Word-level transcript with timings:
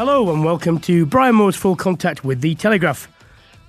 Hello 0.00 0.32
and 0.32 0.42
welcome 0.42 0.80
to 0.80 1.04
Brian 1.04 1.34
Moore's 1.34 1.56
Full 1.56 1.76
Contact 1.76 2.24
with 2.24 2.40
the 2.40 2.54
Telegraph. 2.54 3.06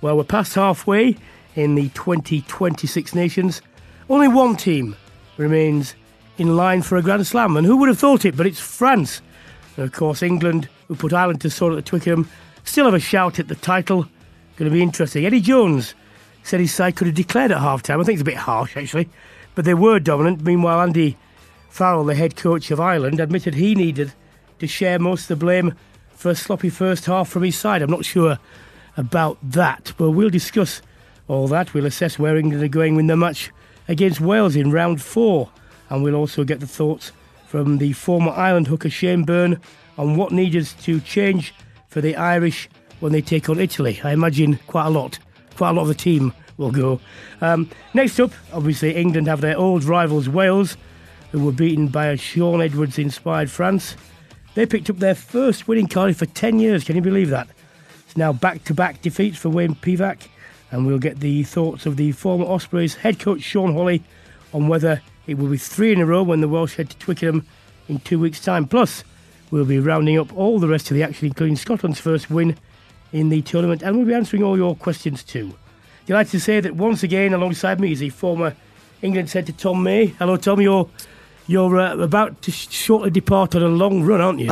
Well, 0.00 0.16
we're 0.16 0.24
past 0.24 0.54
halfway 0.54 1.18
in 1.56 1.74
the 1.74 1.90
2020 1.90 2.86
Six 2.86 3.14
Nations. 3.14 3.60
Only 4.08 4.28
one 4.28 4.56
team 4.56 4.96
remains 5.36 5.94
in 6.38 6.56
line 6.56 6.80
for 6.80 6.96
a 6.96 7.02
Grand 7.02 7.26
Slam, 7.26 7.58
and 7.58 7.66
who 7.66 7.76
would 7.76 7.90
have 7.90 7.98
thought 7.98 8.24
it? 8.24 8.34
But 8.34 8.46
it's 8.46 8.58
France. 8.58 9.20
And 9.76 9.84
of 9.84 9.92
course, 9.92 10.22
England, 10.22 10.70
who 10.88 10.94
put 10.94 11.12
Ireland 11.12 11.42
to 11.42 11.50
sword 11.50 11.74
at 11.74 11.76
the 11.76 11.82
Twickenham, 11.82 12.26
still 12.64 12.86
have 12.86 12.94
a 12.94 12.98
shout 12.98 13.38
at 13.38 13.48
the 13.48 13.54
title. 13.54 14.04
Going 14.56 14.70
to 14.70 14.74
be 14.74 14.82
interesting. 14.82 15.26
Eddie 15.26 15.42
Jones 15.42 15.94
said 16.44 16.60
his 16.60 16.72
side 16.72 16.96
could 16.96 17.08
have 17.08 17.16
declared 17.16 17.52
at 17.52 17.58
half 17.58 17.82
time. 17.82 18.00
I 18.00 18.04
think 18.04 18.14
it's 18.14 18.22
a 18.22 18.24
bit 18.24 18.36
harsh, 18.36 18.74
actually. 18.74 19.10
But 19.54 19.66
they 19.66 19.74
were 19.74 19.98
dominant. 19.98 20.40
Meanwhile, 20.40 20.80
Andy 20.80 21.18
Farrell, 21.68 22.06
the 22.06 22.14
head 22.14 22.36
coach 22.36 22.70
of 22.70 22.80
Ireland, 22.80 23.20
admitted 23.20 23.52
he 23.52 23.74
needed 23.74 24.14
to 24.60 24.66
share 24.66 24.98
most 24.98 25.30
of 25.30 25.38
the 25.38 25.44
blame 25.44 25.74
for 26.22 26.30
a 26.30 26.36
sloppy 26.36 26.68
first 26.68 27.06
half 27.06 27.28
from 27.28 27.42
his 27.42 27.58
side. 27.58 27.82
I'm 27.82 27.90
not 27.90 28.04
sure 28.04 28.38
about 28.96 29.38
that, 29.42 29.92
but 29.96 30.12
we'll 30.12 30.30
discuss 30.30 30.80
all 31.26 31.48
that. 31.48 31.74
We'll 31.74 31.84
assess 31.84 32.16
where 32.16 32.36
England 32.36 32.62
are 32.62 32.68
going 32.68 32.96
in 32.96 33.08
the 33.08 33.16
match 33.16 33.50
against 33.88 34.20
Wales 34.20 34.54
in 34.54 34.70
round 34.70 35.02
four, 35.02 35.50
and 35.90 36.04
we'll 36.04 36.14
also 36.14 36.44
get 36.44 36.60
the 36.60 36.66
thoughts 36.66 37.10
from 37.48 37.78
the 37.78 37.92
former 37.92 38.30
Ireland 38.30 38.68
hooker 38.68 38.88
Shane 38.88 39.24
Byrne 39.24 39.60
on 39.98 40.16
what 40.16 40.30
needs 40.30 40.74
to 40.74 41.00
change 41.00 41.52
for 41.88 42.00
the 42.00 42.14
Irish 42.14 42.68
when 43.00 43.10
they 43.10 43.20
take 43.20 43.48
on 43.48 43.58
Italy. 43.58 44.00
I 44.04 44.12
imagine 44.12 44.60
quite 44.68 44.86
a 44.86 44.90
lot. 44.90 45.18
Quite 45.56 45.70
a 45.70 45.72
lot 45.72 45.82
of 45.82 45.88
the 45.88 45.94
team 45.94 46.32
will 46.56 46.70
go. 46.70 47.00
Um, 47.40 47.68
next 47.94 48.20
up, 48.20 48.30
obviously, 48.52 48.94
England 48.94 49.26
have 49.26 49.40
their 49.40 49.58
old 49.58 49.82
rivals 49.82 50.28
Wales, 50.28 50.76
who 51.32 51.44
were 51.44 51.50
beaten 51.50 51.88
by 51.88 52.06
a 52.06 52.16
Shaun 52.16 52.62
Edwards 52.62 52.96
inspired 52.96 53.50
France. 53.50 53.96
They 54.54 54.66
picked 54.66 54.90
up 54.90 54.98
their 54.98 55.14
first 55.14 55.66
win 55.66 55.78
in 55.78 55.86
Cardiff 55.86 56.18
for 56.18 56.26
10 56.26 56.58
years. 56.58 56.84
Can 56.84 56.96
you 56.96 57.02
believe 57.02 57.30
that? 57.30 57.48
It's 58.04 58.16
now 58.16 58.32
back 58.32 58.64
to 58.64 58.74
back 58.74 59.00
defeats 59.00 59.38
for 59.38 59.48
Wayne 59.48 59.74
Pivac, 59.74 60.28
and 60.70 60.86
we'll 60.86 60.98
get 60.98 61.20
the 61.20 61.42
thoughts 61.44 61.86
of 61.86 61.96
the 61.96 62.12
former 62.12 62.44
Ospreys 62.44 62.96
head 62.96 63.18
coach 63.18 63.40
Sean 63.40 63.72
Holley 63.72 64.02
on 64.52 64.68
whether 64.68 65.00
it 65.26 65.38
will 65.38 65.48
be 65.48 65.56
three 65.56 65.92
in 65.92 66.00
a 66.00 66.06
row 66.06 66.22
when 66.22 66.42
the 66.42 66.48
Welsh 66.48 66.76
head 66.76 66.90
to 66.90 66.98
Twickenham 66.98 67.46
in 67.88 68.00
two 68.00 68.18
weeks' 68.18 68.44
time. 68.44 68.66
Plus, 68.68 69.04
we'll 69.50 69.64
be 69.64 69.78
rounding 69.78 70.18
up 70.18 70.36
all 70.36 70.58
the 70.58 70.68
rest 70.68 70.90
of 70.90 70.96
the 70.96 71.02
action, 71.02 71.28
including 71.28 71.56
Scotland's 71.56 72.00
first 72.00 72.30
win 72.30 72.56
in 73.12 73.30
the 73.30 73.40
tournament, 73.40 73.82
and 73.82 73.96
we'll 73.96 74.06
be 74.06 74.14
answering 74.14 74.42
all 74.42 74.56
your 74.56 74.76
questions 74.76 75.22
too. 75.22 75.54
Delighted 76.04 76.32
to 76.32 76.40
say 76.40 76.60
that 76.60 76.74
once 76.74 77.02
again, 77.02 77.32
alongside 77.32 77.80
me 77.80 77.92
is 77.92 78.00
the 78.00 78.10
former 78.10 78.54
England 79.00 79.30
centre 79.30 79.52
Tom 79.52 79.82
May. 79.82 80.06
Hello, 80.06 80.36
Tom. 80.36 80.60
You're 80.60 80.88
you're 81.46 81.78
uh, 81.78 81.96
about 81.98 82.42
to 82.42 82.50
shortly 82.50 83.10
depart 83.10 83.54
on 83.54 83.62
a 83.62 83.68
long 83.68 84.02
run, 84.02 84.20
aren't 84.20 84.40
you? 84.40 84.50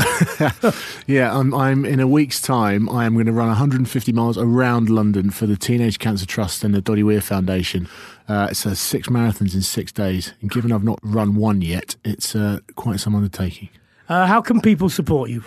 yeah, 1.07 1.37
I'm, 1.37 1.55
I'm 1.55 1.85
in 1.85 2.01
a 2.01 2.07
week's 2.07 2.41
time. 2.41 2.89
I 2.89 3.05
am 3.05 3.15
going 3.15 3.27
to 3.27 3.33
run 3.33 3.49
150 3.49 4.13
miles 4.13 4.37
around 4.37 4.89
London 4.89 5.31
for 5.31 5.47
the 5.47 5.57
Teenage 5.57 5.99
Cancer 5.99 6.27
Trust 6.27 6.65
and 6.65 6.75
the 6.75 6.81
Doddie 6.81 7.03
Weir 7.03 7.21
Foundation. 7.21 7.89
Uh, 8.29 8.49
it's 8.51 8.65
uh, 8.65 8.75
six 8.75 9.09
marathons 9.09 9.55
in 9.55 9.63
six 9.63 9.91
days, 9.93 10.35
and 10.41 10.51
given 10.51 10.73
I've 10.73 10.85
not 10.85 10.99
run 11.03 11.37
one 11.37 11.63
yet, 11.63 11.97
it's 12.05 12.37
uh, 12.37 12.61
quite 12.77 13.01
some 13.01 13.15
undertaking. 13.15 13.69
Uh, 14.09 14.27
how 14.27 14.41
can 14.41 14.61
people 14.61 14.89
support 14.89 15.31
you? 15.31 15.43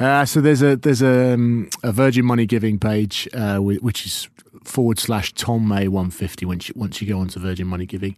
Uh, 0.00 0.24
so 0.24 0.40
there's 0.40 0.60
a 0.60 0.74
there's 0.74 1.02
a, 1.02 1.34
um, 1.34 1.70
a 1.84 1.92
Virgin 1.92 2.24
Money 2.24 2.46
giving 2.46 2.78
page, 2.78 3.28
uh, 3.32 3.58
which 3.58 4.04
is 4.04 4.28
forward 4.68 4.98
slash 4.98 5.32
Tom 5.34 5.66
May 5.68 5.88
150 5.88 6.46
once 6.46 6.68
you, 6.68 6.74
once 6.76 7.00
you 7.00 7.08
go 7.08 7.18
onto 7.18 7.40
Virgin 7.40 7.66
Money 7.66 7.86
Giving. 7.86 8.16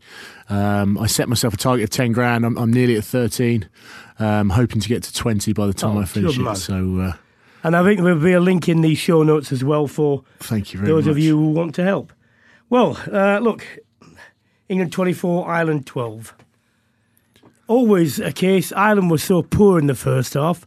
Um, 0.48 0.98
I 0.98 1.06
set 1.06 1.28
myself 1.28 1.54
a 1.54 1.56
target 1.56 1.84
of 1.84 1.90
10 1.90 2.12
grand. 2.12 2.44
I'm, 2.44 2.56
I'm 2.58 2.72
nearly 2.72 2.96
at 2.96 3.04
13. 3.04 3.68
Um, 4.18 4.50
hoping 4.50 4.80
to 4.80 4.88
get 4.88 5.02
to 5.04 5.14
20 5.14 5.52
by 5.52 5.66
the 5.66 5.72
time 5.72 5.96
oh, 5.96 6.00
I 6.00 6.04
finish 6.04 6.38
it. 6.38 6.56
So. 6.56 6.98
Uh, 6.98 7.12
and 7.62 7.76
I 7.76 7.84
think 7.84 8.00
there'll 8.00 8.20
be 8.20 8.32
a 8.32 8.40
link 8.40 8.68
in 8.68 8.80
the 8.80 8.94
show 8.94 9.22
notes 9.22 9.52
as 9.52 9.62
well 9.64 9.86
for 9.86 10.24
thank 10.38 10.72
you 10.72 10.80
those 10.80 11.06
much. 11.06 11.12
of 11.12 11.18
you 11.18 11.36
who 11.36 11.50
want 11.50 11.74
to 11.76 11.84
help. 11.84 12.12
Well, 12.68 12.98
uh, 13.12 13.38
look, 13.38 13.64
England 14.68 14.92
24, 14.92 15.48
Ireland 15.48 15.86
12 15.86 16.34
always 17.70 18.18
a 18.18 18.32
case. 18.32 18.72
Ireland 18.72 19.10
was 19.10 19.22
so 19.22 19.42
poor 19.42 19.78
in 19.78 19.86
the 19.86 19.94
first 19.94 20.34
half. 20.34 20.66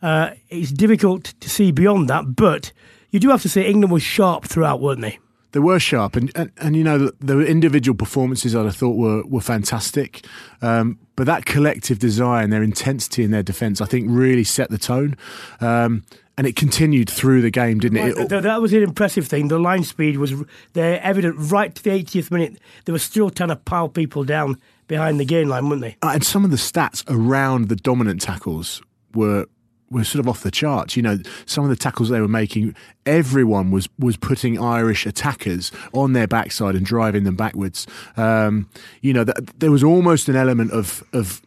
Uh, 0.00 0.32
it's 0.50 0.70
difficult 0.70 1.34
to 1.40 1.48
see 1.48 1.72
beyond 1.72 2.08
that, 2.10 2.36
but 2.36 2.70
you 3.10 3.20
do 3.20 3.30
have 3.30 3.42
to 3.42 3.48
say 3.48 3.66
England 3.68 3.92
was 3.92 4.02
sharp 4.02 4.44
throughout, 4.44 4.80
weren't 4.80 5.00
they? 5.00 5.18
They 5.52 5.60
were 5.60 5.78
sharp, 5.78 6.14
and 6.14 6.30
and, 6.36 6.52
and 6.58 6.76
you 6.76 6.84
know 6.84 6.98
the, 6.98 7.14
the, 7.20 7.40
individual 7.40 7.96
performances 7.96 8.52
that 8.52 8.66
I 8.66 8.70
thought 8.70 8.96
were 8.96 9.24
were 9.24 9.40
fantastic. 9.40 10.26
Um, 10.60 10.98
but 11.16 11.26
that 11.26 11.46
collective 11.46 11.98
desire 11.98 12.42
and 12.42 12.52
their 12.52 12.62
intensity 12.62 13.24
in 13.24 13.30
their 13.30 13.42
defence, 13.42 13.80
I 13.80 13.86
think, 13.86 14.06
really 14.10 14.44
set 14.44 14.70
the 14.70 14.78
tone. 14.78 15.16
Um, 15.60 16.04
and 16.36 16.46
it 16.46 16.54
continued 16.54 17.10
through 17.10 17.42
the 17.42 17.50
game, 17.50 17.80
didn't 17.80 17.98
it? 17.98 18.16
it? 18.16 18.28
That 18.28 18.62
was 18.62 18.72
an 18.72 18.84
impressive 18.84 19.26
thing. 19.26 19.48
The 19.48 19.58
line 19.58 19.82
speed 19.82 20.18
was 20.18 20.32
there, 20.74 21.02
evident 21.02 21.34
right 21.50 21.74
to 21.74 21.82
the 21.82 21.90
80th 21.90 22.30
minute. 22.30 22.60
They 22.84 22.92
were 22.92 23.00
still 23.00 23.28
trying 23.28 23.48
to 23.48 23.56
pile 23.56 23.88
people 23.88 24.22
down 24.22 24.60
behind 24.86 25.18
the 25.18 25.24
game 25.24 25.48
line, 25.48 25.68
weren't 25.68 25.82
they? 25.82 25.96
Uh, 26.00 26.12
and 26.14 26.24
some 26.24 26.44
of 26.44 26.52
the 26.52 26.56
stats 26.56 27.02
around 27.08 27.68
the 27.68 27.74
dominant 27.74 28.20
tackles 28.20 28.80
were 29.14 29.46
were 29.90 30.04
sort 30.04 30.20
of 30.20 30.28
off 30.28 30.42
the 30.42 30.50
charts. 30.50 30.96
You 30.96 31.02
know, 31.02 31.18
some 31.46 31.64
of 31.64 31.70
the 31.70 31.76
tackles 31.76 32.08
they 32.08 32.20
were 32.20 32.28
making, 32.28 32.74
everyone 33.06 33.70
was 33.70 33.88
was 33.98 34.16
putting 34.16 34.58
Irish 34.58 35.06
attackers 35.06 35.72
on 35.92 36.12
their 36.12 36.26
backside 36.26 36.74
and 36.74 36.84
driving 36.84 37.24
them 37.24 37.36
backwards. 37.36 37.86
Um, 38.16 38.68
you 39.00 39.12
know, 39.12 39.24
th- 39.24 39.36
there 39.58 39.70
was 39.70 39.82
almost 39.82 40.28
an 40.28 40.36
element 40.36 40.72
of 40.72 41.02
of 41.12 41.42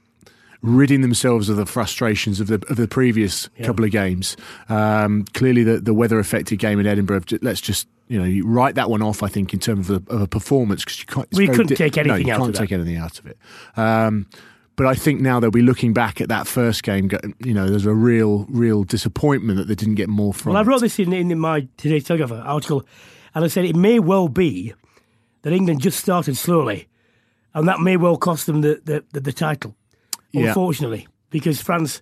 ridding 0.62 1.02
themselves 1.02 1.50
of 1.50 1.58
the 1.58 1.66
frustrations 1.66 2.40
of 2.40 2.48
the 2.48 2.64
of 2.70 2.78
the 2.78 2.88
previous 2.88 3.50
yeah. 3.58 3.66
couple 3.66 3.86
of 3.86 3.92
games. 3.92 4.38
Um, 4.70 5.26
clearly, 5.34 5.64
the 5.64 5.80
the 5.80 5.94
weather 5.94 6.20
affected 6.20 6.60
game 6.60 6.80
in 6.80 6.88
Edinburgh. 6.88 7.24
Let's 7.42 7.62
just 7.62 7.88
you 8.08 8.20
know, 8.20 8.26
you 8.26 8.46
write 8.46 8.76
that 8.76 8.90
one 8.90 9.02
off. 9.02 9.24
I 9.24 9.28
think 9.28 9.54
in 9.54 9.60
terms 9.60 9.90
of 9.90 10.08
a, 10.08 10.14
of 10.14 10.22
a 10.22 10.28
performance 10.28 10.84
because 10.84 11.00
you 11.00 11.06
can't. 11.06 11.28
We 11.34 11.48
couldn't 11.48 11.68
di- 11.68 11.76
take 11.76 11.98
anything 11.98 12.28
no, 12.28 12.28
you 12.28 12.34
out. 12.34 12.40
Can't 12.40 12.56
take 12.56 12.72
anything 12.74 12.98
out 12.98 13.20
of 13.20 13.26
it. 13.26 13.38
Um, 13.78 14.28
but 14.76 14.86
I 14.86 14.96
think 14.96 15.22
now 15.22 15.40
they'll 15.40 15.52
be 15.52 15.62
looking 15.62 15.94
back 15.94 16.22
at 16.22 16.30
that 16.30 16.48
first 16.48 16.84
game. 16.84 17.10
You 17.40 17.54
know, 17.54 17.68
there's 17.68 17.86
a 17.86 17.94
real, 17.94 18.46
real 18.50 18.84
disappointment 18.84 19.58
that 19.58 19.68
they 19.68 19.76
didn't 19.76 19.96
get 19.96 20.10
more 20.10 20.34
from. 20.34 20.54
Well, 20.54 20.62
I 20.62 20.66
wrote 20.66 20.82
this 20.82 20.98
in, 21.00 21.14
in 21.14 21.38
my 21.40 21.68
today's 21.78 22.04
Telegraph 22.04 22.32
article, 22.32 22.86
and 23.36 23.44
I 23.44 23.48
said 23.48 23.66
it 23.66 23.76
may 23.76 24.00
well 24.00 24.28
be 24.28 24.74
that 25.42 25.54
England 25.54 25.82
just 25.82 26.00
started 26.00 26.38
slowly, 26.38 26.88
and 27.54 27.68
that 27.68 27.80
may 27.80 27.98
well 27.98 28.18
cost 28.18 28.46
them 28.46 28.62
the 28.62 28.82
the, 28.84 29.04
the, 29.14 29.20
the 29.20 29.34
title. 29.34 29.76
Yeah. 30.32 30.48
Unfortunately, 30.48 31.08
because 31.30 31.62
France, 31.62 32.02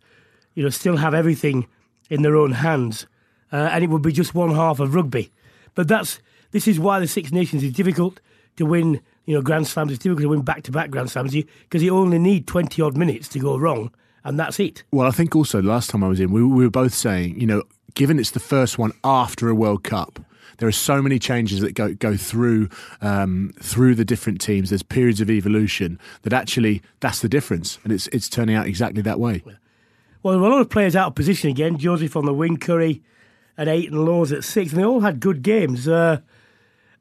you 0.54 0.64
know, 0.64 0.70
still 0.70 0.98
have 0.98 1.16
everything 1.16 1.68
in 2.10 2.22
their 2.22 2.36
own 2.36 2.52
hands, 2.52 3.08
uh, 3.52 3.70
and 3.72 3.84
it 3.84 3.90
would 3.90 4.04
be 4.04 4.12
just 4.12 4.36
one 4.36 4.54
half 4.54 4.80
of 4.80 4.94
rugby. 4.94 5.32
But 5.74 5.88
that's 5.88 6.22
this 6.52 6.68
is 6.68 6.80
why 6.80 7.00
the 7.00 7.08
Six 7.08 7.32
Nations 7.32 7.64
is 7.64 7.74
difficult 7.74 8.20
to 8.58 8.66
win 8.66 9.02
you 9.30 9.36
know, 9.36 9.44
Grand 9.44 9.68
Slams. 9.68 9.92
It's 9.92 10.02
difficult 10.02 10.24
to 10.24 10.30
win 10.30 10.42
back 10.42 10.64
to 10.64 10.72
back 10.72 10.90
Grand 10.90 11.12
Slams 11.12 11.36
because 11.36 11.84
you 11.84 11.96
only 11.96 12.18
need 12.18 12.48
20 12.48 12.82
odd 12.82 12.98
minutes 12.98 13.28
to 13.28 13.38
go 13.38 13.60
wrong, 13.60 13.92
and 14.24 14.40
that's 14.40 14.60
it. 14.60 14.82
Well, 14.92 15.06
I 15.06 15.12
think 15.12 15.36
also 15.36 15.62
the 15.62 15.68
last 15.68 15.92
time 15.92 16.04
I 16.04 16.08
was 16.08 16.20
in, 16.20 16.32
we, 16.32 16.44
we 16.44 16.64
were 16.64 16.72
both 16.72 16.96
saying, 16.96 17.40
you 17.40 17.46
know, 17.46 17.62
given 17.94 18.18
it's 18.18 18.32
the 18.32 18.40
first 18.40 18.80
one 18.80 18.92
after 19.04 19.48
a 19.48 19.54
World 19.54 19.84
Cup, 19.84 20.20
there 20.58 20.68
are 20.68 20.72
so 20.72 21.00
many 21.00 21.20
changes 21.20 21.62
that 21.62 21.76
go 21.76 21.94
go 21.94 22.18
through 22.18 22.70
um, 23.02 23.54
through 23.60 23.94
the 23.94 24.04
different 24.04 24.42
teams. 24.42 24.70
There's 24.72 24.82
periods 24.82 25.22
of 25.22 25.30
evolution 25.30 26.00
that 26.24 26.34
actually 26.34 26.82
that's 27.00 27.20
the 27.20 27.30
difference, 27.30 27.78
and 27.84 27.94
it's 27.94 28.08
it's 28.08 28.30
turning 28.30 28.56
out 28.56 28.66
exactly 28.66 29.04
that 29.04 29.20
way. 29.20 29.44
Well, 30.24 30.34
there 30.34 30.42
were 30.42 30.48
a 30.48 30.52
lot 30.52 30.62
of 30.62 30.72
players 30.72 30.96
out 30.96 31.10
of 31.10 31.14
position 31.14 31.52
again. 31.52 31.78
Joseph 31.78 32.16
on 32.16 32.26
the 32.26 32.34
wing, 32.34 32.58
Curry 32.58 33.04
at 33.60 33.68
eight, 33.68 33.92
and 33.92 34.06
Lawes 34.06 34.32
at 34.32 34.44
six, 34.44 34.72
and 34.72 34.82
they 34.82 34.86
all 34.86 35.02
had 35.02 35.20
good 35.20 35.44
games. 35.44 35.88
Uh, 35.88 36.22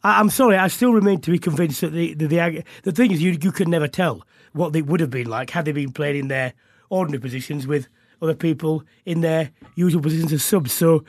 I, 0.03 0.21
am 0.21 0.31
sorry, 0.31 0.56
I 0.56 0.69
still 0.69 0.93
remain 0.93 1.21
to 1.23 1.31
be 1.31 1.39
convinced 1.39 1.81
that 1.81 1.93
the 1.93 2.15
the, 2.15 2.27
the, 2.27 2.65
the 2.85 2.93
thing 2.93 3.11
is 3.11 3.23
you 3.23 3.39
you 3.41 3.53
could 3.53 3.69
never 3.69 3.89
tell 3.89 4.23
what 4.53 4.73
they 4.73 4.83
would 4.83 5.00
have 5.00 5.11
been 5.11 5.29
like 5.29 5.50
had 5.50 5.65
they 5.65 5.73
been 5.73 5.93
played 5.93 6.17
in 6.17 6.29
their 6.29 6.53
ordinary 6.91 7.21
positions 7.21 7.67
with 7.67 7.89
other 8.21 8.35
people 8.35 8.83
in 9.05 9.21
their 9.21 9.50
usual 9.75 10.03
positions 10.03 10.33
as 10.33 10.43
subs. 10.43 10.73
So, 10.73 11.05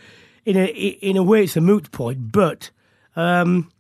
in 0.46 0.58
a 0.58 0.66
in 0.66 1.18
a 1.18 1.24
way, 1.24 1.44
it's 1.44 1.58
a 1.58 1.62
moot 1.62 1.92
point. 1.92 2.32
But 2.32 2.72
um, 3.16 3.72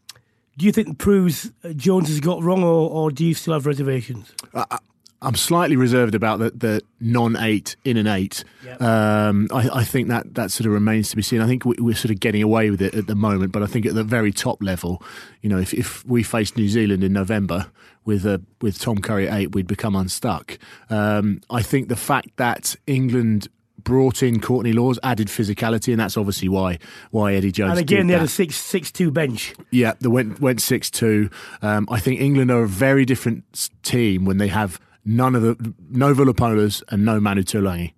do 0.57 0.65
you 0.65 0.71
think 0.71 0.97
proves 0.97 1.51
Jones 1.75 2.09
has 2.09 2.19
got 2.19 2.43
wrong, 2.43 2.63
or, 2.63 2.89
or 2.89 3.11
do 3.11 3.25
you 3.25 3.33
still 3.33 3.53
have 3.53 3.65
reservations? 3.65 4.33
Uh, 4.53 4.77
I'm 5.21 5.35
slightly 5.35 5.75
reserved 5.75 6.15
about 6.15 6.39
the, 6.39 6.51
the 6.51 6.81
non 6.99 7.35
eight 7.35 7.75
in 7.83 7.97
an 7.97 8.07
eight. 8.07 8.43
Yep. 8.63 8.81
Um, 8.81 9.47
I, 9.53 9.69
I, 9.79 9.83
think 9.83 10.07
that 10.07 10.35
that 10.35 10.51
sort 10.51 10.65
of 10.65 10.71
remains 10.71 11.09
to 11.09 11.15
be 11.15 11.21
seen. 11.21 11.41
I 11.41 11.47
think 11.47 11.65
we, 11.65 11.91
are 11.91 11.95
sort 11.95 12.11
of 12.11 12.19
getting 12.19 12.41
away 12.41 12.69
with 12.69 12.81
it 12.81 12.95
at 12.95 13.07
the 13.07 13.15
moment, 13.15 13.51
but 13.51 13.61
I 13.61 13.65
think 13.65 13.85
at 13.85 13.95
the 13.95 14.03
very 14.03 14.31
top 14.31 14.63
level, 14.63 15.03
you 15.41 15.49
know, 15.49 15.57
if, 15.57 15.73
if 15.73 16.05
we 16.05 16.23
faced 16.23 16.55
New 16.55 16.69
Zealand 16.69 17.03
in 17.03 17.11
November 17.11 17.69
with 18.05 18.25
uh, 18.25 18.39
with 18.61 18.79
Tom 18.79 18.99
Curry 18.99 19.27
at 19.27 19.37
eight, 19.37 19.55
we'd 19.55 19.67
become 19.67 19.95
unstuck. 19.95 20.57
Um, 20.89 21.41
I 21.49 21.61
think 21.61 21.89
the 21.89 21.97
fact 21.97 22.37
that 22.37 22.75
England 22.87 23.49
brought 23.83 24.21
in 24.21 24.39
Courtney 24.39 24.73
Lawes, 24.73 24.99
added 25.03 25.27
physicality, 25.27 25.91
and 25.91 25.99
that's 25.99 26.15
obviously 26.15 26.47
why 26.49 26.79
why 27.11 27.33
Eddie 27.33 27.51
Jones. 27.51 27.71
And 27.71 27.79
again, 27.79 28.07
they 28.07 28.13
had 28.13 28.23
a 28.23 28.27
six 28.27 28.55
six 28.55 28.91
two 28.91 29.11
bench. 29.11 29.53
Yeah, 29.71 29.93
they 29.99 30.07
went 30.07 30.39
went 30.39 30.61
six 30.61 30.89
two. 30.89 31.29
Um, 31.61 31.87
I 31.91 31.99
think 31.99 32.21
England 32.21 32.51
are 32.51 32.63
a 32.63 32.67
very 32.67 33.03
different 33.03 33.69
team 33.83 34.25
when 34.25 34.37
they 34.37 34.47
have 34.47 34.79
none 35.05 35.35
of 35.35 35.41
the 35.41 35.73
no 35.89 36.13
Vunipolas 36.13 36.83
and 36.89 37.05
no 37.05 37.19
Manu 37.19 37.43
Tuilagi. 37.43 37.93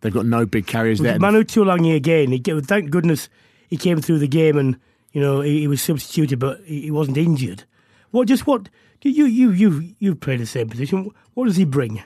They've 0.00 0.12
got 0.12 0.26
no 0.26 0.44
big 0.44 0.66
carriers 0.66 0.98
there. 0.98 1.18
Manu 1.18 1.44
Tuilagi 1.44 1.94
again. 1.94 2.32
He, 2.32 2.40
thank 2.62 2.90
goodness 2.90 3.28
he 3.68 3.76
came 3.76 4.00
through 4.00 4.18
the 4.18 4.28
game 4.28 4.58
and 4.58 4.78
you 5.12 5.20
know 5.20 5.40
he, 5.40 5.60
he 5.60 5.68
was 5.68 5.80
substituted, 5.80 6.38
but 6.38 6.60
he, 6.64 6.82
he, 6.82 6.90
wasn't 6.90 7.16
injured. 7.16 7.64
What 8.10 8.28
just 8.28 8.46
what 8.46 8.68
you 9.02 9.26
you 9.26 9.50
you 9.50 9.94
you 9.98 10.14
played 10.14 10.40
the 10.40 10.46
same 10.46 10.68
position? 10.68 11.10
What 11.34 11.46
does 11.46 11.56
he 11.56 11.64
bring? 11.64 12.02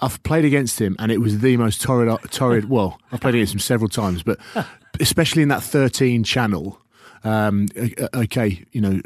I've 0.00 0.22
played 0.24 0.44
against 0.44 0.80
him, 0.80 0.96
and 0.98 1.12
it 1.12 1.18
was 1.18 1.38
the 1.38 1.56
most 1.56 1.80
torrid. 1.80 2.18
torrid 2.30 2.68
well, 2.68 2.98
I've 3.12 3.20
played 3.20 3.36
against 3.36 3.54
him 3.54 3.60
several 3.60 3.88
times, 3.88 4.22
but 4.22 4.38
especially 5.00 5.42
in 5.42 5.48
that 5.48 5.62
13 5.62 6.24
channel. 6.24 6.78
Um, 7.24 7.68
okay, 8.14 8.64
you 8.72 8.80
know, 8.80 9.00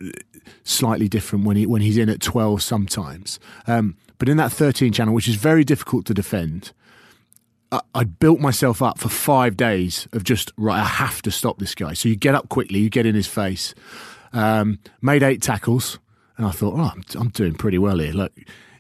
slightly 0.64 1.06
different 1.06 1.44
when 1.44 1.56
he 1.56 1.66
when 1.66 1.82
he's 1.82 1.98
in 1.98 2.08
at 2.08 2.20
12 2.20 2.62
sometimes. 2.62 3.38
Um, 3.66 3.96
but 4.18 4.28
in 4.28 4.36
that 4.36 4.52
13 4.52 4.92
channel, 4.92 5.14
which 5.14 5.28
is 5.28 5.36
very 5.36 5.64
difficult 5.64 6.06
to 6.06 6.14
defend, 6.14 6.72
I, 7.94 8.04
built 8.04 8.40
myself 8.40 8.80
up 8.80 8.98
for 8.98 9.08
five 9.08 9.56
days 9.56 10.08
of 10.12 10.24
just, 10.24 10.52
right, 10.56 10.80
I 10.80 10.84
have 10.84 11.20
to 11.22 11.30
stop 11.30 11.58
this 11.58 11.74
guy. 11.74 11.94
So 11.94 12.08
you 12.08 12.16
get 12.16 12.34
up 12.34 12.48
quickly, 12.48 12.78
you 12.78 12.88
get 12.88 13.06
in 13.06 13.14
his 13.14 13.26
face. 13.26 13.74
Um, 14.32 14.78
made 15.02 15.22
eight 15.22 15.42
tackles, 15.42 15.98
and 16.36 16.46
I 16.46 16.50
thought, 16.50 16.74
oh, 16.74 16.92
I'm, 16.94 17.02
I'm 17.18 17.28
doing 17.30 17.54
pretty 17.54 17.78
well 17.78 17.98
here. 17.98 18.12
Look, 18.12 18.32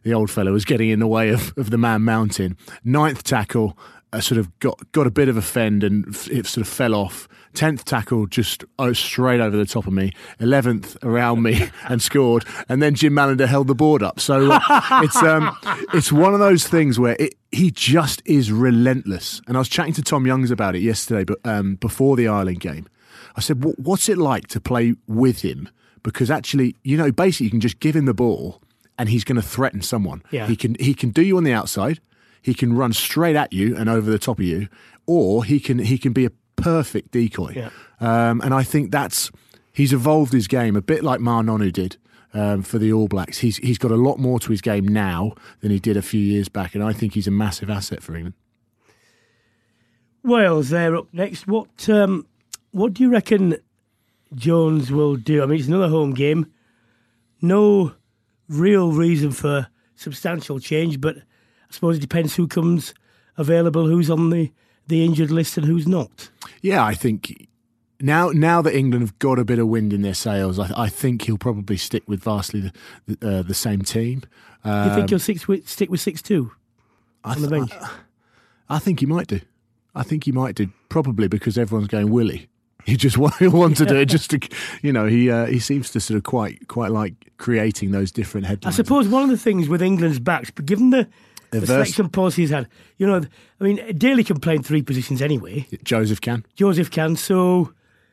the 0.02 0.14
old 0.14 0.30
fellow 0.30 0.52
was 0.52 0.64
getting 0.64 0.90
in 0.90 1.00
the 1.00 1.06
way 1.06 1.30
of, 1.30 1.52
of 1.56 1.70
the 1.70 1.78
man 1.78 2.02
mountain. 2.02 2.56
Ninth 2.84 3.24
tackle, 3.24 3.76
I 4.16 4.20
sort 4.20 4.38
of 4.38 4.58
got 4.60 4.80
got 4.92 5.06
a 5.06 5.10
bit 5.10 5.28
of 5.28 5.36
a 5.36 5.42
fend 5.42 5.84
and 5.84 6.08
it 6.30 6.46
sort 6.46 6.66
of 6.66 6.68
fell 6.68 6.94
off. 6.94 7.28
Tenth 7.52 7.84
tackle 7.84 8.26
just 8.26 8.64
oh, 8.78 8.94
straight 8.94 9.40
over 9.40 9.56
the 9.56 9.66
top 9.66 9.86
of 9.86 9.92
me. 9.92 10.12
Eleventh 10.40 10.96
around 11.02 11.42
me 11.42 11.68
and 11.88 12.00
scored. 12.00 12.44
And 12.68 12.82
then 12.82 12.94
Jim 12.94 13.12
Mallinder 13.12 13.46
held 13.46 13.66
the 13.66 13.74
board 13.74 14.02
up. 14.02 14.18
So 14.18 14.50
uh, 14.52 14.60
it's 15.02 15.16
um, 15.16 15.54
it's 15.92 16.10
one 16.10 16.32
of 16.32 16.40
those 16.40 16.66
things 16.66 16.98
where 16.98 17.14
it, 17.18 17.34
he 17.52 17.70
just 17.70 18.22
is 18.24 18.50
relentless. 18.50 19.42
And 19.46 19.56
I 19.56 19.60
was 19.60 19.68
chatting 19.68 19.92
to 19.94 20.02
Tom 20.02 20.26
Youngs 20.26 20.50
about 20.50 20.74
it 20.74 20.80
yesterday, 20.80 21.24
but 21.24 21.38
um, 21.44 21.74
before 21.74 22.16
the 22.16 22.26
Ireland 22.26 22.60
game, 22.60 22.88
I 23.36 23.42
said, 23.42 23.62
"What's 23.62 24.08
it 24.08 24.16
like 24.16 24.46
to 24.48 24.60
play 24.60 24.94
with 25.06 25.42
him?" 25.42 25.68
Because 26.02 26.30
actually, 26.30 26.74
you 26.84 26.96
know, 26.96 27.12
basically, 27.12 27.46
you 27.46 27.50
can 27.50 27.60
just 27.60 27.80
give 27.80 27.94
him 27.94 28.06
the 28.06 28.14
ball 28.14 28.62
and 28.98 29.10
he's 29.10 29.24
going 29.24 29.36
to 29.36 29.42
threaten 29.42 29.82
someone. 29.82 30.22
Yeah. 30.30 30.46
He 30.46 30.56
can 30.56 30.74
he 30.80 30.94
can 30.94 31.10
do 31.10 31.20
you 31.20 31.36
on 31.36 31.44
the 31.44 31.52
outside 31.52 32.00
he 32.46 32.54
can 32.54 32.74
run 32.74 32.92
straight 32.92 33.34
at 33.34 33.52
you 33.52 33.76
and 33.76 33.88
over 33.88 34.08
the 34.08 34.20
top 34.20 34.38
of 34.38 34.44
you, 34.44 34.68
or 35.04 35.44
he 35.44 35.58
can 35.58 35.80
he 35.80 35.98
can 35.98 36.12
be 36.12 36.24
a 36.24 36.30
perfect 36.54 37.10
decoy. 37.10 37.52
Yeah. 37.56 37.70
Um, 37.98 38.40
and 38.40 38.54
I 38.54 38.62
think 38.62 38.92
that's 38.92 39.32
he's 39.72 39.92
evolved 39.92 40.32
his 40.32 40.46
game 40.46 40.76
a 40.76 40.80
bit 40.80 41.02
like 41.02 41.18
Ma'a 41.18 41.44
Nonu 41.44 41.72
did. 41.72 41.96
Um, 42.32 42.62
for 42.62 42.78
the 42.78 42.92
All 42.92 43.08
Blacks, 43.08 43.38
he's 43.38 43.56
he's 43.56 43.78
got 43.78 43.90
a 43.90 43.96
lot 43.96 44.20
more 44.20 44.38
to 44.38 44.50
his 44.50 44.60
game 44.60 44.86
now 44.86 45.32
than 45.60 45.72
he 45.72 45.80
did 45.80 45.96
a 45.96 46.02
few 46.02 46.20
years 46.20 46.48
back, 46.48 46.76
and 46.76 46.84
I 46.84 46.92
think 46.92 47.14
he's 47.14 47.26
a 47.26 47.32
massive 47.32 47.68
asset 47.68 48.00
for 48.00 48.14
England. 48.14 48.34
Wales, 50.22 50.68
they're 50.68 50.94
up 50.94 51.08
next. 51.12 51.48
What 51.48 51.88
um, 51.88 52.26
what 52.70 52.92
do 52.92 53.02
you 53.02 53.10
reckon 53.10 53.56
Jones 54.36 54.92
will 54.92 55.16
do? 55.16 55.42
I 55.42 55.46
mean, 55.46 55.58
it's 55.58 55.68
another 55.68 55.88
home 55.88 56.14
game. 56.14 56.52
No 57.42 57.94
real 58.48 58.92
reason 58.92 59.32
for 59.32 59.66
substantial 59.96 60.60
change, 60.60 61.00
but 61.00 61.16
I 61.68 61.74
suppose 61.74 61.96
it 61.96 62.00
depends 62.00 62.36
who 62.36 62.46
comes 62.46 62.94
available, 63.36 63.86
who's 63.86 64.10
on 64.10 64.30
the, 64.30 64.52
the 64.86 65.04
injured 65.04 65.30
list, 65.30 65.56
and 65.56 65.66
who's 65.66 65.86
not. 65.86 66.30
Yeah, 66.62 66.84
I 66.84 66.94
think 66.94 67.48
now 68.00 68.30
now 68.30 68.62
that 68.62 68.74
England 68.74 69.02
have 69.02 69.18
got 69.18 69.38
a 69.38 69.44
bit 69.44 69.58
of 69.58 69.68
wind 69.68 69.92
in 69.92 70.02
their 70.02 70.14
sails, 70.14 70.58
I, 70.58 70.70
I 70.76 70.88
think 70.88 71.22
he'll 71.22 71.38
probably 71.38 71.76
stick 71.76 72.02
with 72.06 72.22
vastly 72.22 72.72
the, 73.06 73.28
uh, 73.38 73.42
the 73.42 73.54
same 73.54 73.82
team. 73.82 74.22
Um, 74.64 74.88
you 74.88 74.94
think 74.94 75.10
he'll 75.10 75.18
stick 75.18 75.46
with, 75.48 75.68
stick 75.68 75.90
with 75.90 76.00
six 76.00 76.22
two 76.22 76.52
on 77.24 77.40
the 77.40 77.48
bench? 77.48 77.72
I, 77.72 77.90
I, 78.68 78.78
think 78.78 79.00
he 79.00 79.06
might 79.06 79.26
do. 79.26 79.40
I 79.94 80.02
think 80.02 80.24
he 80.24 80.32
might 80.32 80.54
do. 80.54 80.70
Probably 80.88 81.28
because 81.28 81.56
everyone's 81.56 81.88
going 81.88 82.10
Willie. 82.10 82.48
He 82.84 82.96
just 82.96 83.18
want, 83.18 83.40
want 83.40 83.76
to 83.78 83.86
do 83.86 83.96
it 83.96 84.06
just 84.06 84.30
to, 84.30 84.40
you 84.82 84.92
know, 84.92 85.06
he 85.06 85.30
uh, 85.30 85.46
he 85.46 85.58
seems 85.58 85.90
to 85.90 86.00
sort 86.00 86.16
of 86.16 86.24
quite 86.24 86.68
quite 86.68 86.90
like 86.90 87.32
creating 87.38 87.92
those 87.92 88.10
different 88.10 88.46
headlines. 88.46 88.74
I 88.74 88.76
suppose 88.76 89.08
one 89.08 89.22
of 89.22 89.28
the 89.28 89.38
things 89.38 89.68
with 89.68 89.82
England's 89.82 90.18
backs, 90.18 90.50
but 90.50 90.66
given 90.66 90.90
the 90.90 91.08
the 91.60 91.66
selection 91.66 92.08
policy 92.08 92.42
he's 92.42 92.50
had. 92.50 92.68
You 92.98 93.06
know, 93.06 93.22
I 93.60 93.64
mean, 93.64 93.96
Daly 93.96 94.24
can 94.24 94.40
play 94.40 94.56
in 94.56 94.62
three 94.62 94.82
positions 94.82 95.22
anyway. 95.22 95.66
Joseph 95.84 96.20
can. 96.20 96.44
Joseph 96.54 96.90
can. 96.90 97.16
So 97.16 97.72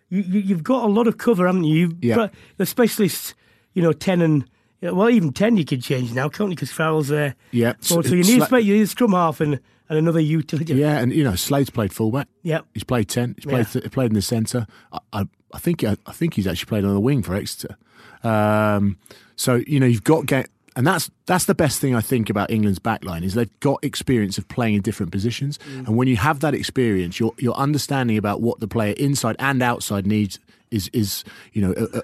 you, 0.10 0.56
have 0.56 0.64
got 0.64 0.84
a 0.84 0.88
lot 0.88 1.08
of 1.08 1.18
cover, 1.18 1.48
haven't 1.48 1.64
you? 1.64 1.76
You've 1.76 2.04
yeah. 2.04 2.28
the 2.58 2.66
specialists, 2.66 3.34
you 3.74 3.82
know, 3.82 3.94
10 3.94 4.22
and, 4.22 4.50
well, 4.82 5.10
even 5.10 5.34
10 5.34 5.58
you 5.58 5.66
can 5.66 5.82
change 5.82 6.14
now, 6.14 6.30
can't 6.30 6.50
you? 6.50 6.56
Because 6.56 6.72
Farrell's 6.72 7.08
there. 7.08 7.36
Yeah. 7.52 7.74
So, 7.80 8.02
so 8.02 8.14
you, 8.14 8.24
need 8.24 8.42
Sla- 8.42 8.64
you 8.64 8.76
need 8.76 8.84
a 8.84 8.88
scrum 8.88 9.14
half 9.14 9.42
and, 9.42 9.60
and 9.90 9.98
another 9.98 10.20
utility. 10.20 10.76
Yeah, 10.76 11.00
and, 11.00 11.14
you 11.14 11.24
know, 11.24 11.36
Slade's 11.36 11.70
played 11.70 11.94
fullback. 11.94 12.28
Yeah. 12.44 12.62
He's 12.74 12.84
played 12.84 13.10
10. 13.10 13.36
He's 13.38 13.46
played, 13.46 13.68
yeah. 13.74 13.82
th- 13.82 13.92
played 13.92 14.12
in 14.12 14.14
the 14.14 14.22
centre. 14.22 14.68
I, 14.92 15.00
I, 15.12 15.28
I, 15.54 15.60
think 15.60 15.84
I, 15.84 15.98
I 16.06 16.12
think 16.12 16.36
he's 16.36 16.48
actually 16.48 16.68
played 16.68 16.86
on 16.86 16.94
the 16.94 17.00
wing 17.00 17.24
for 17.24 17.34
Exeter. 17.34 17.78
Um, 18.24 18.98
so, 19.36 19.56
you 19.68 19.80
know, 19.80 19.86
you've 19.86 20.04
got 20.04 20.26
get 20.26 20.50
and 20.76 20.86
that's 20.86 21.10
that's 21.26 21.46
the 21.46 21.56
best 21.56 21.80
thing 21.80 21.96
I 21.96 22.02
think 22.02 22.30
about 22.30 22.52
England's 22.52 22.80
backline 22.80 23.24
is 23.24 23.34
they've 23.34 23.60
got 23.60 23.84
experience 23.84 24.38
of 24.38 24.48
playing 24.48 24.76
in 24.76 24.82
different 24.82 25.12
positions, 25.12 25.60
mm. 25.60 25.88
and 25.88 25.98
when 25.98 26.08
you 26.08 26.18
have 26.18 26.40
that 26.42 26.54
experience, 26.54 27.20
your 27.20 27.34
your 27.38 27.56
understanding 27.56 28.18
about 28.18 28.42
what 28.42 28.60
the 28.60 28.68
player 28.68 28.94
inside 28.98 29.36
and 29.40 29.62
outside 29.62 30.08
needs 30.08 30.40
is 30.72 30.90
is 30.94 31.24
you 31.54 31.62
know 31.62 31.74
a, 31.78 32.00
a, 32.00 32.02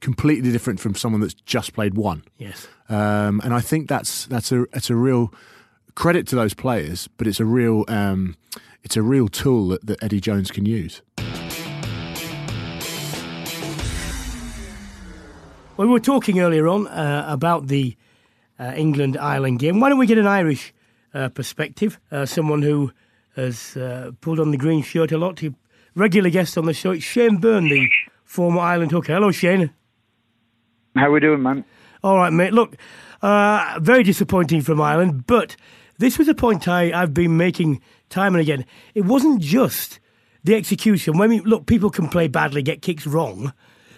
completely 0.00 0.50
different 0.50 0.80
from 0.80 0.94
someone 0.94 1.20
that's 1.20 1.34
just 1.34 1.72
played 1.72 1.94
one. 1.94 2.24
Yes, 2.38 2.68
um, 2.88 3.40
and 3.44 3.54
I 3.54 3.60
think 3.60 3.88
that's 3.88 4.26
that's 4.26 4.50
a 4.52 4.62
it's 4.72 4.90
a 4.90 4.96
real 4.96 5.32
credit 5.94 6.26
to 6.28 6.36
those 6.36 6.54
players, 6.54 7.08
but 7.16 7.26
it's 7.26 7.40
a 7.40 7.44
real 7.44 7.84
um, 7.88 8.36
it's 8.82 8.96
a 8.96 9.02
real 9.02 9.28
tool 9.28 9.68
that, 9.68 9.86
that 9.86 10.02
Eddie 10.02 10.20
Jones 10.20 10.50
can 10.50 10.66
use. 10.66 11.02
Well, 15.80 15.88
we 15.88 15.94
were 15.94 16.00
talking 16.00 16.40
earlier 16.40 16.68
on 16.68 16.88
uh, 16.88 17.24
about 17.26 17.68
the 17.68 17.96
uh, 18.58 18.74
England 18.76 19.16
Ireland 19.16 19.60
game. 19.60 19.80
Why 19.80 19.88
don't 19.88 19.96
we 19.96 20.04
get 20.04 20.18
an 20.18 20.26
Irish 20.26 20.74
uh, 21.14 21.30
perspective? 21.30 21.98
Uh, 22.12 22.26
someone 22.26 22.60
who 22.60 22.92
has 23.34 23.78
uh, 23.78 24.10
pulled 24.20 24.40
on 24.40 24.50
the 24.50 24.58
green 24.58 24.82
shirt 24.82 25.10
a 25.10 25.16
lot. 25.16 25.38
He 25.38 25.54
regular 25.94 26.28
guest 26.28 26.58
on 26.58 26.66
the 26.66 26.74
show. 26.74 26.90
It's 26.90 27.04
Shane 27.04 27.38
Byrne, 27.38 27.70
the 27.70 27.88
former 28.24 28.60
Ireland 28.60 28.92
hooker. 28.92 29.14
Hello, 29.14 29.30
Shane. 29.30 29.70
How 30.96 31.06
are 31.06 31.12
we 31.12 31.20
doing, 31.20 31.42
man? 31.42 31.64
All 32.04 32.18
right, 32.18 32.30
mate. 32.30 32.52
Look, 32.52 32.76
uh, 33.22 33.78
very 33.80 34.02
disappointing 34.02 34.60
from 34.60 34.82
Ireland, 34.82 35.26
but 35.26 35.56
this 35.96 36.18
was 36.18 36.28
a 36.28 36.34
point 36.34 36.68
I, 36.68 36.92
I've 36.92 37.14
been 37.14 37.38
making 37.38 37.80
time 38.10 38.34
and 38.34 38.42
again. 38.42 38.66
It 38.94 39.06
wasn't 39.06 39.40
just 39.40 39.98
the 40.44 40.56
execution. 40.56 41.16
When 41.16 41.30
we 41.30 41.40
look, 41.40 41.64
people 41.64 41.88
can 41.88 42.10
play 42.10 42.28
badly, 42.28 42.60
get 42.60 42.82
kicks 42.82 43.06
wrong, 43.06 43.54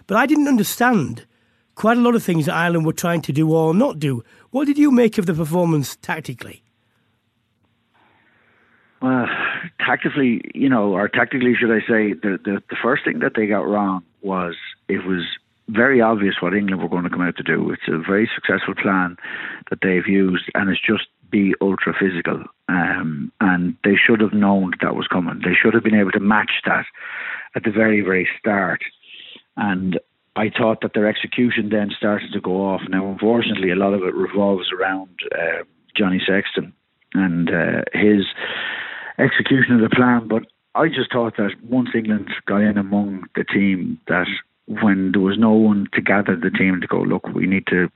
but 0.06 0.16
I 0.16 0.26
didn't 0.26 0.46
understand 0.46 1.26
quite 1.74 1.96
a 1.96 2.00
lot 2.00 2.14
of 2.14 2.22
things 2.22 2.46
that 2.46 2.54
Ireland 2.54 2.86
were 2.86 2.92
trying 2.92 3.22
to 3.22 3.32
do 3.32 3.52
or 3.52 3.74
not 3.74 3.98
do. 3.98 4.22
What 4.50 4.66
did 4.66 4.78
you 4.78 4.90
make 4.90 5.18
of 5.18 5.26
the 5.26 5.34
performance 5.34 5.96
tactically? 5.96 6.62
Well, 9.00 9.26
tactically, 9.80 10.40
you 10.54 10.68
know, 10.68 10.92
or 10.92 11.08
tactically, 11.08 11.54
should 11.58 11.72
I 11.72 11.80
say, 11.80 12.12
the, 12.12 12.38
the, 12.44 12.62
the 12.70 12.76
first 12.80 13.04
thing 13.04 13.18
that 13.18 13.32
they 13.34 13.46
got 13.46 13.66
wrong 13.66 14.04
was 14.20 14.54
it 14.88 15.04
was 15.04 15.24
very 15.68 16.00
obvious 16.00 16.36
what 16.40 16.54
England 16.54 16.82
were 16.82 16.88
going 16.88 17.04
to 17.04 17.10
come 17.10 17.22
out 17.22 17.36
to 17.36 17.42
do. 17.42 17.72
It's 17.72 17.82
a 17.88 17.98
very 17.98 18.30
successful 18.34 18.74
plan 18.74 19.16
that 19.70 19.80
they've 19.82 20.06
used, 20.06 20.44
and 20.54 20.70
it's 20.70 20.80
just 20.80 21.06
be 21.30 21.54
ultra 21.60 21.94
physical. 21.98 22.44
Um, 22.68 23.32
and 23.40 23.76
they 23.82 23.96
should 23.96 24.20
have 24.20 24.32
known 24.32 24.70
that, 24.70 24.80
that 24.82 24.94
was 24.94 25.08
coming. 25.08 25.40
They 25.44 25.54
should 25.60 25.74
have 25.74 25.82
been 25.82 25.98
able 25.98 26.12
to 26.12 26.20
match 26.20 26.52
that 26.66 26.84
at 27.56 27.64
the 27.64 27.70
very, 27.70 28.02
very 28.02 28.28
start. 28.38 28.82
And 29.56 29.98
I 30.34 30.50
thought 30.50 30.80
that 30.80 30.94
their 30.94 31.06
execution 31.06 31.68
then 31.68 31.90
started 31.96 32.32
to 32.32 32.40
go 32.40 32.64
off. 32.64 32.80
Now, 32.88 33.06
unfortunately, 33.06 33.70
a 33.70 33.76
lot 33.76 33.92
of 33.92 34.02
it 34.02 34.14
revolves 34.14 34.72
around 34.72 35.10
uh, 35.34 35.64
Johnny 35.96 36.22
Sexton 36.26 36.72
and 37.14 37.50
uh, 37.50 37.82
his 37.92 38.24
execution 39.18 39.74
of 39.74 39.82
the 39.82 39.94
plan. 39.94 40.28
But 40.28 40.44
I 40.74 40.88
just 40.88 41.12
thought 41.12 41.36
that 41.36 41.50
once 41.62 41.90
England 41.94 42.30
got 42.46 42.62
in 42.62 42.78
among 42.78 43.24
the 43.34 43.44
team, 43.44 44.00
that 44.08 44.26
when 44.66 45.12
there 45.12 45.20
was 45.20 45.38
no 45.38 45.52
one 45.52 45.86
to 45.92 46.00
gather 46.00 46.34
the 46.34 46.50
team 46.50 46.80
to 46.80 46.86
go, 46.86 47.02
look, 47.02 47.28
we 47.28 47.46
need 47.46 47.66
to 47.66 47.90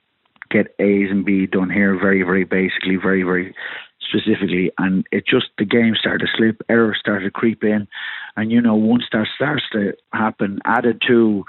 get 0.50 0.75
A's 0.78 1.11
and 1.11 1.25
B 1.25 1.47
done 1.47 1.71
here 1.71 1.99
very, 1.99 2.23
very 2.23 2.45
basically, 2.45 2.97
very, 2.97 3.23
very 3.23 3.55
specifically. 4.00 4.71
And 4.76 5.07
it 5.11 5.26
just, 5.26 5.47
the 5.57 5.64
game 5.64 5.95
started 5.99 6.26
to 6.26 6.33
slip, 6.37 6.62
errors 6.69 6.99
started 7.00 7.25
to 7.25 7.31
creep 7.31 7.64
in. 7.64 7.88
And, 8.37 8.52
you 8.52 8.61
know, 8.61 8.75
once 8.75 9.05
that 9.12 9.26
starts 9.35 9.64
to 9.73 9.95
happen, 10.12 10.61
added 10.66 11.02
to 11.09 11.45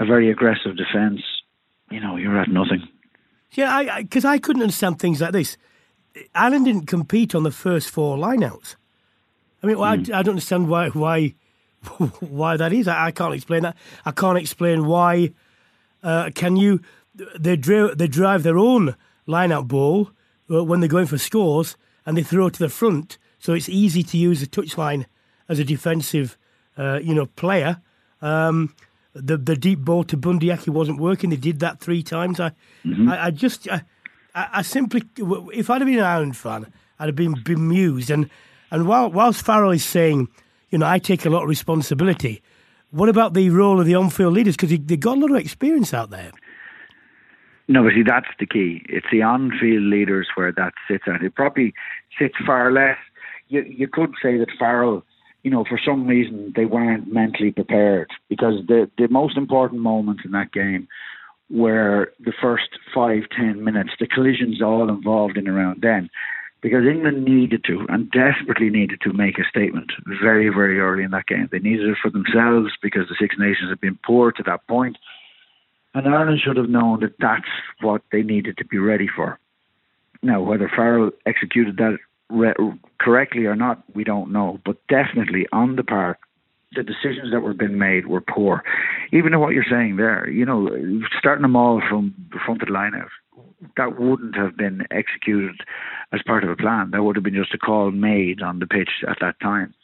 a 0.00 0.04
very 0.04 0.30
aggressive 0.30 0.76
defence, 0.76 1.20
you 1.90 2.00
know, 2.00 2.16
you're 2.16 2.40
at 2.40 2.48
nothing. 2.48 2.88
Yeah, 3.52 4.00
because 4.00 4.24
I, 4.24 4.30
I, 4.30 4.34
I, 4.34 4.38
couldn't 4.38 4.62
understand 4.62 4.98
things 4.98 5.20
like 5.20 5.32
this. 5.32 5.56
Ireland 6.34 6.64
didn't 6.64 6.86
compete 6.86 7.34
on 7.34 7.42
the 7.42 7.50
first 7.50 7.90
four 7.90 8.16
lineouts. 8.16 8.76
I 9.62 9.66
mean, 9.66 9.78
well, 9.78 9.96
mm. 9.96 10.00
I, 10.00 10.04
hmm. 10.04 10.14
I, 10.14 10.22
don't 10.22 10.32
understand 10.32 10.68
why 10.68 10.88
why 10.88 11.34
why 12.20 12.56
that 12.56 12.72
is. 12.72 12.88
I, 12.88 13.06
I, 13.06 13.10
can't 13.10 13.34
explain 13.34 13.62
that. 13.62 13.76
I 14.04 14.12
can't 14.12 14.38
explain 14.38 14.86
why. 14.86 15.32
Uh, 16.02 16.30
can 16.34 16.56
you? 16.56 16.80
They 17.38 17.56
drive 17.56 17.98
they 17.98 18.08
drive 18.08 18.42
their 18.42 18.56
own 18.56 18.96
lineout 19.28 19.68
ball 19.68 20.10
uh, 20.50 20.64
when 20.64 20.80
they're 20.80 20.88
going 20.88 21.06
for 21.06 21.18
scores, 21.18 21.76
and 22.06 22.16
they 22.16 22.22
throw 22.22 22.48
to 22.48 22.58
the 22.58 22.68
front, 22.68 23.18
so 23.38 23.52
it's 23.52 23.68
easy 23.68 24.02
to 24.02 24.16
use 24.16 24.40
the 24.40 24.46
touchline 24.46 25.04
as 25.48 25.58
a 25.58 25.64
defensive, 25.64 26.38
uh, 26.78 27.00
you 27.02 27.14
know, 27.14 27.26
player. 27.26 27.82
Um, 28.22 28.74
the 29.14 29.36
the 29.36 29.56
deep 29.56 29.80
ball 29.80 30.04
to 30.04 30.16
Bundee 30.16 30.50
Aki 30.50 30.70
wasn't 30.70 31.00
working. 31.00 31.30
They 31.30 31.36
did 31.36 31.60
that 31.60 31.80
three 31.80 32.02
times. 32.02 32.40
I 32.40 32.52
mm-hmm. 32.84 33.08
I, 33.08 33.26
I, 33.26 33.30
just 33.30 33.68
I, 33.68 33.82
I, 34.34 34.62
simply 34.62 35.02
if 35.52 35.70
I'd 35.70 35.80
have 35.80 35.88
been 35.88 35.98
an 35.98 36.04
Ireland 36.04 36.36
fan, 36.36 36.72
I'd 36.98 37.06
have 37.06 37.16
been 37.16 37.42
bemused. 37.42 38.10
And 38.10 38.30
and 38.70 38.86
while 38.86 39.10
whilst 39.10 39.44
Farrell 39.44 39.72
is 39.72 39.84
saying, 39.84 40.28
you 40.70 40.78
know, 40.78 40.86
I 40.86 40.98
take 40.98 41.24
a 41.24 41.30
lot 41.30 41.42
of 41.42 41.48
responsibility. 41.48 42.42
What 42.92 43.08
about 43.08 43.34
the 43.34 43.50
role 43.50 43.78
of 43.78 43.86
the 43.86 43.94
on-field 43.94 44.32
leaders? 44.32 44.56
Because 44.56 44.70
they 44.70 44.96
got 44.96 45.16
a 45.16 45.20
lot 45.20 45.30
of 45.30 45.36
experience 45.36 45.94
out 45.94 46.10
there. 46.10 46.32
No, 47.68 47.84
but 47.84 47.92
see, 47.92 48.02
that's 48.02 48.26
the 48.40 48.46
key. 48.46 48.84
It's 48.88 49.06
the 49.12 49.22
on-field 49.22 49.84
leaders 49.84 50.26
where 50.34 50.50
that 50.50 50.72
sits 50.88 51.04
and 51.06 51.22
It 51.22 51.36
probably 51.36 51.72
sits 52.18 52.34
far 52.44 52.72
less. 52.72 52.98
You 53.48 53.62
you 53.62 53.86
could 53.88 54.14
say 54.22 54.38
that 54.38 54.48
Farrell 54.58 55.04
you 55.42 55.50
know, 55.50 55.64
for 55.68 55.80
some 55.82 56.06
reason 56.06 56.52
they 56.54 56.64
weren't 56.64 57.12
mentally 57.12 57.50
prepared 57.50 58.10
because 58.28 58.54
the 58.66 58.90
the 58.98 59.08
most 59.08 59.36
important 59.36 59.80
moments 59.80 60.22
in 60.24 60.32
that 60.32 60.52
game 60.52 60.88
were 61.48 62.12
the 62.20 62.32
first 62.40 62.68
five 62.94 63.22
ten 63.36 63.64
minutes. 63.64 63.90
The 63.98 64.06
collisions 64.06 64.62
all 64.62 64.88
involved 64.88 65.36
in 65.36 65.48
around 65.48 65.80
then, 65.82 66.10
because 66.60 66.84
England 66.86 67.24
needed 67.24 67.64
to 67.64 67.86
and 67.88 68.10
desperately 68.10 68.70
needed 68.70 69.00
to 69.02 69.12
make 69.12 69.38
a 69.38 69.48
statement 69.48 69.92
very 70.22 70.48
very 70.48 70.78
early 70.78 71.04
in 71.04 71.10
that 71.12 71.26
game. 71.26 71.48
They 71.50 71.58
needed 71.58 71.88
it 71.88 71.98
for 72.00 72.10
themselves 72.10 72.72
because 72.82 73.08
the 73.08 73.16
Six 73.18 73.36
Nations 73.38 73.70
had 73.70 73.80
been 73.80 73.98
poor 74.04 74.32
to 74.32 74.42
that 74.44 74.66
point, 74.68 74.98
and 75.94 76.06
Ireland 76.06 76.40
should 76.44 76.56
have 76.58 76.68
known 76.68 77.00
that 77.00 77.18
that's 77.18 77.48
what 77.80 78.02
they 78.12 78.22
needed 78.22 78.58
to 78.58 78.64
be 78.64 78.78
ready 78.78 79.08
for. 79.08 79.38
Now, 80.22 80.42
whether 80.42 80.68
Farrell 80.68 81.12
executed 81.24 81.78
that 81.78 81.98
re- 82.30 82.54
correctly 83.00 83.46
or 83.46 83.56
not, 83.56 83.82
we 83.94 84.04
don't 84.04 84.32
know. 84.32 84.60
But 84.64 84.76
definitely 84.88 85.46
on 85.52 85.76
the 85.76 85.84
park, 85.84 86.18
the 86.74 86.82
decisions 86.82 87.32
that 87.32 87.40
were 87.40 87.54
being 87.54 87.78
made 87.78 88.06
were 88.06 88.20
poor. 88.20 88.62
Even 89.12 89.38
what 89.40 89.54
you're 89.54 89.64
saying 89.68 89.96
there, 89.96 90.28
you 90.28 90.44
know, 90.44 90.68
starting 91.18 91.42
them 91.42 91.56
all 91.56 91.82
from 91.88 92.14
the 92.30 92.38
front 92.44 92.62
of 92.62 92.68
the 92.68 92.74
line 92.74 92.94
out, 92.94 93.08
that 93.76 93.98
wouldn't 94.00 94.36
have 94.36 94.56
been 94.56 94.86
executed 94.90 95.56
as 96.12 96.20
part 96.26 96.44
of 96.44 96.50
a 96.50 96.56
plan. 96.56 96.90
That 96.92 97.02
would 97.02 97.16
have 97.16 97.24
been 97.24 97.34
just 97.34 97.54
a 97.54 97.58
call 97.58 97.90
made 97.90 98.42
on 98.42 98.58
the 98.58 98.66
pitch 98.66 98.90
at 99.08 99.18
that 99.20 99.40
time. 99.40 99.74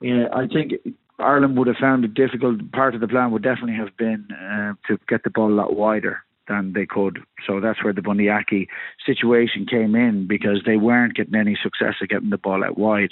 Yeah, 0.00 0.26
I 0.32 0.46
think 0.46 0.72
Ireland 1.18 1.58
would 1.58 1.66
have 1.66 1.76
found 1.76 2.04
it 2.04 2.14
difficult. 2.14 2.72
Part 2.72 2.94
of 2.94 3.00
the 3.00 3.08
plan 3.08 3.32
would 3.32 3.42
definitely 3.42 3.76
have 3.76 3.96
been 3.96 4.28
uh, 4.32 4.74
to 4.86 4.98
get 5.08 5.24
the 5.24 5.30
ball 5.30 5.52
a 5.52 5.54
lot 5.54 5.76
wider 5.76 6.22
than 6.50 6.72
they 6.74 6.84
could. 6.84 7.20
So 7.46 7.60
that's 7.60 7.82
where 7.82 7.92
the 7.92 8.02
Bundee 8.02 8.28
Aki 8.28 8.68
situation 9.06 9.64
came 9.64 9.94
in 9.94 10.26
because 10.26 10.62
they 10.66 10.76
weren't 10.76 11.14
getting 11.14 11.36
any 11.36 11.56
success 11.62 11.94
at 12.02 12.08
getting 12.08 12.30
the 12.30 12.38
ball 12.38 12.64
out 12.64 12.76
wide. 12.76 13.10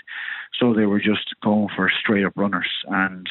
So 0.59 0.75
they 0.75 0.87
were 0.87 1.01
just 1.01 1.35
going 1.43 1.69
for 1.75 1.91
straight 1.91 2.27
up 2.27 2.33
runners. 2.37 2.69
And, 2.89 3.29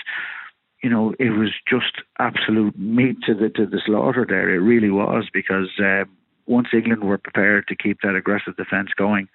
you 0.82 0.90
know, 0.90 1.14
it 1.20 1.32
was 1.32 1.50
just 1.70 2.02
absolute 2.20 2.78
meat 2.80 3.18
to 3.26 3.36
the 3.36 3.50
to 3.50 3.66
the 3.66 3.82
slaughter 3.86 4.26
there. 4.28 4.50
It 4.50 4.60
really 4.60 4.90
was 4.90 5.26
because 5.32 5.70
uh, 5.78 6.06
once 6.46 6.70
England 6.74 7.04
were 7.04 7.18
prepared 7.18 7.68
to 7.68 7.76
keep 7.76 8.00
that 8.02 8.16
aggressive 8.16 8.56
defence 8.56 8.90
going, 8.98 9.28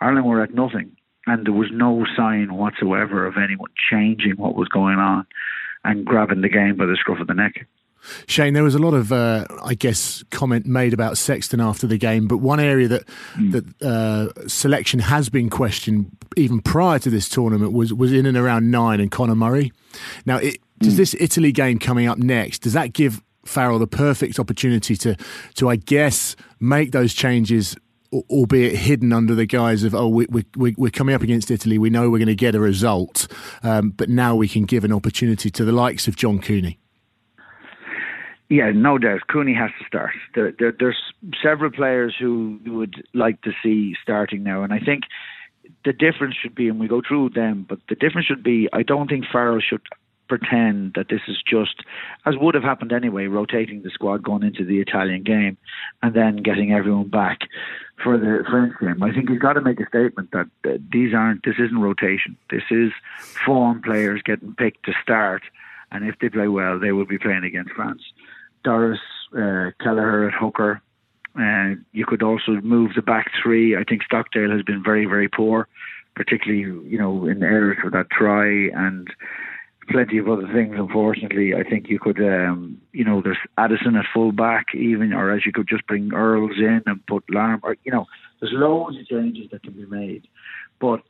Ireland 0.00 0.26
were 0.26 0.42
at 0.42 0.54
nothing. 0.54 0.96
And 1.26 1.46
there 1.46 1.52
was 1.52 1.70
no 1.72 2.04
sign 2.16 2.54
whatsoever 2.54 3.26
of 3.26 3.34
anyone 3.36 3.70
changing 3.90 4.36
what 4.36 4.56
was 4.56 4.68
going 4.68 4.98
on 4.98 5.26
and 5.84 6.04
grabbing 6.04 6.42
the 6.42 6.48
game 6.48 6.76
by 6.76 6.86
the 6.86 6.96
scruff 6.98 7.20
of 7.20 7.26
the 7.26 7.34
neck. 7.34 7.66
Shane, 8.26 8.54
there 8.54 8.62
was 8.62 8.74
a 8.74 8.78
lot 8.78 8.94
of, 8.94 9.12
uh, 9.12 9.46
I 9.64 9.74
guess, 9.74 10.24
comment 10.30 10.66
made 10.66 10.92
about 10.92 11.18
Sexton 11.18 11.60
after 11.60 11.86
the 11.86 11.98
game, 11.98 12.26
but 12.26 12.38
one 12.38 12.60
area 12.60 12.88
that 12.88 13.06
mm. 13.34 13.52
that 13.52 13.82
uh, 13.82 14.48
selection 14.48 15.00
has 15.00 15.28
been 15.28 15.50
questioned 15.50 16.16
even 16.36 16.60
prior 16.60 16.98
to 16.98 17.10
this 17.10 17.28
tournament 17.28 17.72
was 17.72 17.92
was 17.92 18.12
in 18.12 18.26
and 18.26 18.36
around 18.36 18.70
nine 18.70 19.00
and 19.00 19.10
Conor 19.10 19.34
Murray. 19.34 19.72
Now, 20.26 20.38
it, 20.38 20.58
does 20.78 20.94
mm. 20.94 20.98
this 20.98 21.14
Italy 21.20 21.52
game 21.52 21.78
coming 21.78 22.06
up 22.06 22.18
next? 22.18 22.60
Does 22.60 22.72
that 22.72 22.92
give 22.92 23.22
Farrell 23.44 23.78
the 23.78 23.86
perfect 23.86 24.38
opportunity 24.38 24.96
to 24.96 25.16
to 25.54 25.68
I 25.68 25.76
guess 25.76 26.36
make 26.60 26.92
those 26.92 27.14
changes? 27.14 27.76
albeit 28.28 28.76
hidden 28.76 29.10
under 29.10 29.34
the 29.34 29.46
guise 29.46 29.84
of, 29.84 29.94
oh, 29.94 30.06
we, 30.06 30.26
we, 30.28 30.74
we're 30.76 30.90
coming 30.90 31.14
up 31.14 31.22
against 31.22 31.50
Italy, 31.50 31.78
we 31.78 31.88
know 31.88 32.10
we're 32.10 32.18
going 32.18 32.26
to 32.26 32.34
get 32.34 32.54
a 32.54 32.60
result, 32.60 33.26
um, 33.62 33.88
but 33.88 34.10
now 34.10 34.36
we 34.36 34.46
can 34.46 34.64
give 34.64 34.84
an 34.84 34.92
opportunity 34.92 35.50
to 35.50 35.64
the 35.64 35.72
likes 35.72 36.06
of 36.06 36.14
John 36.14 36.38
Cooney. 36.38 36.78
Yeah, 38.52 38.70
no 38.74 38.98
doubt. 38.98 39.28
Cooney 39.28 39.54
has 39.54 39.70
to 39.78 39.86
start. 39.86 40.12
There, 40.34 40.52
there, 40.58 40.74
there's 40.78 41.14
several 41.42 41.70
players 41.70 42.14
who 42.18 42.60
would 42.66 43.02
like 43.14 43.40
to 43.42 43.52
see 43.62 43.96
starting 44.02 44.42
now, 44.42 44.62
and 44.62 44.74
I 44.74 44.78
think 44.78 45.04
the 45.86 45.94
difference 45.94 46.34
should 46.36 46.54
be, 46.54 46.68
and 46.68 46.78
we 46.78 46.86
go 46.86 47.00
through 47.00 47.30
them, 47.30 47.64
but 47.66 47.78
the 47.88 47.94
difference 47.94 48.26
should 48.26 48.42
be, 48.42 48.68
I 48.70 48.82
don't 48.82 49.08
think 49.08 49.24
Farrell 49.32 49.60
should 49.66 49.80
pretend 50.28 50.92
that 50.96 51.08
this 51.08 51.22
is 51.28 51.38
just, 51.48 51.76
as 52.26 52.34
would 52.36 52.54
have 52.54 52.62
happened 52.62 52.92
anyway, 52.92 53.24
rotating 53.24 53.84
the 53.84 53.88
squad 53.88 54.22
going 54.22 54.42
into 54.42 54.66
the 54.66 54.80
Italian 54.80 55.22
game 55.22 55.56
and 56.02 56.12
then 56.12 56.36
getting 56.36 56.74
everyone 56.74 57.08
back 57.08 57.38
for 58.04 58.18
the 58.18 58.44
French 58.50 58.74
game. 58.82 59.02
I 59.02 59.14
think 59.14 59.30
he's 59.30 59.38
got 59.38 59.54
to 59.54 59.62
make 59.62 59.80
a 59.80 59.86
statement 59.86 60.30
that 60.32 60.50
these 60.92 61.14
aren't, 61.14 61.42
this 61.46 61.56
isn't 61.58 61.80
rotation. 61.80 62.36
This 62.50 62.64
is 62.70 62.92
form 63.46 63.80
players 63.80 64.20
getting 64.22 64.54
picked 64.54 64.84
to 64.84 64.92
start, 65.02 65.42
and 65.90 66.06
if 66.06 66.18
they 66.18 66.28
play 66.28 66.48
well, 66.48 66.78
they 66.78 66.92
will 66.92 67.06
be 67.06 67.18
playing 67.18 67.44
against 67.44 67.72
France. 67.72 68.02
Doris 68.64 69.00
uh, 69.36 69.70
Kelleher 69.82 70.28
at 70.28 70.34
hooker. 70.34 70.80
Uh, 71.38 71.76
you 71.92 72.04
could 72.04 72.22
also 72.22 72.52
move 72.62 72.92
the 72.94 73.02
back 73.02 73.30
three. 73.42 73.76
I 73.76 73.84
think 73.84 74.02
Stockdale 74.02 74.50
has 74.50 74.62
been 74.62 74.82
very, 74.82 75.06
very 75.06 75.28
poor, 75.28 75.66
particularly 76.14 76.60
you 76.60 76.98
know 76.98 77.26
in 77.26 77.42
areas 77.42 77.78
for 77.80 77.90
that 77.90 78.10
try 78.10 78.68
and 78.74 79.08
plenty 79.88 80.18
of 80.18 80.28
other 80.28 80.46
things. 80.52 80.74
Unfortunately, 80.78 81.54
I 81.54 81.62
think 81.62 81.88
you 81.88 81.98
could, 81.98 82.20
um, 82.20 82.80
you 82.92 83.04
know, 83.04 83.20
there's 83.20 83.38
Addison 83.58 83.96
at 83.96 84.06
full 84.12 84.32
back, 84.32 84.74
even, 84.74 85.12
or 85.12 85.30
as 85.32 85.44
you 85.44 85.52
could 85.52 85.68
just 85.68 85.86
bring 85.86 86.12
Earls 86.12 86.58
in 86.58 86.82
and 86.86 87.06
put 87.06 87.24
Larm, 87.30 87.60
or 87.62 87.76
you 87.84 87.92
know, 87.92 88.06
there's 88.40 88.52
loads 88.52 88.98
of 88.98 89.06
changes 89.06 89.50
that 89.50 89.62
can 89.62 89.72
be 89.72 89.86
made. 89.86 90.26
But 90.80 91.02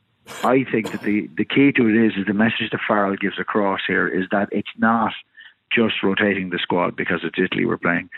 I 0.43 0.63
think 0.71 0.91
that 0.91 1.01
the 1.01 1.29
the 1.35 1.45
key 1.45 1.71
to 1.73 1.87
it 1.87 1.95
is 1.95 2.13
is 2.17 2.25
the 2.27 2.33
message 2.33 2.69
that 2.71 2.81
Farrell 2.87 3.15
gives 3.15 3.39
across 3.39 3.81
here 3.85 4.07
is 4.07 4.25
that 4.31 4.49
it's 4.51 4.69
not 4.77 5.13
just 5.73 6.03
rotating 6.03 6.49
the 6.49 6.59
squad 6.59 6.95
because 6.95 7.21
it's 7.23 7.39
Italy 7.39 7.65
we're 7.65 7.77
playing. 7.77 8.09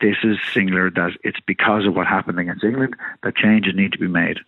This 0.00 0.16
is 0.24 0.38
singular 0.52 0.90
that 0.90 1.12
it's 1.22 1.40
because 1.46 1.86
of 1.86 1.94
what 1.94 2.06
happened 2.06 2.38
against 2.38 2.64
England 2.64 2.96
that 3.22 3.36
changes 3.36 3.74
need 3.74 3.92
to 3.92 3.98
be 3.98 4.08
made. 4.08 4.38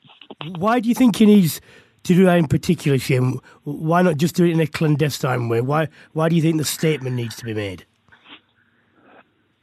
Why 0.57 0.81
do 0.81 0.89
you 0.89 0.95
think 0.95 1.17
he 1.17 1.27
needs 1.27 1.61
to 2.05 2.15
do 2.15 2.25
that 2.25 2.39
in 2.39 2.47
particular, 2.47 2.99
Shane? 2.99 3.39
Why 3.65 4.03
not 4.03 4.17
just 4.17 4.35
do 4.35 4.45
it 4.45 4.51
in 4.51 4.61
a 4.61 4.67
clandestine 4.67 5.49
way? 5.49 5.61
Why 5.61 5.89
why 6.13 6.29
do 6.29 6.37
you 6.37 6.43
think 6.43 6.59
the 6.59 6.65
statement 6.65 7.17
needs 7.17 7.37
to 7.37 7.45
be 7.45 7.55
made? 7.55 7.87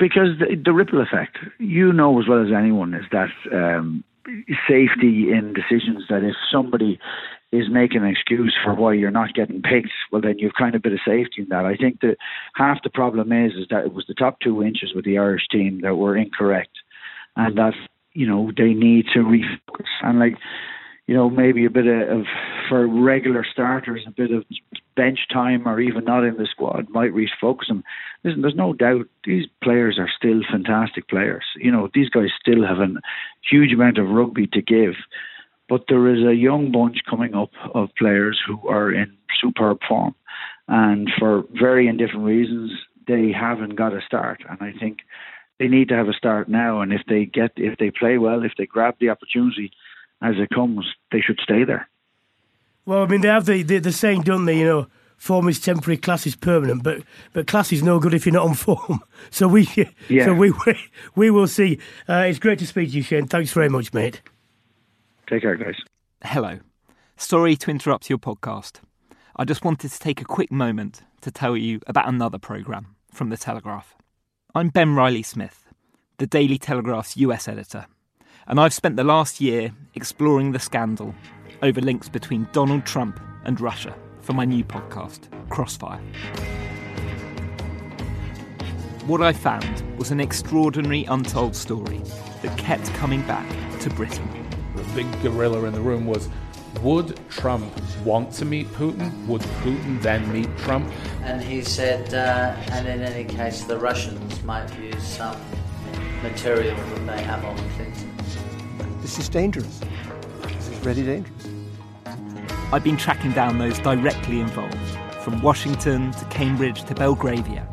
because 0.04 0.38
the, 0.40 0.56
the, 0.56 0.74
ripple 0.74 1.02
effect, 1.02 1.38
you 1.60 1.94
know 1.94 2.20
as 2.20 2.28
well 2.28 2.44
as 2.46 2.52
anyone, 2.52 2.94
is 2.94 3.06
that 3.12 3.30
um, 3.52 4.04
safety 4.68 5.32
in 5.32 5.54
decisions. 5.54 6.06
That 6.10 6.24
if 6.24 6.36
somebody 6.52 7.00
is 7.54 7.70
making 7.70 8.02
an 8.02 8.08
excuse 8.08 8.56
for 8.64 8.74
why 8.74 8.94
you're 8.94 9.12
not 9.12 9.34
getting 9.34 9.62
picked, 9.62 9.92
well, 10.12 10.22
then 10.22 10.40
you've 10.40 10.56
kind 10.58 10.74
of 10.76 10.82
bit 10.82 10.94
of 10.94 11.00
safety 11.06 11.44
in 11.44 11.50
that. 11.50 11.66
I 11.66 11.76
think 11.76 12.02
that 12.02 12.18
half 12.56 12.82
the 12.84 12.90
problem 12.90 13.32
is 13.32 13.54
is 13.54 13.68
that 13.70 13.86
it 13.86 13.94
was 13.94 14.06
the 14.08 14.16
top 14.16 14.40
two 14.40 14.64
inches 14.64 14.94
with 14.96 15.06
the 15.06 15.18
Irish 15.18 15.48
team 15.52 15.82
that 15.82 15.96
were 15.96 16.18
incorrect, 16.18 16.72
and 17.36 17.58
that 17.58 17.74
you 18.14 18.28
know 18.28 18.52
they 18.58 18.74
need 18.74 19.06
to 19.14 19.20
refocus 19.20 19.88
and 20.02 20.20
like 20.20 20.36
you 21.08 21.14
know, 21.14 21.30
maybe 21.30 21.66
a 21.66 21.70
bit 21.70 21.86
of, 21.86 22.20
of, 22.20 22.26
for 22.70 22.88
regular 22.88 23.46
starters, 23.52 24.06
a 24.08 24.12
bit 24.12 24.32
of 24.32 24.46
bench 24.96 25.20
time 25.32 25.68
or 25.68 25.82
even 25.82 26.06
not 26.06 26.24
in 26.24 26.38
the 26.38 26.48
squad 26.50 26.90
might 26.90 27.12
refocus 27.12 27.68
them. 27.68 27.84
Listen, 28.24 28.42
there's 28.42 28.56
no 28.56 28.74
doubt 28.74 29.08
these 29.26 29.46
players 29.62 30.00
are 30.00 30.10
still 30.16 30.42
fantastic 30.50 31.10
players. 31.10 31.44
You 31.58 31.72
know, 31.72 31.90
these 31.94 32.10
guys 32.10 32.30
still 32.40 32.66
have 32.66 32.78
a 32.78 32.88
huge 33.50 33.74
amount 33.74 33.98
of 33.98 34.10
rugby 34.10 34.48
to 34.48 34.62
give. 34.62 34.94
But 35.74 35.86
there 35.90 36.08
is 36.08 36.24
a 36.24 36.36
young 36.36 36.72
bunch 36.72 36.98
coming 37.10 37.34
up 37.34 37.50
of 37.74 37.90
players 37.98 38.40
who 38.46 38.68
are 38.68 38.94
in 38.94 39.12
superb 39.42 39.80
form. 39.90 40.14
And 40.68 41.10
for 41.18 41.46
varying 41.60 41.98
different 41.98 42.26
reasons, 42.26 42.70
they 43.08 43.32
haven't 43.32 43.76
got 43.76 43.92
a 43.92 44.00
start. 44.06 44.44
And 44.48 44.60
I 44.62 44.78
think 44.80 45.00
they 45.58 45.68
need 45.68 45.90
to 45.90 45.96
have 45.96 46.10
a 46.10 46.14
start 46.14 46.48
now. 46.48 46.82
And 46.82 46.94
if 46.94 47.02
they 47.10 47.26
get, 47.26 47.54
if 47.56 47.80
they 47.80 47.90
play 47.90 48.20
well, 48.20 48.44
if 48.44 48.52
they 48.56 48.68
grab 48.68 48.98
the 49.00 49.10
opportunity, 49.10 49.72
as 50.22 50.36
it 50.38 50.52
comes, 50.52 50.86
they 51.12 51.22
should 51.22 51.40
stay 51.42 51.64
there. 51.64 51.90
Well, 52.86 53.02
I 53.02 53.08
mean, 53.08 53.22
they 53.22 53.30
have 53.30 53.48
the, 53.48 53.64
the, 53.64 53.80
the 53.80 53.92
saying, 53.92 54.22
don't 54.22 54.46
they? 54.46 54.60
You 54.60 54.66
know, 54.66 54.88
form 55.18 55.50
is 55.50 55.60
temporary, 55.60 55.98
class 55.98 56.28
is 56.28 56.36
permanent. 56.36 56.84
But 56.84 57.02
but 57.34 57.48
class 57.48 57.74
is 57.74 57.82
no 57.82 57.98
good 57.98 58.14
if 58.14 58.28
you're 58.28 58.34
not 58.34 58.46
on 58.46 58.54
form. 58.54 59.00
So 59.32 59.48
we 59.48 59.68
yeah. 60.08 60.26
so 60.26 60.36
we 60.36 60.52
we, 60.52 60.80
we 61.16 61.32
will 61.32 61.48
see. 61.48 61.80
Uh, 62.08 62.26
it's 62.28 62.38
great 62.38 62.60
to 62.60 62.68
speak 62.68 62.92
to 62.92 62.98
you, 62.98 63.02
Shane. 63.02 63.26
Thanks 63.26 63.52
very 63.52 63.70
much, 63.70 63.92
mate. 63.92 64.22
Take 65.30 65.42
care, 65.42 65.56
guys. 65.56 65.76
Hello. 66.24 66.60
Sorry 67.18 67.56
to 67.58 67.72
interrupt 67.72 68.10
your 68.10 68.20
podcast. 68.20 68.82
I 69.36 69.46
just 69.46 69.64
wanted 69.64 69.92
to 69.92 70.00
take 70.00 70.22
a 70.22 70.26
quick 70.26 70.52
moment 70.52 71.04
to 71.22 71.32
tell 71.32 71.58
you 71.58 71.80
about 71.88 72.08
another 72.08 72.38
programme 72.38 72.96
from 73.12 73.30
The 73.30 73.38
Telegraph. 73.38 73.96
I'm 74.54 74.70
Ben 74.70 74.96
Riley 74.96 75.24
Smith, 75.24 75.66
the 76.18 76.28
Daily 76.28 76.58
Telegraph's 76.58 77.18
US 77.18 77.48
editor 77.48 77.88
and 78.48 78.60
I've 78.60 78.74
spent 78.74 78.98
the 78.98 79.04
last 79.04 79.40
year 79.40 79.72
exploring 79.96 80.52
the 80.52 80.60
scandal 80.60 81.16
over 81.62 81.82
links 81.82 82.10
between 82.10 82.48
Donald 82.52 82.86
Trump 82.86 83.20
and 83.46 83.60
Russia 83.60 83.96
for 84.22 84.34
my 84.34 84.46
new 84.46 84.64
podcast, 84.64 85.28
Crossfire. 85.50 86.00
What 89.06 89.22
I 89.22 89.34
found 89.34 89.98
was 89.98 90.12
an 90.12 90.20
extraordinary 90.20 91.04
untold 91.06 91.56
story 91.56 92.02
that 92.42 92.58
kept 92.58 92.94
coming 92.94 93.22
back 93.24 93.48
to 93.82 93.90
Britain. 93.90 94.43
The 94.84 95.04
big 95.04 95.22
gorilla 95.22 95.64
in 95.64 95.74
the 95.74 95.82
room 95.82 96.06
was 96.06 96.30
would 96.82 97.20
Trump 97.30 97.72
want 98.04 98.34
to 98.34 98.46
meet 98.46 98.68
Putin? 98.74 99.26
Would 99.28 99.42
Putin 99.62 100.02
then 100.02 100.32
meet 100.32 100.56
Trump? 100.58 100.92
And 101.22 101.42
he 101.42 101.62
said, 101.62 102.14
uh, 102.14 102.56
and 102.72 102.88
in 102.88 103.02
any 103.02 103.24
case, 103.24 103.64
the 103.64 103.78
Russians 103.78 104.44
might 104.44 104.68
use 104.80 105.04
some 105.04 105.38
material 106.22 106.76
that 106.76 107.06
they 107.06 107.24
have 107.24 107.46
on 107.46 107.56
Clinton. 107.76 108.14
This 109.02 109.20
is 109.20 109.30
dangerous. 109.30 109.80
This 110.42 110.70
is 110.70 110.86
really 110.86 111.04
dangerous. 111.04 111.48
I've 112.72 112.84
been 112.84 112.98
tracking 112.98 113.32
down 113.34 113.60
those 113.60 113.78
directly 113.80 114.40
involved, 114.40 114.78
from 115.22 115.42
Washington 115.42 116.12
to 116.14 116.26
Cambridge 116.26 116.84
to 116.86 116.96
Belgravia, 116.96 117.68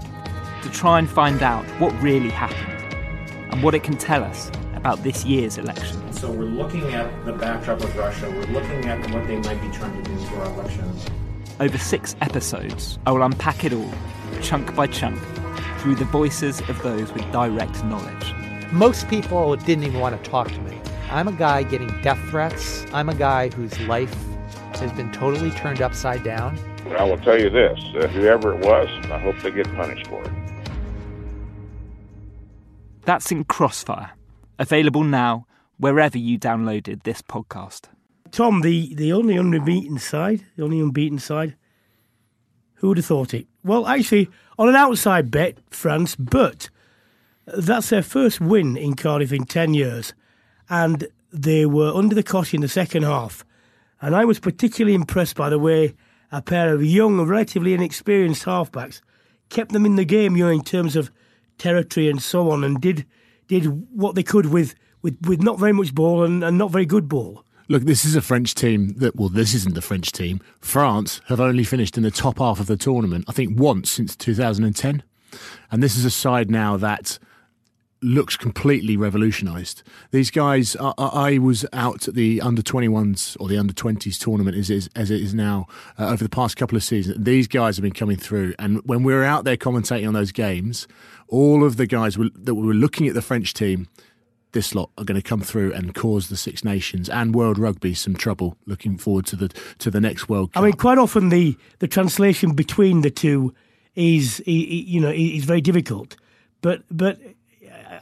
to 0.63 0.71
try 0.71 0.99
and 0.99 1.09
find 1.09 1.43
out 1.43 1.65
what 1.81 1.91
really 2.03 2.31
happened 2.31 2.95
and 3.51 3.63
what 3.63 3.75
it 3.75 3.83
can 3.83 3.97
tell 3.97 4.23
us 4.23 4.51
about 4.75 5.03
this 5.03 5.25
year's 5.25 5.59
election. 5.59 6.10
So 6.21 6.31
we're 6.31 6.45
looking 6.45 6.93
at 6.93 7.25
the 7.25 7.33
backdrop 7.33 7.81
of 7.81 7.97
Russia, 7.97 8.29
we're 8.29 8.45
looking 8.53 8.85
at 8.85 9.11
what 9.11 9.27
they 9.27 9.39
might 9.39 9.59
be 9.63 9.71
trying 9.71 10.03
to 10.03 10.11
do 10.11 10.19
to 10.19 10.35
our 10.35 10.53
election. 10.53 10.95
Over 11.59 11.79
six 11.79 12.15
episodes, 12.21 12.99
I 13.07 13.13
will 13.13 13.23
unpack 13.23 13.65
it 13.65 13.73
all, 13.73 13.91
chunk 14.43 14.77
by 14.77 14.87
chunk, 14.87 15.19
through 15.79 15.95
the 15.95 16.05
voices 16.05 16.61
of 16.69 16.83
those 16.83 17.11
with 17.15 17.23
direct 17.33 17.83
knowledge. 17.85 18.35
Most 18.71 19.09
people 19.09 19.57
didn't 19.57 19.85
even 19.85 19.99
want 19.99 20.23
to 20.23 20.31
talk 20.31 20.49
to 20.49 20.61
me. 20.61 20.79
I'm 21.11 21.27
a 21.27 21.33
guy 21.33 21.63
getting 21.63 21.89
death 22.03 22.21
threats. 22.29 22.85
I'm 22.93 23.09
a 23.09 23.15
guy 23.15 23.49
whose 23.49 23.81
life 23.89 24.15
has 24.75 24.93
been 24.93 25.11
totally 25.13 25.51
turned 25.53 25.81
upside 25.81 26.23
down. 26.23 26.59
I 26.99 27.05
will 27.05 27.17
tell 27.17 27.41
you 27.41 27.49
this 27.49 27.81
uh, 27.95 28.09
whoever 28.09 28.53
it 28.53 28.67
was, 28.67 28.89
I 29.11 29.19
hope 29.19 29.39
they 29.39 29.53
get 29.53 29.75
punished 29.75 30.07
for 30.09 30.23
it. 30.23 30.33
That's 33.07 33.33
in 33.33 33.45
Crossfire, 33.45 34.11
available 34.59 35.03
now 35.03 35.47
wherever 35.81 36.19
you 36.19 36.39
downloaded 36.39 37.03
this 37.03 37.23
podcast. 37.23 37.89
Tom, 38.31 38.61
the, 38.61 38.95
the 38.95 39.13
only 39.13 39.37
unbeaten 39.37 39.99
side, 39.99 40.45
the 40.57 40.63
only 40.63 40.79
unbeaten 40.79 41.19
side. 41.19 41.57
Who 42.75 42.89
would 42.89 42.99
have 42.99 43.07
thought 43.07 43.35
it? 43.35 43.47
Well, 43.65 43.87
actually, 43.87 44.31
on 44.59 44.69
an 44.69 44.77
outside 44.77 45.31
bet, 45.31 45.59
France, 45.71 46.17
but 46.17 46.71
that's 47.47 47.91
their 47.91 48.03
first 48.03 48.41
win 48.41 48.77
in 48.77 48.95
Cardiff 48.95 49.33
in 49.33 49.45
10 49.45 49.75
years 49.75 50.15
and 50.69 51.09
they 51.33 51.67
were 51.67 51.93
under 51.95 52.15
the 52.15 52.23
cosh 52.23 52.55
in 52.55 52.61
the 52.61 52.69
second 52.69 53.03
half. 53.03 53.45
And 54.01 54.15
I 54.15 54.25
was 54.25 54.39
particularly 54.39 54.95
impressed 54.95 55.37
by 55.37 55.51
the 55.51 55.59
way 55.59 55.95
a 56.33 56.41
pair 56.41 56.73
of 56.73 56.85
young, 56.85 57.21
relatively 57.23 57.75
inexperienced 57.75 58.45
halfbacks 58.45 59.01
kept 59.49 59.73
them 59.73 59.85
in 59.85 59.97
the 59.97 60.05
game, 60.05 60.37
you 60.37 60.45
know, 60.45 60.51
in 60.51 60.63
terms 60.63 60.95
of 60.97 61.11
territory 61.59 62.09
and 62.09 62.23
so 62.23 62.51
on, 62.51 62.65
and 62.65 62.81
did 62.81 63.05
did 63.49 63.65
what 63.93 64.15
they 64.15 64.23
could 64.23 64.47
with 64.47 64.77
with, 65.03 65.19
with 65.27 65.43
not 65.43 65.59
very 65.59 65.73
much 65.73 65.95
ball 65.95 66.25
and, 66.25 66.43
and 66.43 66.59
not 66.59 66.71
very 66.71 66.87
good 66.87 67.09
ball. 67.09 67.45
Look, 67.69 67.85
this 67.85 68.05
is 68.05 68.17
a 68.17 68.21
French 68.21 68.55
team 68.55 68.95
that, 68.97 69.15
well, 69.15 69.29
this 69.29 69.55
isn't 69.55 69.75
the 69.75 69.83
French 69.83 70.11
team. 70.11 70.41
France 70.61 71.21
have 71.29 71.41
only 71.41 71.63
finished 71.63 71.97
in 71.97 72.03
the 72.03 72.11
top 72.11 72.39
half 72.39 72.59
of 72.59 72.67
the 72.67 72.77
tournament, 72.77 73.27
I 73.29 73.33
think, 73.33 73.59
once 73.59 73.91
since 73.91 74.17
2010. 74.17 75.05
And 75.71 75.83
this 75.83 75.97
is 75.97 76.05
a 76.05 76.11
side 76.11 76.51
now 76.51 76.77
that 76.79 77.21
looks 78.03 78.37
completely 78.37 78.97
revolutionised. 78.97 79.83
These 80.11 80.31
guys, 80.31 80.77
I, 80.81 80.93
I, 80.99 81.39
was 81.39 81.67
out 81.73 82.09
at 82.09 82.15
the 82.15 82.41
under 82.41 82.63
21s 82.63 83.37
or 83.39 83.47
the 83.47 83.59
under 83.59 83.73
20s 83.73 84.19
tournament 84.19 84.57
as, 84.57 84.71
as, 84.71 84.89
as 84.97 85.11
it 85.11 85.21
is 85.21 85.35
now 85.35 85.67
uh, 85.99 86.09
over 86.09 86.25
the 86.25 86.31
past 86.31 86.57
couple 86.57 86.77
of 86.77 86.83
seasons. 86.83 87.17
These 87.23 87.47
guys 87.47 87.77
have 87.77 87.83
been 87.83 87.93
coming 87.93 88.17
through, 88.17 88.55
and 88.59 88.81
when 88.87 89.03
we 89.03 89.13
were 89.13 89.25
out 89.25 89.45
there 89.45 89.57
commentating 89.57 90.09
on 90.09 90.15
those 90.15 90.33
games, 90.33 90.89
all 91.29 91.65
of 91.65 91.77
the 91.77 91.87
guys 91.87 92.17
were, 92.17 92.31
that 92.35 92.55
were 92.55 92.75
looking 92.75 93.07
at 93.07 93.15
the 93.15 93.23
French 93.23 93.55
team. 93.55 93.89
This 94.53 94.75
lot 94.75 94.91
are 94.99 95.05
going 95.05 95.21
to 95.21 95.27
come 95.27 95.41
through 95.41 95.73
and 95.73 95.95
cause 95.95 96.29
the 96.29 96.37
Six 96.37 96.65
Nations 96.65 97.09
and 97.09 97.35
World 97.35 97.59
Rugby 97.59 97.95
some 97.95 98.15
trouble. 98.15 98.57
Looking 98.67 98.99
forward 98.99 99.27
to 99.27 99.37
the 99.37 99.49
to 99.79 99.91
the 99.91 100.01
next 100.01 100.29
World 100.29 100.53
Cup. 100.53 100.63
I 100.63 100.67
mean, 100.67 100.75
quite 100.75 100.99
often 100.99 101.29
the, 101.29 101.57
the 101.79 101.89
translation 101.89 102.55
between 102.55 103.03
the 103.03 103.11
two 103.11 103.55
is 103.95 104.43
you 104.47 105.01
know 105.01 105.11
is 105.11 105.45
very 105.45 105.61
difficult, 105.61 106.17
but 106.63 106.83
but 106.91 107.19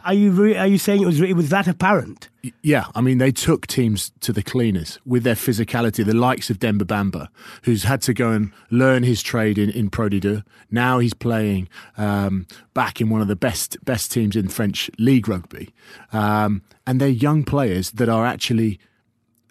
are 0.04 0.14
you 0.14 0.30
re- 0.30 0.56
are 0.56 0.66
you 0.66 0.78
saying 0.78 1.02
it 1.02 1.06
was 1.06 1.20
it 1.20 1.34
was 1.34 1.48
that 1.50 1.66
apparent? 1.66 2.28
Yeah, 2.62 2.86
I 2.94 3.00
mean 3.00 3.18
they 3.18 3.32
took 3.32 3.66
teams 3.66 4.12
to 4.20 4.32
the 4.32 4.42
cleaners 4.42 4.98
with 5.06 5.22
their 5.22 5.34
physicality. 5.34 6.04
The 6.04 6.14
likes 6.14 6.50
of 6.50 6.58
Demba 6.58 6.84
Bamba, 6.84 7.28
who's 7.62 7.84
had 7.84 8.02
to 8.02 8.14
go 8.14 8.30
and 8.30 8.52
learn 8.70 9.02
his 9.02 9.22
trade 9.22 9.58
in 9.58 9.70
in 9.70 9.90
Pro 9.90 10.08
D2. 10.08 10.42
Now 10.70 10.98
he's 10.98 11.14
playing 11.14 11.68
um, 11.96 12.46
back 12.74 13.00
in 13.00 13.08
one 13.08 13.20
of 13.20 13.28
the 13.28 13.36
best 13.36 13.82
best 13.84 14.12
teams 14.12 14.36
in 14.36 14.48
French 14.48 14.90
league 14.98 15.28
rugby, 15.28 15.70
um, 16.12 16.62
and 16.86 17.00
they're 17.00 17.08
young 17.08 17.44
players 17.44 17.92
that 17.92 18.08
are 18.08 18.26
actually, 18.26 18.78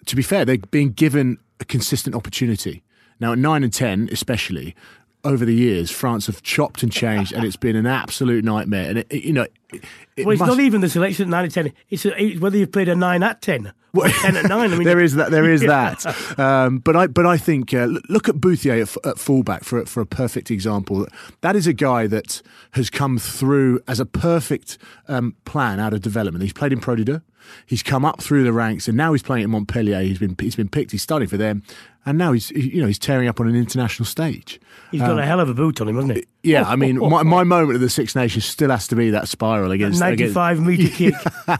to 0.06 0.16
be 0.16 0.22
fair, 0.22 0.44
they're 0.44 0.58
being 0.70 0.92
given 0.92 1.38
a 1.60 1.64
consistent 1.64 2.14
opportunity. 2.14 2.82
Now 3.20 3.32
at 3.32 3.38
nine 3.38 3.64
and 3.64 3.72
ten, 3.72 4.08
especially, 4.12 4.76
over 5.24 5.44
the 5.44 5.54
years, 5.54 5.90
France 5.90 6.26
have 6.26 6.42
chopped 6.42 6.82
and 6.82 6.92
changed, 6.92 7.32
and 7.32 7.44
it's 7.44 7.56
been 7.56 7.76
an 7.76 7.86
absolute 7.86 8.44
nightmare. 8.44 8.88
And 8.88 8.98
it, 8.98 9.06
it, 9.10 9.24
you 9.24 9.32
know, 9.32 9.46
it, 9.72 9.84
well, 10.18 10.30
it's 10.30 10.40
must... 10.40 10.50
not 10.50 10.60
even 10.60 10.80
the 10.80 10.88
selection 10.88 11.24
at 11.24 11.28
nine 11.28 11.44
and 11.44 11.52
ten; 11.52 11.72
it's, 11.90 12.04
it's 12.04 12.40
whether 12.40 12.56
you've 12.56 12.72
played 12.72 12.88
a 12.88 12.94
nine 12.94 13.22
at 13.22 13.42
ten. 13.42 13.72
Well, 13.92 14.10
ten 14.10 14.36
at 14.36 14.46
nine. 14.46 14.72
I 14.72 14.76
mean, 14.76 14.84
there 14.84 15.00
is 15.00 15.14
that. 15.16 15.30
There 15.30 15.50
is 15.50 15.60
that. 15.62 16.06
Um, 16.38 16.78
but 16.78 16.96
I, 16.96 17.06
but 17.06 17.26
I 17.26 17.36
think 17.36 17.74
uh, 17.74 17.88
look 18.08 18.28
at 18.28 18.40
Bouthier 18.40 18.82
at, 18.82 19.06
at, 19.06 19.18
fullback 19.18 19.64
for 19.64 19.84
for 19.86 20.00
a 20.00 20.06
perfect 20.06 20.50
example. 20.50 21.06
That 21.40 21.56
is 21.56 21.66
a 21.66 21.72
guy 21.72 22.06
that 22.06 22.40
has 22.72 22.90
come 22.90 23.18
through 23.18 23.80
as 23.88 24.00
a 24.00 24.06
perfect 24.06 24.78
um, 25.08 25.34
plan 25.44 25.80
out 25.80 25.92
of 25.92 26.00
development. 26.00 26.42
He's 26.42 26.52
played 26.52 26.72
in 26.72 26.80
Pro 26.80 26.96
D2. 26.96 27.22
He's 27.66 27.82
come 27.82 28.04
up 28.04 28.22
through 28.22 28.44
the 28.44 28.52
ranks, 28.52 28.88
and 28.88 28.96
now 28.96 29.12
he's 29.12 29.22
playing 29.22 29.44
at 29.44 29.50
Montpellier. 29.50 30.00
He's 30.00 30.18
been 30.18 30.36
he's 30.38 30.56
been 30.56 30.68
picked. 30.68 30.92
He's 30.92 31.02
starting 31.02 31.28
for 31.28 31.36
them, 31.36 31.62
and 32.06 32.18
now 32.18 32.32
he's 32.32 32.50
you 32.50 32.80
know 32.80 32.86
he's 32.86 32.98
tearing 32.98 33.28
up 33.28 33.40
on 33.40 33.48
an 33.48 33.56
international 33.56 34.06
stage. 34.06 34.60
He's 34.90 35.00
got 35.00 35.12
um, 35.12 35.18
a 35.18 35.26
hell 35.26 35.40
of 35.40 35.48
a 35.48 35.54
boot 35.54 35.80
on 35.80 35.88
him, 35.88 35.96
hasn't 35.96 36.16
he? 36.16 36.24
Yeah, 36.42 36.64
I 36.64 36.76
mean, 36.76 36.98
my, 37.10 37.22
my 37.22 37.44
moment 37.44 37.76
of 37.76 37.80
the 37.80 37.90
Six 37.90 38.14
Nations 38.14 38.44
still 38.44 38.70
has 38.70 38.88
to 38.88 38.96
be 38.96 39.10
that 39.10 39.28
spiral 39.28 39.70
against 39.70 40.00
ninety-five 40.00 40.60
meter 40.60 40.88
kick. 40.94 41.14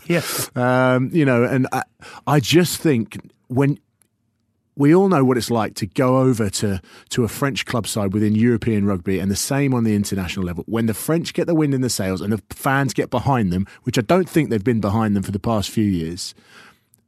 yeah, 0.07 0.23
um, 0.55 1.11
you 1.12 1.25
know, 1.25 1.45
and 1.45 1.67
I, 1.73 1.83
I 2.27 2.41
just 2.41 2.81
think 2.81 3.19
when 3.49 3.79
we 4.79 4.95
all 4.95 5.09
know 5.09 5.25
what 5.25 5.37
it's 5.37 5.51
like 5.51 5.75
to 5.75 5.87
go 5.87 6.19
over 6.19 6.49
to, 6.49 6.81
to 7.11 7.25
a 7.25 7.29
French 7.29 7.67
club 7.67 7.87
side 7.87 8.14
within 8.14 8.37
European 8.37 8.87
rugby 8.87 9.19
and 9.19 9.29
the 9.29 9.37
same 9.37 9.75
on 9.75 9.83
the 9.83 9.95
international 9.95 10.47
level. 10.47 10.62
When 10.69 10.87
the 10.87 10.95
French 10.95 11.35
get 11.35 11.49
the 11.49 11.55
wind 11.55 11.75
in 11.75 11.81
the 11.81 11.91
sails 11.91 12.21
and 12.21 12.33
the 12.33 12.41
fans 12.55 12.95
get 12.95 13.11
behind 13.11 13.53
them, 13.53 13.67
which 13.83 13.99
I 13.99 14.03
don't 14.03 14.29
think 14.29 14.51
they've 14.51 14.62
been 14.62 14.81
behind 14.81 15.17
them 15.17 15.25
for 15.25 15.33
the 15.33 15.41
past 15.41 15.69
few 15.69 15.85
years, 15.85 16.33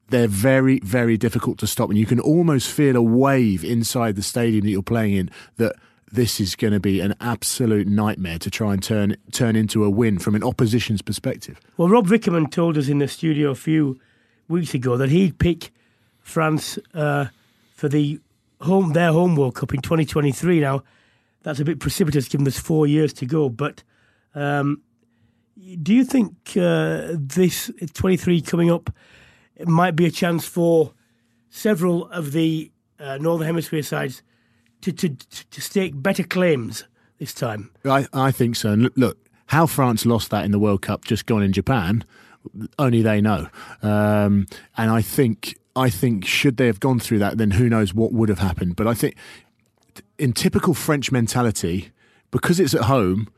they're 0.09 0.27
very, 0.27 0.81
very 0.81 1.17
difficult 1.17 1.59
to 1.59 1.69
stop. 1.69 1.91
And 1.91 1.99
you 1.99 2.07
can 2.07 2.19
almost 2.19 2.69
feel 2.69 2.97
a 2.97 3.03
wave 3.03 3.65
inside 3.65 4.17
the 4.17 4.23
stadium 4.23 4.65
that 4.65 4.71
you're 4.71 4.83
playing 4.83 5.15
in 5.15 5.31
that 5.57 5.77
this 6.11 6.41
is 6.41 6.57
going 6.57 6.73
to 6.73 6.81
be 6.81 6.99
an 6.99 7.15
absolute 7.21 7.87
nightmare 7.87 8.41
to 8.41 8.51
try 8.51 8.73
and 8.73 8.83
turn 8.83 9.17
turn 9.31 9.55
into 9.55 9.85
a 9.85 9.91
win 9.91 10.19
from 10.19 10.35
an 10.35 10.43
opposition's 10.43 11.03
perspective. 11.03 11.61
Well, 11.77 11.89
Rob 11.89 12.09
Vickerman 12.09 12.51
told 12.51 12.77
us 12.77 12.89
in 12.89 12.99
the 12.99 13.07
studio 13.07 13.51
a 13.51 13.55
few 13.55 14.01
weeks 14.49 14.75
ago 14.75 14.97
that 14.97 15.11
he'd 15.11 15.39
pick 15.39 15.71
France 16.21 16.77
uh, 16.95 17.27
for 17.81 17.89
the 17.89 18.21
home 18.61 18.93
their 18.93 19.11
home 19.11 19.37
World 19.37 19.55
Cup 19.55 19.73
in 19.73 19.81
2023. 19.81 20.61
Now, 20.61 20.83
that's 21.43 21.61
a 21.61 21.65
bit 21.65 21.81
precipitous 21.81 22.29
given 22.29 22.45
there's 22.45 22.59
four 22.59 22.87
years 22.87 23.15
to 23.15 23.25
go. 23.25 23.49
But 23.49 23.83
um, 24.35 24.83
do 25.83 25.95
you 25.95 26.05
think 26.05 26.35
uh, 26.59 27.13
this 27.15 27.71
23 27.95 28.43
coming 28.43 28.71
up 28.71 28.91
might 29.65 29.97
be 29.97 30.05
a 30.05 30.11
chance 30.11 30.47
for 30.47 30.93
several 31.49 32.07
of 32.11 32.33
the 32.33 32.71
uh, 32.99 33.17
Northern 33.17 33.47
Hemisphere 33.47 33.83
sides 33.83 34.23
to, 34.83 34.93
to 34.93 35.09
to 35.51 35.61
stake 35.63 35.95
better 35.95 36.23
claims 36.23 36.85
this 37.17 37.33
time? 37.33 37.71
I, 37.87 38.07
I 38.13 38.31
think 38.31 38.57
so. 38.57 38.75
Look, 38.95 39.17
how 39.47 39.65
France 39.65 40.05
lost 40.05 40.29
that 40.31 40.45
in 40.45 40.51
the 40.51 40.59
World 40.59 40.83
Cup 40.83 41.07
just 41.07 41.25
gone 41.25 41.43
in 41.43 41.55
Japan, 41.55 42.05
only 42.79 43.01
they 43.01 43.23
know. 43.23 43.49
Um, 43.83 44.47
and 44.77 44.91
I 44.91 45.01
think 45.01 45.60
I 45.77 45.91
think 45.91 46.25
should 46.25 46.57
they 46.57 46.67
have 46.67 46.81
gone 46.81 46.99
through 46.99 47.21
that, 47.21 47.39
then 47.39 47.53
who 47.53 47.69
knows 47.69 47.95
what 47.95 48.13
would 48.13 48.29
have 48.29 48.41
happened. 48.41 48.77
But 48.77 48.87
I 48.87 48.95
think 48.95 49.17
in 50.19 50.33
typical 50.33 50.75
French 50.75 51.13
mentality, 51.13 51.93
because 52.31 52.61
it's 52.61 52.75
at 52.75 52.83
home, 52.83 53.29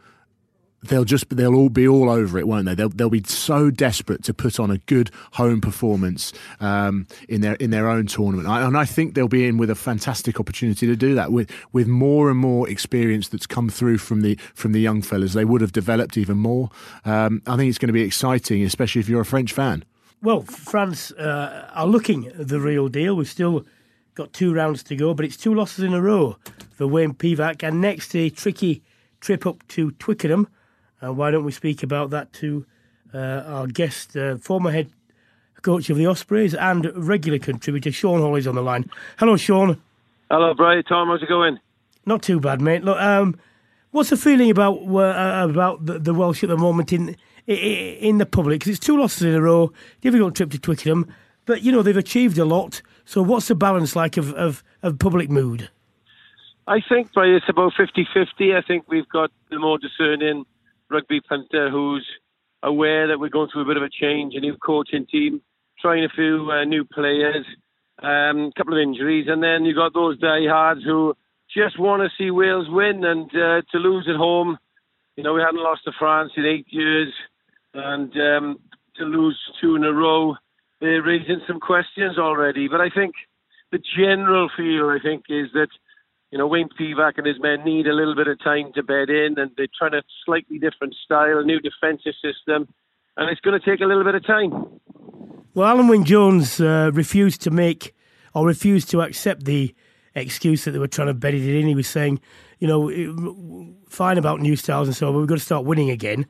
they'll 0.84 1.04
just 1.04 1.28
they'll 1.30 1.54
all 1.54 1.68
be 1.68 1.86
all 1.86 2.10
over 2.10 2.38
it, 2.38 2.46
won't 2.46 2.66
they? 2.66 2.74
They'll 2.74 2.88
they'll 2.88 3.10
be 3.10 3.22
so 3.24 3.70
desperate 3.70 4.24
to 4.24 4.34
put 4.34 4.58
on 4.58 4.70
a 4.70 4.78
good 4.78 5.10
home 5.32 5.60
performance 5.60 6.32
um, 6.60 7.06
in 7.28 7.40
their 7.40 7.54
in 7.54 7.70
their 7.70 7.88
own 7.88 8.06
tournament, 8.06 8.48
I, 8.48 8.66
and 8.66 8.76
I 8.76 8.84
think 8.84 9.14
they'll 9.14 9.28
be 9.28 9.46
in 9.46 9.58
with 9.58 9.70
a 9.70 9.74
fantastic 9.74 10.40
opportunity 10.40 10.86
to 10.86 10.96
do 10.96 11.14
that 11.14 11.32
with 11.32 11.50
with 11.72 11.86
more 11.86 12.30
and 12.30 12.38
more 12.38 12.68
experience 12.68 13.28
that's 13.28 13.46
come 13.46 13.68
through 13.68 13.98
from 13.98 14.22
the 14.22 14.38
from 14.54 14.72
the 14.72 14.80
young 14.80 15.02
fellas. 15.02 15.34
They 15.34 15.44
would 15.44 15.60
have 15.60 15.72
developed 15.72 16.16
even 16.16 16.38
more. 16.38 16.70
Um, 17.04 17.42
I 17.46 17.56
think 17.56 17.68
it's 17.68 17.78
going 17.78 17.88
to 17.88 17.92
be 17.92 18.02
exciting, 18.02 18.62
especially 18.62 19.00
if 19.00 19.08
you're 19.08 19.20
a 19.20 19.26
French 19.26 19.52
fan. 19.52 19.84
Well, 20.22 20.42
France 20.42 21.10
uh, 21.10 21.68
are 21.74 21.86
looking 21.86 22.30
the 22.36 22.60
real 22.60 22.86
deal. 22.86 23.16
We've 23.16 23.28
still 23.28 23.66
got 24.14 24.32
two 24.32 24.54
rounds 24.54 24.84
to 24.84 24.94
go, 24.94 25.14
but 25.14 25.24
it's 25.24 25.36
two 25.36 25.52
losses 25.52 25.82
in 25.82 25.94
a 25.94 26.00
row 26.00 26.36
for 26.70 26.86
Wayne 26.86 27.12
Pivac. 27.12 27.66
And 27.66 27.80
next, 27.80 28.14
a 28.14 28.30
tricky 28.30 28.84
trip 29.20 29.44
up 29.46 29.66
to 29.68 29.90
Twickenham. 29.92 30.46
Uh, 31.02 31.12
why 31.12 31.32
don't 31.32 31.44
we 31.44 31.50
speak 31.50 31.82
about 31.82 32.10
that 32.10 32.32
to 32.34 32.64
uh, 33.12 33.18
our 33.18 33.66
guest, 33.66 34.16
uh, 34.16 34.36
former 34.36 34.70
head 34.70 34.92
coach 35.62 35.90
of 35.90 35.96
the 35.96 36.06
Ospreys 36.06 36.54
and 36.54 36.90
regular 36.94 37.38
contributor 37.40 37.90
Sean 37.90 38.20
Holley 38.20 38.40
is 38.40 38.46
on 38.46 38.54
the 38.54 38.62
line. 38.62 38.88
Hello, 39.18 39.36
Sean. 39.36 39.80
Hello, 40.30 40.54
Brian. 40.54 40.84
Tom, 40.84 41.08
how's 41.08 41.22
it 41.22 41.28
going? 41.28 41.58
Not 42.06 42.22
too 42.22 42.38
bad, 42.38 42.60
mate. 42.60 42.84
Look, 42.84 43.00
um, 43.00 43.38
what's 43.90 44.10
the 44.10 44.16
feeling 44.16 44.50
about 44.50 44.74
uh, 44.74 45.48
about 45.48 45.84
the, 45.86 45.98
the 45.98 46.14
Welsh 46.14 46.44
at 46.44 46.48
the 46.48 46.56
moment 46.56 46.92
in 46.92 47.16
in 47.46 48.18
the 48.18 48.26
public 48.26 48.60
because 48.60 48.76
it's 48.76 48.86
two 48.86 48.98
losses 48.98 49.22
in 49.22 49.34
a 49.34 49.40
row, 49.40 49.72
difficult 50.00 50.34
trip 50.34 50.50
to 50.50 50.58
Twickenham, 50.58 51.12
but 51.44 51.62
you 51.62 51.72
know 51.72 51.82
they've 51.82 51.96
achieved 51.96 52.38
a 52.38 52.44
lot. 52.44 52.82
So 53.04 53.22
what's 53.22 53.48
the 53.48 53.54
balance 53.54 53.96
like 53.96 54.16
of, 54.16 54.32
of, 54.34 54.62
of 54.82 54.98
public 54.98 55.28
mood? 55.28 55.70
I 56.66 56.80
think 56.88 57.12
by 57.12 57.26
it's 57.26 57.48
about 57.48 57.72
50-50. 57.78 58.56
I 58.56 58.62
think 58.66 58.84
we've 58.88 59.08
got 59.08 59.30
the 59.50 59.58
more 59.58 59.78
discerning 59.78 60.44
rugby 60.88 61.20
punter 61.20 61.70
who's 61.70 62.06
aware 62.62 63.08
that 63.08 63.18
we're 63.18 63.28
going 63.28 63.48
through 63.52 63.62
a 63.62 63.64
bit 63.64 63.76
of 63.76 63.82
a 63.82 63.88
change, 63.88 64.34
a 64.36 64.40
new 64.40 64.56
coaching 64.56 65.06
team, 65.06 65.42
trying 65.80 66.04
a 66.04 66.08
few 66.08 66.48
uh, 66.52 66.64
new 66.64 66.84
players, 66.84 67.44
a 68.00 68.06
um, 68.06 68.52
couple 68.56 68.74
of 68.74 68.80
injuries, 68.80 69.26
and 69.28 69.42
then 69.42 69.64
you've 69.64 69.76
got 69.76 69.92
those 69.94 70.18
diehards 70.20 70.84
who 70.84 71.14
just 71.52 71.78
want 71.78 72.02
to 72.02 72.08
see 72.16 72.30
Wales 72.30 72.68
win 72.70 73.04
and 73.04 73.28
uh, 73.30 73.62
to 73.72 73.78
lose 73.78 74.06
at 74.08 74.16
home. 74.16 74.56
You 75.16 75.24
know, 75.24 75.34
we 75.34 75.40
hadn't 75.40 75.62
lost 75.62 75.82
to 75.84 75.92
France 75.98 76.32
in 76.36 76.46
eight 76.46 76.66
years 76.68 77.12
and 77.74 78.12
um, 78.16 78.58
to 78.96 79.04
lose 79.04 79.38
two 79.60 79.76
in 79.76 79.84
a 79.84 79.92
row, 79.92 80.36
they're 80.80 81.02
raising 81.02 81.40
some 81.46 81.60
questions 81.60 82.18
already. 82.18 82.68
But 82.68 82.80
I 82.80 82.90
think 82.90 83.14
the 83.70 83.80
general 83.96 84.50
feel, 84.56 84.90
I 84.90 84.98
think, 85.02 85.24
is 85.28 85.48
that 85.54 85.68
you 86.30 86.38
know 86.38 86.46
Wayne 86.46 86.68
Pivac 86.78 87.12
and 87.16 87.26
his 87.26 87.40
men 87.40 87.64
need 87.64 87.86
a 87.86 87.94
little 87.94 88.14
bit 88.14 88.28
of 88.28 88.42
time 88.42 88.72
to 88.74 88.82
bed 88.82 89.10
in, 89.10 89.38
and 89.38 89.50
they're 89.56 89.66
trying 89.78 89.94
a 89.94 90.02
slightly 90.24 90.58
different 90.58 90.94
style, 91.04 91.38
a 91.38 91.44
new 91.44 91.60
defensive 91.60 92.14
system, 92.22 92.68
and 93.16 93.30
it's 93.30 93.40
going 93.40 93.58
to 93.58 93.64
take 93.64 93.80
a 93.80 93.86
little 93.86 94.04
bit 94.04 94.14
of 94.14 94.26
time. 94.26 94.50
Well, 95.54 95.76
Alun 95.76 95.88
Wyn 95.88 96.04
Jones 96.04 96.60
uh, 96.60 96.90
refused 96.94 97.42
to 97.42 97.50
make 97.50 97.94
or 98.34 98.46
refused 98.46 98.88
to 98.90 99.02
accept 99.02 99.44
the 99.44 99.74
excuse 100.14 100.64
that 100.64 100.72
they 100.72 100.78
were 100.78 100.88
trying 100.88 101.08
to 101.08 101.14
bed 101.14 101.34
it 101.34 101.42
in. 101.42 101.66
He 101.66 101.74
was 101.74 101.88
saying, 101.88 102.20
you 102.58 102.68
know, 102.68 103.74
fine 103.88 104.18
about 104.18 104.40
new 104.40 104.56
styles 104.56 104.88
and 104.88 104.96
so 104.96 105.08
on, 105.08 105.12
but 105.12 105.18
we've 105.20 105.28
got 105.28 105.38
to 105.38 105.44
start 105.44 105.64
winning 105.64 105.90
again. 105.90 106.26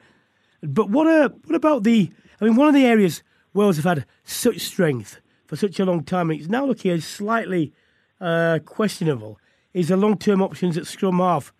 But 0.62 0.90
what, 0.90 1.06
uh, 1.06 1.30
what 1.44 1.56
about 1.56 1.82
the? 1.82 2.10
I 2.40 2.44
mean, 2.44 2.56
one 2.56 2.68
of 2.68 2.74
the 2.74 2.86
areas 2.86 3.22
Wales 3.54 3.76
have 3.76 3.84
had 3.84 4.06
such 4.24 4.60
strength 4.60 5.20
for 5.52 5.56
such 5.56 5.78
a 5.78 5.84
long 5.84 6.02
time, 6.02 6.30
it's 6.30 6.48
now 6.48 6.64
looking 6.64 6.92
as 6.92 7.04
slightly 7.04 7.74
uh, 8.22 8.58
questionable. 8.64 9.38
Is 9.74 9.88
the 9.88 9.98
long-term 9.98 10.40
options 10.40 10.78
at 10.78 10.86
scrum 10.86 11.18
half? 11.18 11.52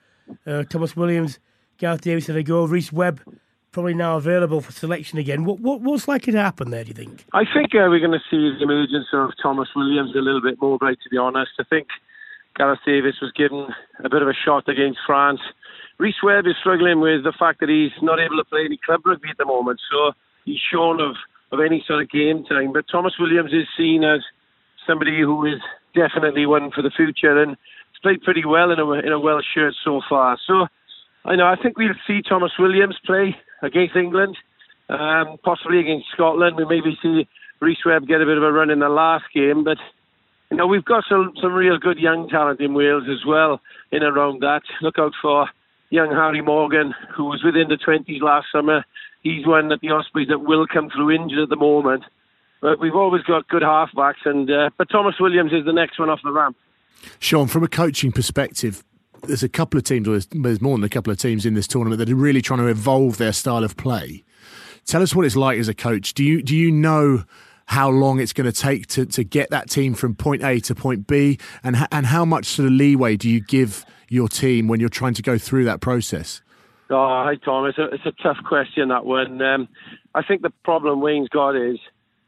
Uh, 0.47 0.63
Thomas 0.63 0.97
Williams, 0.97 1.39
Gareth 1.77 2.01
Davies 2.01 2.27
had 2.27 2.37
a 2.37 2.43
go. 2.43 2.65
Rhys 2.65 2.91
Webb 2.91 3.21
probably 3.71 3.93
now 3.93 4.17
available 4.17 4.63
for 4.63 4.73
selection 4.73 5.19
again. 5.19 5.45
What, 5.45 5.61
what 5.61 5.83
what's 5.83 6.09
likely 6.09 6.33
to 6.33 6.41
happen 6.41 6.71
there? 6.71 6.85
Do 6.85 6.89
you 6.89 6.95
think? 6.95 7.27
I 7.35 7.45
think 7.45 7.75
uh, 7.75 7.85
we're 7.91 8.01
going 8.01 8.13
to 8.13 8.25
see 8.31 8.57
the 8.57 8.63
emergence 8.63 9.09
of 9.13 9.33
Tomos 9.43 9.69
Williams 9.77 10.17
a 10.17 10.21
little 10.21 10.41
bit 10.41 10.59
more. 10.59 10.79
Right, 10.81 10.97
to 11.03 11.11
be 11.11 11.19
honest, 11.19 11.51
I 11.61 11.65
think 11.65 11.89
Gareth 12.57 12.81
Davies 12.87 13.21
was 13.21 13.31
given 13.33 13.67
a 14.03 14.09
bit 14.09 14.23
of 14.23 14.29
a 14.29 14.35
shot 14.35 14.71
against 14.71 15.01
France 15.07 15.41
Rhys 16.03 16.19
Webb 16.21 16.49
is 16.49 16.57
struggling 16.59 16.99
with 16.99 17.23
the 17.23 17.33
fact 17.39 17.61
that 17.61 17.69
he's 17.69 17.95
not 18.03 18.19
able 18.19 18.35
to 18.35 18.45
play 18.45 18.65
any 18.67 18.77
club 18.85 19.07
rugby 19.07 19.29
at 19.31 19.39
the 19.39 19.45
moment, 19.45 19.79
so 19.89 20.11
he's 20.45 20.59
shorn 20.59 20.99
of, 20.99 21.15
of 21.53 21.61
any 21.65 21.85
sort 21.87 22.03
of 22.03 22.11
game 22.11 22.43
time. 22.43 22.73
But 22.73 22.87
Tomos 22.91 23.15
Williams 23.21 23.53
is 23.53 23.71
seen 23.79 24.03
as 24.03 24.19
somebody 24.85 25.21
who 25.21 25.47
is 25.47 25.63
definitely 25.95 26.45
one 26.45 26.73
for 26.73 26.83
the 26.83 26.91
future 26.91 27.41
and 27.41 27.51
has 27.51 28.03
played 28.03 28.21
pretty 28.23 28.45
well 28.45 28.73
in 28.73 28.81
a, 28.81 28.91
in 28.95 29.13
a 29.13 29.21
Welsh 29.21 29.45
shirt 29.55 29.75
so 29.85 30.01
far. 30.09 30.37
So 30.45 30.67
I 31.25 31.37
know 31.37 31.47
I 31.47 31.55
think 31.55 31.79
we'll 31.79 31.95
see 32.05 32.21
Tomos 32.21 32.59
Williams 32.59 32.99
play 33.07 33.37
against 33.63 33.95
England, 33.95 34.37
um, 34.89 35.39
possibly 35.45 35.79
against 35.79 36.11
Scotland. 36.13 36.57
We 36.57 36.65
maybe 36.65 36.99
see 37.01 37.29
Rhys 37.61 37.79
Webb 37.87 38.09
get 38.09 38.21
a 38.21 38.27
bit 38.27 38.39
of 38.39 38.43
a 38.43 38.51
run 38.51 38.71
in 38.71 38.81
the 38.81 38.89
last 38.89 39.27
game, 39.33 39.63
but 39.63 39.79
you 40.51 40.57
know 40.57 40.67
we've 40.67 40.85
got 40.85 41.05
some 41.09 41.31
some 41.41 41.53
real 41.53 41.79
good 41.79 42.01
young 42.01 42.29
talent 42.29 42.59
in 42.59 42.75
Wales 42.75 43.05
as 43.09 43.25
well 43.25 43.61
in 43.93 44.03
around 44.03 44.41
that. 44.41 44.63
Look 44.81 44.99
out 44.99 45.13
for 45.23 45.47
young 45.93 46.11
Harry 46.11 46.41
Morgan, 46.41 46.95
who 47.15 47.27
was 47.27 47.45
within 47.45 47.69
the 47.69 47.77
20s 47.77 48.23
last 48.23 48.47
summer. 48.51 48.85
He's 49.23 49.47
one 49.47 49.71
at 49.71 49.81
the 49.81 49.91
Ospreys 49.91 50.29
that 50.29 50.39
will 50.39 50.67
come 50.67 50.89
through 50.89 51.11
injured 51.11 51.39
at 51.39 51.49
the 51.51 51.57
moment. 51.57 52.05
But 52.63 52.81
we've 52.81 52.95
always 52.95 53.23
got 53.25 53.47
good 53.49 53.63
halfbacks, 53.63 54.25
and 54.25 54.51
uh, 54.51 54.71
but 54.79 54.89
Tomos 54.89 55.21
Williams 55.21 55.53
is 55.53 55.65
the 55.65 55.73
next 55.73 55.99
one 55.99 56.09
off 56.09 56.21
the 56.25 56.33
ramp. 56.33 56.57
Sean, 57.19 57.49
from 57.49 57.63
a 57.63 57.69
coaching 57.69 58.13
perspective, 58.13 58.85
there's 59.25 59.43
a 59.43 59.49
couple 59.49 59.79
of 59.79 59.85
teams, 59.85 60.09
or 60.09 60.19
there's 60.31 60.61
more 60.61 60.79
than 60.79 60.85
a 60.85 60.89
couple 60.89 61.13
of 61.13 61.19
teams 61.19 61.45
in 61.45 61.55
this 61.55 61.67
tournament 61.67 61.99
that 61.99 62.09
are 62.09 62.17
really 62.17 62.41
trying 62.41 62.61
to 62.61 62.69
evolve 62.69 63.19
their 63.19 63.33
style 63.33 63.65
of 63.65 63.77
play. 63.77 64.25
Tell 64.87 65.03
us 65.03 65.15
what 65.15 65.27
it's 65.27 65.37
like 65.37 65.59
as 65.59 65.69
a 65.69 65.75
coach. 65.75 66.15
Do 66.15 66.25
you 66.25 66.43
do 66.43 66.57
you 66.57 66.71
know 66.71 67.25
how 67.67 67.91
long 67.91 68.21
it's 68.21 68.33
going 68.33 68.51
to 68.51 68.59
take 68.59 68.87
to, 68.89 69.07
to 69.07 69.25
get 69.25 69.51
that 69.51 69.69
team 69.69 69.95
from 69.95 70.15
point 70.15 70.43
A 70.43 70.61
to 70.61 70.75
point 70.75 71.07
B, 71.07 71.39
and 71.63 71.77
and 71.91 72.07
how 72.07 72.25
much 72.25 72.47
sort 72.47 72.67
of 72.67 72.73
leeway 72.73 73.17
do 73.17 73.29
you 73.29 73.41
give 73.41 73.85
your 74.13 74.29
team 74.29 74.69
when 74.69 74.81
you're 74.81 74.89
trying 74.89 75.15
to 75.15 75.23
go 75.23 75.39
through 75.39 75.65
that 75.65 75.81
process? 75.81 76.43
Oh, 76.91 77.23
hi 77.25 77.37
Tom. 77.37 77.67
It's 77.67 77.79
a 77.79 77.85
it's 77.87 78.07
a 78.07 78.23
tough 78.23 78.37
question 78.47 78.89
that 78.89 79.07
one. 79.07 79.41
Um, 79.41 79.69
I 80.15 80.23
think 80.23 80.43
the 80.43 80.53
problem 80.65 81.01
Wayne's 81.01 81.29
got 81.29 81.57
is 81.57 81.79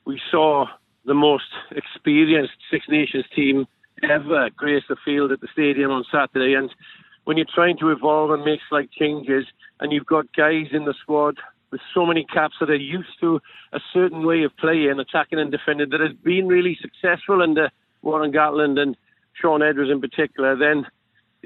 we 0.07 0.21
saw 0.31 0.67
the 1.05 1.15
most 1.15 1.45
experienced 1.71 2.55
Six 2.71 2.87
Nations 2.89 3.27
team 3.37 3.67
ever 4.03 4.49
grace 4.57 4.85
the 4.89 4.97
field 5.05 5.33
at 5.33 5.41
the 5.41 5.49
stadium 5.53 5.91
on 5.91 6.05
Saturday, 6.11 6.55
and 6.55 6.71
when 7.25 7.37
you're 7.37 7.47
trying 7.55 7.77
to 7.79 7.91
evolve 7.91 8.31
and 8.31 8.45
make 8.45 8.61
slight 8.69 8.91
changes, 8.91 9.45
and 9.81 9.93
you've 9.93 10.07
got 10.07 10.33
guys 10.35 10.69
in 10.73 10.85
the 10.85 10.95
squad 11.03 11.37
with 11.71 11.81
so 11.93 12.07
many 12.07 12.25
caps 12.25 12.55
that 12.61 12.71
are 12.71 12.77
used 12.77 13.21
to 13.21 13.41
a 13.73 13.81
certain 13.93 14.25
way 14.25 14.45
of 14.45 14.57
playing, 14.59 14.99
attacking 14.99 15.39
and 15.39 15.51
defending 15.51 15.91
that 15.91 16.01
has 16.01 16.13
been 16.23 16.47
really 16.47 16.79
successful 16.81 17.43
under 17.43 17.71
Warren 18.03 18.33
Gatland 18.33 18.79
and 18.79 18.97
Shaun 19.41 19.63
Edwards 19.63 19.91
in 19.91 20.01
particular, 20.01 20.57
then 20.57 20.87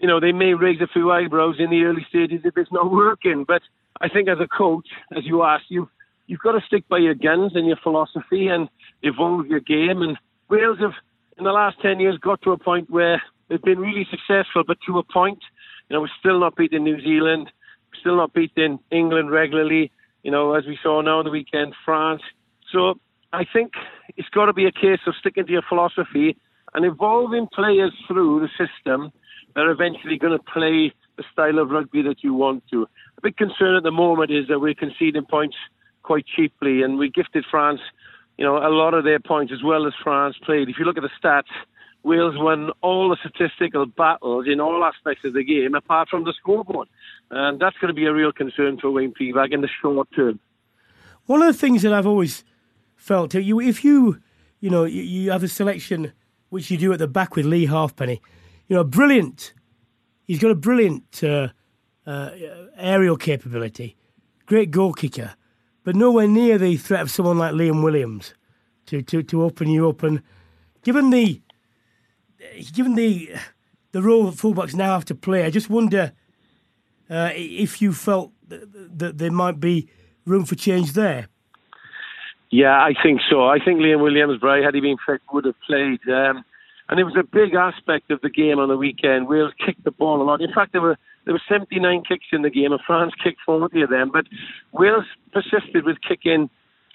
you 0.01 0.09
know 0.09 0.21
they 0.21 0.33
may 0.33 0.55
raise 0.55 0.81
a 0.81 0.87
few 0.87 1.11
eyebrows 1.11 1.57
in 1.59 1.71
the 1.71 1.83
early 1.83 2.07
stages 2.09 2.41
if 2.45 2.57
it's 2.57 2.73
not 2.73 2.91
working. 2.91 3.45
But 3.47 3.63
I 4.01 4.09
think 4.09 4.29
as 4.29 4.39
a 4.41 4.49
coach, 4.49 4.89
as 5.17 5.25
you 5.25 5.43
asked, 5.43 5.67
you 5.69 5.89
you've 6.27 6.41
got 6.41 6.53
to 6.53 6.61
stick 6.67 6.87
by 6.89 6.99
your 6.99 7.15
guns 7.15 7.53
and 7.55 7.67
your 7.67 7.79
philosophy 7.83 8.49
and 8.49 8.69
evolve 9.03 9.47
your 9.47 9.61
game. 9.61 10.03
And 10.03 10.17
Wales 10.49 10.79
have 10.81 10.93
in 11.39 11.45
the 11.45 11.53
last 11.53 11.81
10 11.81 12.01
years 12.01 12.19
got 12.19 12.43
to 12.43 12.53
a 12.53 12.59
point 12.59 12.91
where 12.91 13.23
they've 13.49 13.63
been 13.63 13.79
really 13.79 14.07
successful, 14.11 14.63
but 14.67 14.79
to 14.87 14.99
a 14.99 15.03
point, 15.03 15.39
you 15.89 15.95
know, 15.95 16.01
we're 16.03 16.09
still 16.19 16.39
not 16.39 16.57
beating 16.57 16.85
New 16.85 17.01
Zealand, 17.01 17.51
still 17.99 18.17
not 18.17 18.35
beating 18.35 18.79
England 18.91 19.31
regularly, 19.31 19.91
you 20.23 20.31
know, 20.31 20.55
as 20.55 20.67
we 20.67 20.79
saw 20.83 21.01
now 21.01 21.21
on 21.21 21.25
the 21.25 21.31
weekend, 21.31 21.75
France. 21.85 22.23
So 22.73 22.99
I 23.33 23.45
think 23.51 23.73
it's 24.17 24.29
got 24.29 24.47
to 24.47 24.53
be 24.53 24.67
a 24.67 24.73
case 24.73 25.01
of 25.07 25.15
sticking 25.19 25.47
to 25.47 25.53
your 25.53 25.63
philosophy 25.69 26.37
and 26.75 26.85
evolving 26.85 27.49
players 27.53 27.93
through 28.07 28.41
the 28.41 28.67
system 28.67 29.13
that 29.55 29.65
are 29.65 29.71
eventually 29.71 30.19
going 30.19 30.37
to 30.37 30.45
play 30.45 30.93
the 31.17 31.25
style 31.33 31.59
of 31.59 31.71
rugby 31.71 32.03
that 32.03 32.23
you 32.23 32.35
want 32.35 32.65
to. 32.71 32.87
A 33.19 33.21
big 33.23 33.37
concern 33.37 33.77
at 33.77 33.83
the 33.83 33.91
moment 33.91 34.31
is 34.31 34.47
that 34.49 34.61
we're 34.61 34.75
conceding 34.75 35.25
points 35.25 35.57
quite 36.03 36.25
cheaply, 36.27 36.83
and 36.83 36.99
we 36.99 37.11
gifted 37.11 37.45
France, 37.51 37.81
you 38.37 38.45
know, 38.45 38.57
a 38.57 38.71
lot 38.71 38.95
of 38.95 39.05
their 39.05 39.19
points 39.19 39.53
as 39.53 39.63
well 39.63 39.87
as 39.87 39.93
France 40.03 40.37
played. 40.45 40.69
If 40.69 40.79
you 40.79 40.85
look 40.85 40.97
at 40.97 41.03
the 41.03 41.11
stats, 41.23 41.51
Wales 42.05 42.35
won 42.37 42.71
all 42.81 43.09
the 43.09 43.17
statistical 43.17 43.85
battles 43.87 44.47
in 44.47 44.61
all 44.61 44.85
aspects 44.85 45.25
of 45.25 45.35
the 45.35 45.45
game, 45.45 45.75
apart 45.75 46.09
from 46.09 46.25
the 46.25 46.33
scoreboard, 46.33 46.89
and 47.31 47.61
that's 47.61 47.77
going 47.79 47.89
to 47.89 47.95
be 47.95 48.07
a 48.07 48.13
real 48.13 48.33
concern 48.33 48.79
for 48.79 48.91
Wayne 48.91 49.13
Pivac 49.13 49.53
in 49.53 49.61
the 49.61 49.69
short 49.83 50.09
term. 50.15 50.39
One 51.27 51.43
of 51.43 51.49
the 51.49 51.59
things 51.59 51.83
that 51.83 51.93
I've 51.93 52.07
always 52.07 52.45
felt, 52.97 53.35
you 53.35 53.61
if 53.61 53.85
you, 53.85 54.21
you 54.61 54.71
know, 54.71 54.85
you 54.85 55.31
have 55.31 55.43
a 55.43 55.49
selection 55.49 56.13
which 56.49 56.71
you 56.71 56.79
do 56.79 56.93
at 56.93 57.01
the 57.01 57.09
back 57.09 57.37
with 57.37 57.45
Lee 57.45 57.67
Halfpenny, 57.67 58.23
you 58.69 58.77
know, 58.77 58.85
brilliant. 58.85 59.55
He's 60.25 60.39
got 60.39 60.51
a 60.51 60.55
brilliant 60.55 61.25
uh, 61.25 61.49
uh, 62.07 62.31
aerial 62.77 63.17
capability, 63.17 63.97
great 64.47 64.71
goal 64.71 64.93
kicker, 64.93 65.35
but 65.85 65.97
nowhere 65.97 66.29
near 66.29 66.59
the 66.59 66.77
threat 66.77 67.01
of 67.01 67.11
someone 67.11 67.39
like 67.39 67.55
Liam 67.55 67.83
Williams 67.83 68.35
to, 68.87 69.03
to, 69.03 69.23
to 69.23 69.43
open 69.43 69.69
you 69.69 69.89
up. 69.89 70.03
And 70.03 70.23
given 70.83 71.11
the 71.11 71.41
given 72.73 72.95
the 72.95 73.31
the 73.93 74.03
role 74.03 74.27
that 74.27 74.37
fullbacks 74.37 74.75
now 74.75 74.93
have 74.93 75.07
to 75.07 75.15
play, 75.15 75.45
I 75.45 75.51
just 75.51 75.71
wonder 75.71 76.13
uh, 77.09 77.31
if 77.35 77.81
you 77.81 77.93
felt 77.93 78.33
that, 78.49 79.19
there 79.19 79.33
might 79.33 79.61
be 79.61 79.89
room 80.27 80.45
for 80.45 80.55
change 80.55 80.93
there. 80.93 81.29
Yeah, 82.51 82.83
I 82.83 82.95
think 83.03 83.21
so. 83.29 83.47
I 83.47 83.59
think 83.59 83.81
Liam 83.81 84.03
Williams, 84.03 84.41
Bray, 84.41 84.63
had 84.63 84.75
he 84.75 84.81
been 84.81 84.97
fit, 85.07 85.21
would 85.33 85.45
have 85.45 85.61
played. 85.67 86.01
Um, 86.09 86.45
and 86.89 86.99
it 86.99 87.05
was 87.05 87.17
a 87.19 87.23
big 87.23 87.55
aspect 87.55 88.11
of 88.11 88.21
the 88.23 88.31
game 88.31 88.59
on 88.59 88.69
the 88.69 88.77
weekend. 88.77 89.29
Wales 89.29 89.53
kicked 89.65 89.85
the 89.85 89.91
ball 89.91 90.23
a 90.23 90.25
lot. 90.25 90.41
In 90.41 90.53
fact, 90.53 90.73
there 90.73 90.81
were 90.81 90.97
there 91.25 91.35
were 91.35 91.43
79 91.47 92.05
kicks 92.09 92.25
in 92.33 92.43
the 92.43 92.51
game, 92.51 92.73
and 92.73 92.81
France 92.87 93.13
kicked 93.23 93.41
40 93.45 93.83
of 93.83 93.91
them. 93.91 94.11
But 94.13 94.25
Wales 94.73 95.05
persisted 95.33 95.85
with 95.85 95.99
kicking 96.07 96.49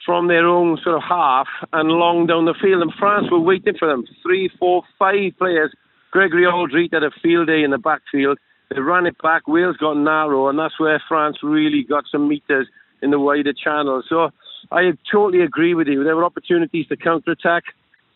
from 0.03 0.27
their 0.27 0.47
own 0.47 0.77
sort 0.84 0.95
of 0.95 1.03
half 1.08 1.47
and 1.71 1.89
long 1.89 2.25
down 2.25 2.45
the 2.45 2.56
field, 2.60 2.82
and 2.82 2.91
France 2.97 3.27
were 3.32 3.39
waiting 3.39 3.75
for 3.77 3.88
them. 3.88 4.06
Three, 4.23 4.49
four, 4.60 4.84
five 4.97 5.38
players. 5.38 5.71
Gregory 6.12 6.43
Alldritt 6.43 6.93
had 6.93 7.03
a 7.03 7.12
field 7.21 7.47
day 7.47 7.63
in 7.63 7.71
the 7.71 7.77
backfield. 7.77 8.38
They 8.69 8.82
ran 8.82 9.06
it 9.06 9.21
back. 9.21 9.47
Wales 9.47 9.77
got 9.77 9.97
narrow, 9.97 10.47
and 10.47 10.58
that's 10.58 10.79
where 10.79 11.01
France 11.08 11.38
really 11.43 11.84
got 11.88 12.06
some 12.12 12.27
meters 12.27 12.67
in 13.01 13.12
the 13.12 13.19
wider 13.19 13.53
channel. 13.53 14.01
So 14.08 14.29
I 14.71 14.93
totally 15.12 15.43
agree 15.43 15.75
with 15.75 15.88
you. 15.88 16.03
There 16.03 16.15
were 16.15 16.25
opportunities 16.25 16.88
to 16.88 16.97
counter 16.97 17.32
attack, 17.32 17.63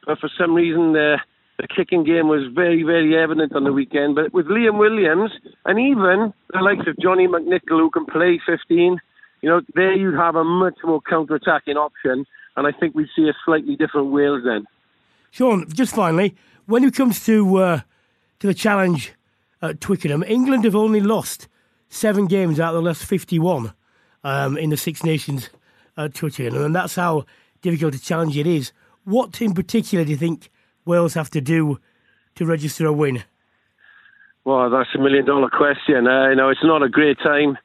but 0.05 0.19
for 0.19 0.29
some 0.37 0.55
reason, 0.55 0.95
uh, 0.95 1.17
the 1.57 1.67
kicking 1.67 2.03
game 2.03 2.27
was 2.27 2.43
very, 2.53 2.83
very 2.83 3.17
evident 3.17 3.55
on 3.55 3.63
the 3.63 3.73
weekend. 3.73 4.15
But 4.15 4.33
with 4.33 4.45
Liam 4.45 4.77
Williams 4.77 5.31
and 5.65 5.79
even 5.79 6.33
the 6.53 6.61
likes 6.61 6.87
of 6.87 6.97
Johnny 6.99 7.27
McNicholl, 7.27 7.79
who 7.79 7.89
can 7.89 8.05
play 8.05 8.39
15, 8.45 8.99
you 9.41 9.49
know, 9.49 9.61
there 9.73 9.93
you'd 9.93 10.15
have 10.15 10.35
a 10.35 10.43
much 10.43 10.77
more 10.83 11.01
counter-attacking 11.01 11.75
option. 11.75 12.25
And 12.55 12.67
I 12.67 12.71
think 12.71 12.95
we'd 12.95 13.09
see 13.15 13.27
a 13.27 13.33
slightly 13.45 13.75
different 13.75 14.11
Wales 14.11 14.43
then. 14.45 14.65
Sean, 15.31 15.69
just 15.71 15.95
finally, 15.95 16.35
when 16.65 16.83
it 16.83 16.95
comes 16.95 17.25
to 17.25 17.57
uh, 17.57 17.81
to 18.39 18.47
the 18.47 18.53
challenge 18.53 19.13
at 19.61 19.81
Twickenham, 19.81 20.23
England 20.23 20.63
have 20.63 20.75
only 20.75 21.01
lost 21.01 21.47
seven 21.89 22.25
games 22.27 22.59
out 22.59 22.75
of 22.75 22.83
the 22.83 22.87
last 22.87 23.03
51 23.03 23.73
um, 24.23 24.57
in 24.57 24.69
the 24.69 24.77
Six 24.77 25.03
Nations 25.03 25.49
at 25.95 26.13
Twickenham, 26.13 26.63
and 26.63 26.75
that's 26.75 26.95
how 26.95 27.25
difficult 27.61 27.95
a 27.95 27.99
challenge 27.99 28.37
it 28.37 28.47
is. 28.47 28.71
What 29.03 29.41
in 29.41 29.53
particular 29.53 30.03
do 30.05 30.11
you 30.11 30.17
think 30.17 30.49
Wales 30.87 31.13
have 31.13 31.29
to 31.31 31.41
do 31.41 31.79
to 32.35 32.45
register 32.45 32.85
a 32.85 32.93
win? 32.93 33.23
Well, 34.45 34.69
that's 34.69 34.89
a 34.95 34.99
million 34.99 35.25
dollar 35.25 35.49
question. 35.49 36.07
Uh, 36.07 36.29
you 36.29 36.35
know, 36.35 36.49
it's 36.49 36.63
not 36.63 36.81
a 36.81 36.89
great 36.89 37.17
time 37.19 37.57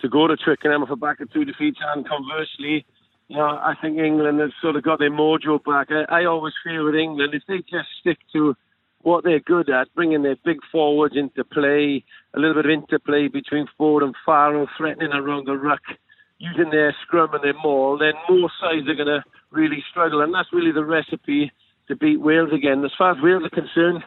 to 0.00 0.08
go 0.08 0.26
to 0.26 0.36
Twickenham 0.36 0.86
for 0.86 0.96
back 0.96 1.20
of 1.20 1.30
two 1.32 1.44
defeats, 1.44 1.78
and 1.94 2.08
conversely, 2.08 2.86
you 3.28 3.36
know, 3.36 3.44
I 3.44 3.74
think 3.80 3.98
England 3.98 4.40
have 4.40 4.50
sort 4.60 4.76
of 4.76 4.82
got 4.82 4.98
their 4.98 5.10
mojo 5.10 5.62
back. 5.62 5.88
I, 5.90 6.22
I 6.22 6.24
always 6.24 6.54
feel 6.64 6.84
with 6.84 6.94
England, 6.94 7.34
if 7.34 7.42
they 7.46 7.58
just 7.58 7.88
stick 8.00 8.18
to 8.32 8.56
what 9.02 9.24
they're 9.24 9.40
good 9.40 9.68
at, 9.68 9.92
bringing 9.94 10.22
their 10.22 10.36
big 10.44 10.58
forwards 10.70 11.16
into 11.16 11.44
play, 11.44 12.04
a 12.34 12.38
little 12.38 12.54
bit 12.54 12.66
of 12.66 12.70
interplay 12.70 13.28
between 13.28 13.66
forward 13.76 14.04
and 14.04 14.14
Farrell, 14.24 14.68
threatening 14.78 15.12
around 15.12 15.46
the 15.46 15.56
ruck, 15.56 15.82
using 16.38 16.70
their 16.70 16.94
scrum 17.02 17.34
and 17.34 17.44
their 17.44 17.54
maul, 17.62 17.98
then 17.98 18.14
more 18.28 18.50
sides 18.60 18.88
are 18.88 18.94
going 18.94 19.06
to 19.06 19.22
really 19.50 19.84
struggle, 19.90 20.22
and 20.22 20.32
that's 20.32 20.52
really 20.52 20.72
the 20.72 20.84
recipe 20.84 21.52
to 21.88 21.96
beat 21.96 22.20
Wales 22.20 22.50
again. 22.52 22.84
As 22.84 22.92
far 22.96 23.12
as 23.12 23.22
Wales 23.22 23.44
are 23.44 23.50
concerned, 23.50 24.04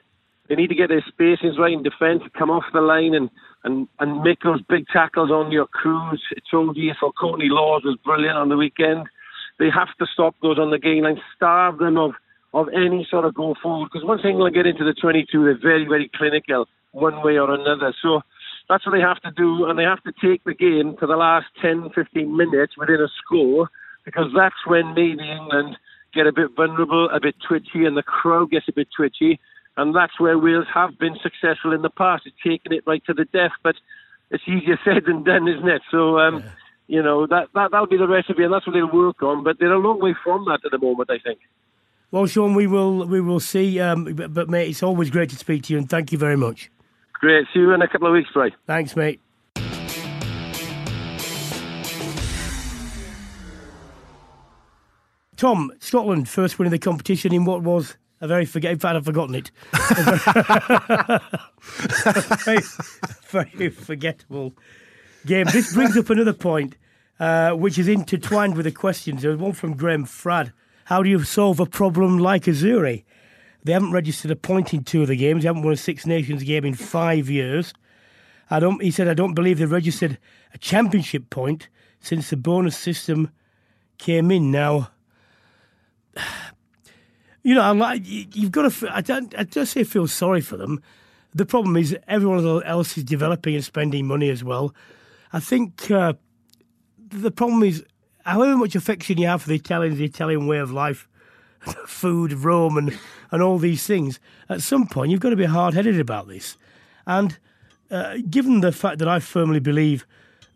they 0.47 0.55
need 0.55 0.67
to 0.67 0.75
get 0.75 0.89
their 0.89 1.03
spacings 1.03 1.57
right 1.57 1.73
in 1.73 1.83
defence, 1.83 2.23
come 2.38 2.51
off 2.51 2.63
the 2.73 2.81
line 2.81 3.15
and, 3.15 3.29
and, 3.63 3.88
and 3.99 4.21
make 4.21 4.41
those 4.41 4.61
big 4.69 4.85
tackles 4.93 5.31
on 5.31 5.51
your 5.51 5.67
crews. 5.67 6.21
I 6.31 6.39
told 6.51 6.77
you 6.77 6.93
for 6.99 7.11
Courtney 7.13 7.49
Lawes 7.49 7.83
was 7.83 7.97
brilliant 8.03 8.38
on 8.38 8.49
the 8.49 8.57
weekend. 8.57 9.07
They 9.57 9.69
have 9.73 9.89
to 9.99 10.05
stop 10.13 10.35
those 10.41 10.59
on 10.59 10.71
the 10.71 10.77
gain 10.77 11.03
line, 11.03 11.19
starve 11.35 11.79
them 11.79 11.97
of, 11.97 12.11
of 12.53 12.67
any 12.69 13.07
sort 13.09 13.25
of 13.25 13.33
go 13.33 13.55
forward. 13.61 13.89
Because 13.91 14.05
once 14.05 14.21
England 14.23 14.55
get 14.55 14.67
into 14.67 14.83
the 14.83 14.93
22, 14.93 15.43
they're 15.43 15.57
very, 15.57 15.85
very 15.85 16.11
clinical 16.15 16.67
one 16.91 17.23
way 17.23 17.38
or 17.38 17.53
another. 17.53 17.93
So 18.01 18.21
that's 18.69 18.85
what 18.85 18.93
they 18.93 19.01
have 19.01 19.21
to 19.21 19.31
do, 19.31 19.65
and 19.65 19.77
they 19.77 19.83
have 19.83 20.03
to 20.03 20.13
take 20.21 20.43
the 20.43 20.53
game 20.53 20.95
to 20.99 21.07
the 21.07 21.15
last 21.15 21.47
10, 21.61 21.89
15 21.93 22.35
minutes 22.35 22.77
within 22.77 23.01
a 23.01 23.07
score, 23.23 23.69
because 24.03 24.31
that's 24.35 24.55
when 24.65 24.93
maybe 24.93 25.29
England 25.29 25.77
get 26.15 26.28
a 26.28 26.32
bit 26.32 26.56
vulnerable, 26.56 27.10
a 27.10 27.19
bit 27.19 27.36
twitchy, 27.47 27.86
and 27.86 27.95
the 27.95 28.04
crowd 28.04 28.51
gets 28.51 28.67
a 28.67 28.73
bit 28.73 28.88
twitchy. 28.95 29.39
And 29.78 29.93
that's 29.93 30.19
where 30.19 30.39
Wales 30.39 30.67
have 30.73 30.97
been 30.97 31.17
successful 31.21 31.73
in 31.73 31.82
the 31.82 31.89
past. 31.89 32.23
It's 32.25 32.36
taken 32.43 32.71
it 32.71 32.84
right 32.88 33.04
to 33.06 33.13
the 33.13 33.25
death, 33.25 33.51
but 33.62 33.75
it's 34.32 34.43
easier 34.47 34.80
said 34.86 35.04
than 35.06 35.23
done, 35.23 35.47
isn't 35.47 35.67
it? 35.67 35.82
So, 35.91 36.17
um, 36.17 36.38
yeah. 36.38 36.49
you 36.88 37.04
know, 37.04 37.28
that, 37.28 37.49
that, 37.54 37.71
that'll 37.71 37.88
be 37.88 37.97
the 37.97 38.08
recipe, 38.08 38.43
and 38.43 38.54
that's 38.54 38.65
what 38.65 38.73
they'll 38.73 38.91
work 38.91 39.21
on. 39.21 39.43
But 39.43 39.58
they're 39.60 39.73
a 39.73 39.80
long 39.80 40.01
way 40.01 40.15
from 40.23 40.45
that 40.45 40.62
at 40.65 40.71
the 40.71 40.80
moment, 40.80 41.10
I 41.10 41.19
think. 41.19 41.39
Well, 42.12 42.28
Sean, 42.28 42.54
we 42.54 42.65
will 42.65 43.06
we 43.06 43.19
will 43.19 43.41
see. 43.41 43.80
Um, 43.80 44.06
but, 44.13 44.34
but, 44.34 44.49
mate, 44.49 44.69
it's 44.69 44.84
always 44.84 45.10
great 45.10 45.30
to 45.32 45.36
speak 45.36 45.63
to 45.63 45.73
you, 45.73 45.80
and 45.80 45.89
thank 45.89 46.12
you 46.12 46.17
very 46.17 46.38
much. 46.38 46.71
Great. 47.13 47.45
See 47.54 47.60
you 47.60 47.73
in 47.73 47.82
a 47.82 47.88
couple 47.88 48.08
of 48.08 48.13
weeks, 48.13 48.30
Bray. 48.34 48.54
Thanks, 48.67 48.95
mate. 48.95 49.19
Tom, 55.45 55.71
Scotland 55.77 56.27
first 56.27 56.58
win 56.58 56.65
winning 56.65 56.71
the 56.71 56.84
competition 56.84 57.31
in 57.31 57.45
what 57.45 57.62
was 57.62 57.97
a 58.19 58.27
very 58.27 58.45
forget. 58.45 58.71
In 58.71 58.79
fact, 58.79 58.95
I've 58.95 59.05
forgotten 59.05 59.36
it. 59.36 59.51
very, 62.43 62.62
very 63.27 63.69
forgettable 63.69 64.55
game. 65.27 65.45
This 65.53 65.71
brings 65.71 65.95
up 65.95 66.10
another 66.10 66.34
point, 66.34 66.77
uh, 67.19 67.51
which 67.51 67.77
is 67.77 67.88
intertwined 67.88 68.55
with 68.55 68.63
the 68.63 68.71
questions. 68.71 69.21
There 69.21 69.29
was 69.29 69.39
one 69.39 69.53
from 69.53 69.77
Graham 69.77 70.05
Frad. 70.05 70.51
How 70.86 71.03
do 71.03 71.12
you 71.12 71.23
solve 71.23 71.60
a 71.60 71.67
problem 71.67 72.17
like 72.17 72.45
Azzurri? 72.45 73.03
They 73.63 73.73
haven't 73.73 73.91
registered 73.91 74.31
a 74.31 74.36
point 74.36 74.73
in 74.73 74.84
two 74.84 75.03
of 75.03 75.10
the 75.10 75.15
games. 75.15 75.43
They 75.43 75.47
haven't 75.47 75.62
won 75.62 75.73
a 75.73 75.77
Six 75.77 76.08
Nations 76.08 76.41
game 76.41 76.65
in 76.65 76.73
five 76.73 77.29
years. 77.29 77.71
I 78.49 78.60
don't. 78.60 78.81
He 78.81 78.89
said, 78.89 79.08
I 79.08 79.13
don't 79.13 79.36
believe 79.36 79.60
they've 79.60 79.71
registered 79.71 80.17
a 80.55 80.58
championship 80.58 81.29
point 81.29 81.69
since 81.99 82.31
the 82.31 82.36
bonus 82.36 82.75
system 82.75 83.29
came 83.99 84.31
in. 84.31 84.49
Now, 84.49 84.89
you 87.45 87.53
know, 87.53 87.62
I'm 87.62 87.77
like, 87.77 88.01
you've 88.03 88.49
got 88.49 88.71
to. 88.71 88.89
I 88.95 89.01
don't. 89.01 89.34
I 89.38 89.43
just 89.43 89.73
say 89.73 89.84
feel 89.84 90.08
sorry 90.08 90.41
for 90.41 90.58
them. 90.58 90.81
The 91.36 91.45
problem 91.45 91.77
is 91.77 91.95
everyone 92.08 92.63
else 92.63 92.97
is 92.97 93.03
developing 93.03 93.53
and 93.53 93.63
spending 93.63 94.08
money 94.08 94.29
as 94.29 94.43
well. 94.43 94.73
I 95.31 95.39
think 95.39 95.91
uh, 95.91 96.13
the 97.08 97.29
problem 97.29 97.62
is 97.62 97.86
however 98.25 98.58
much 98.58 98.75
affection 98.75 99.19
you 99.19 99.27
have 99.27 99.43
for 99.43 99.49
the 99.49 99.55
Italians, 99.55 99.99
the 99.99 100.05
Italian 100.05 100.47
way 100.47 100.58
of 100.58 100.71
life, 100.71 101.08
food, 101.86 102.34
Rome, 102.34 102.79
and 102.79 102.97
and 103.29 103.43
all 103.43 103.60
these 103.60 103.86
things. 103.86 104.19
At 104.49 104.63
some 104.63 104.88
point, 104.88 105.12
you've 105.12 105.19
got 105.19 105.29
to 105.29 105.36
be 105.36 105.45
hard 105.45 105.75
headed 105.75 105.99
about 105.99 106.27
this. 106.27 106.58
And 107.05 107.38
uh, 107.91 108.17
given 108.27 108.62
the 108.62 108.71
fact 108.71 108.97
that 108.97 109.08
I 109.08 109.19
firmly 109.19 109.60
believe 109.60 110.08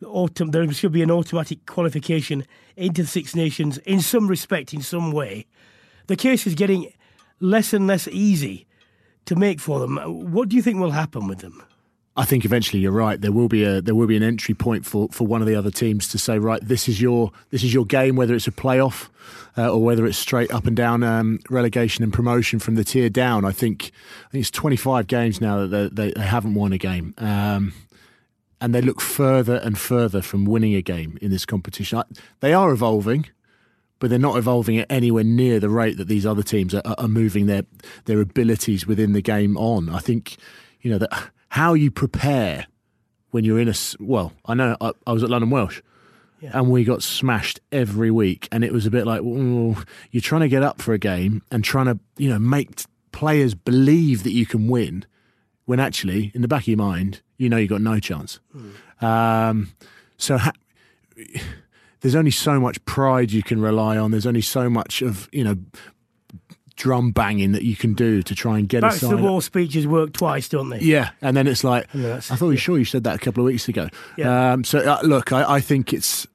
autumn, 0.04 0.50
there 0.50 0.72
should 0.74 0.94
be 0.94 1.04
an 1.04 1.12
automatic 1.12 1.68
qualification 1.68 2.48
into 2.76 3.04
the 3.04 3.08
Six 3.08 3.36
Nations 3.36 3.78
in 3.80 4.02
some 4.02 4.28
respect, 4.28 4.74
in 4.74 4.82
some 4.82 5.12
way, 5.12 5.46
the 6.10 6.16
case 6.16 6.48
is 6.48 6.56
getting 6.56 6.92
less 7.40 7.72
and 7.72 7.86
less 7.86 8.08
easy 8.08 8.66
to 9.26 9.36
make 9.36 9.60
for 9.60 9.80
them. 9.80 9.98
What 10.34 10.50
do 10.50 10.56
you 10.56 10.62
think 10.62 10.80
will 10.80 10.92
happen 10.92 11.28
with 11.28 11.40
them? 11.40 11.64
I 12.18 12.26
think 12.26 12.44
eventually 12.46 12.82
you're 12.82 12.92
right. 12.92 13.22
There 13.22 13.32
will 13.32 13.48
be 13.48 13.64
a 13.64 13.80
there 13.80 13.94
will 13.94 14.08
be 14.08 14.18
an 14.18 14.24
entry 14.24 14.56
point 14.56 14.86
for, 14.86 15.08
for 15.10 15.26
one 15.26 15.40
of 15.40 15.48
the 15.48 15.56
other 15.56 15.70
teams 15.70 16.08
to 16.10 16.18
say, 16.18 16.40
right, 16.40 16.60
this 16.62 16.90
is 16.90 17.00
your 17.00 17.32
this 17.52 17.64
is 17.64 17.74
your 17.74 17.86
game, 17.86 18.16
whether 18.16 18.34
it's 18.34 18.48
a 18.48 18.52
playoff 18.52 19.08
uh, 19.56 19.72
or 19.72 19.84
whether 19.84 20.06
it's 20.08 20.18
straight 20.18 20.52
up 20.52 20.66
and 20.66 20.76
down 20.76 21.04
um, 21.04 21.40
relegation 21.50 22.04
and 22.04 22.12
promotion 22.12 22.58
from 22.58 22.74
the 22.74 22.84
tier 22.84 23.10
down. 23.10 23.46
I 23.46 23.52
think 23.52 23.92
I 24.28 24.32
think 24.32 24.42
it's 24.42 24.52
25 24.52 25.06
games 25.06 25.40
now 25.40 25.68
that 25.68 25.96
they, 25.96 26.12
they 26.12 26.22
haven't 26.22 26.56
won 26.56 26.74
a 26.74 26.80
game. 26.80 27.14
Um, 27.20 27.72
and 28.60 28.76
they 28.76 28.82
look 28.82 29.00
further 29.00 29.56
and 29.58 29.78
further 29.78 30.22
from 30.22 30.44
winning 30.44 30.76
a 30.76 30.82
game 30.82 31.18
in 31.22 31.32
this 31.32 31.46
competition. 31.46 32.04
They 32.42 32.54
are 32.54 32.72
evolving, 32.72 33.28
but 34.00 34.10
they're 34.10 34.20
not 34.20 34.38
evolving 34.38 34.78
at 34.78 34.92
anywhere 34.92 35.24
near 35.24 35.60
the 35.60 35.70
rate 35.70 35.98
that 35.98 36.08
these 36.08 36.26
other 36.26 36.44
teams 36.44 36.74
are, 36.74 36.82
are 36.86 37.08
moving 37.08 37.46
their 37.46 37.64
their 38.06 38.22
abilities 38.22 38.88
within 38.88 39.14
the 39.14 39.22
game 39.22 39.58
on. 39.58 39.90
I 39.90 40.00
think 40.00 40.38
you 40.82 40.92
know 40.92 40.98
that 40.98 41.32
how 41.50 41.74
you 41.74 41.92
prepare 41.92 42.68
when 43.32 43.44
you're 43.44 43.60
in 43.60 43.70
a 43.70 43.76
well. 44.00 44.34
I 44.46 44.54
know 44.54 44.76
I, 44.82 44.92
I 45.06 45.12
was 45.12 45.24
at 45.24 45.30
London 45.30 45.50
Welsh. 45.50 45.82
Yeah. 46.42 46.52
And 46.54 46.72
we 46.72 46.86
got 46.86 47.04
smashed 47.04 47.60
every 47.70 48.10
week, 48.12 48.48
and 48.50 48.64
it 48.64 48.72
was 48.72 48.86
a 48.86 48.90
bit 48.90 49.06
like 49.06 49.22
you're 49.22 50.22
trying 50.22 50.40
to 50.40 50.48
get 50.48 50.64
up 50.64 50.82
for 50.82 50.94
a 50.94 50.98
game 50.98 51.42
and 51.52 51.66
trying 51.66 51.88
to, 51.88 52.00
you 52.16 52.30
know, 52.30 52.40
make 52.40 52.86
players 53.12 53.54
believe 53.56 54.24
that 54.24 54.32
you 54.32 54.46
can 54.46 54.70
win, 54.70 55.06
when 55.66 55.82
actually, 55.82 56.32
in 56.34 56.42
the 56.42 56.48
back 56.48 56.62
of 56.62 56.68
your 56.70 56.78
mind, 56.78 57.22
you 57.38 57.50
know 57.50 57.58
you've 57.58 57.70
got 57.70 57.82
no 57.82 58.00
chance. 58.00 58.40
Mm. 58.56 59.04
Um, 59.04 59.74
so 60.16 60.38
ha- 60.38 60.54
there's 62.02 62.16
only 62.16 62.32
so 62.32 62.60
much 62.60 62.84
pride 62.86 63.32
you 63.32 63.44
can 63.44 63.62
rely 63.62 63.98
on. 63.98 64.12
There's 64.12 64.28
only 64.28 64.42
so 64.42 64.70
much 64.70 65.02
of 65.02 65.30
you 65.32 65.44
know 65.44 65.58
drum 66.76 67.12
banging 67.12 67.52
that 67.52 67.64
you 67.64 67.76
can 67.76 67.94
do 67.94 68.24
to 68.24 68.34
try 68.34 68.58
and 68.58 68.70
get 68.70 68.82
Back 68.82 68.96
a 68.96 69.00
to 69.00 69.08
the 69.08 69.18
wall 69.18 69.42
speeches 69.42 69.86
work 69.86 70.14
twice, 70.14 70.48
don't 70.48 70.70
they? 70.70 70.80
Yeah, 70.80 71.12
and 71.22 71.36
then 71.36 71.46
it's 71.46 71.64
like 71.64 71.88
yeah, 71.94 72.16
I 72.16 72.36
thought 72.36 72.52
you 72.52 72.58
sure 72.58 72.78
you 72.78 72.86
said 72.86 73.04
that 73.04 73.16
a 73.16 73.20
couple 73.20 73.44
of 73.44 73.46
weeks 73.46 73.68
ago. 73.68 73.90
Yeah. 74.18 74.54
Um, 74.54 74.64
so 74.64 74.80
uh, 74.80 75.00
look, 75.04 75.32
I, 75.32 75.56
I 75.56 75.60
think 75.60 75.94
it's 75.94 76.26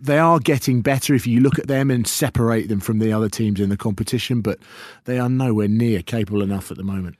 they 0.00 0.18
are 0.18 0.38
getting 0.38 0.80
better 0.80 1.14
if 1.14 1.26
you 1.26 1.40
look 1.40 1.58
at 1.58 1.66
them 1.66 1.90
and 1.90 2.06
separate 2.06 2.68
them 2.68 2.80
from 2.80 3.00
the 3.00 3.12
other 3.12 3.28
teams 3.28 3.60
in 3.60 3.68
the 3.68 3.76
competition, 3.76 4.40
but 4.40 4.60
they 5.04 5.18
are 5.18 5.28
nowhere 5.28 5.68
near 5.68 6.02
capable 6.02 6.42
enough 6.42 6.70
at 6.70 6.76
the 6.76 6.84
moment. 6.84 7.16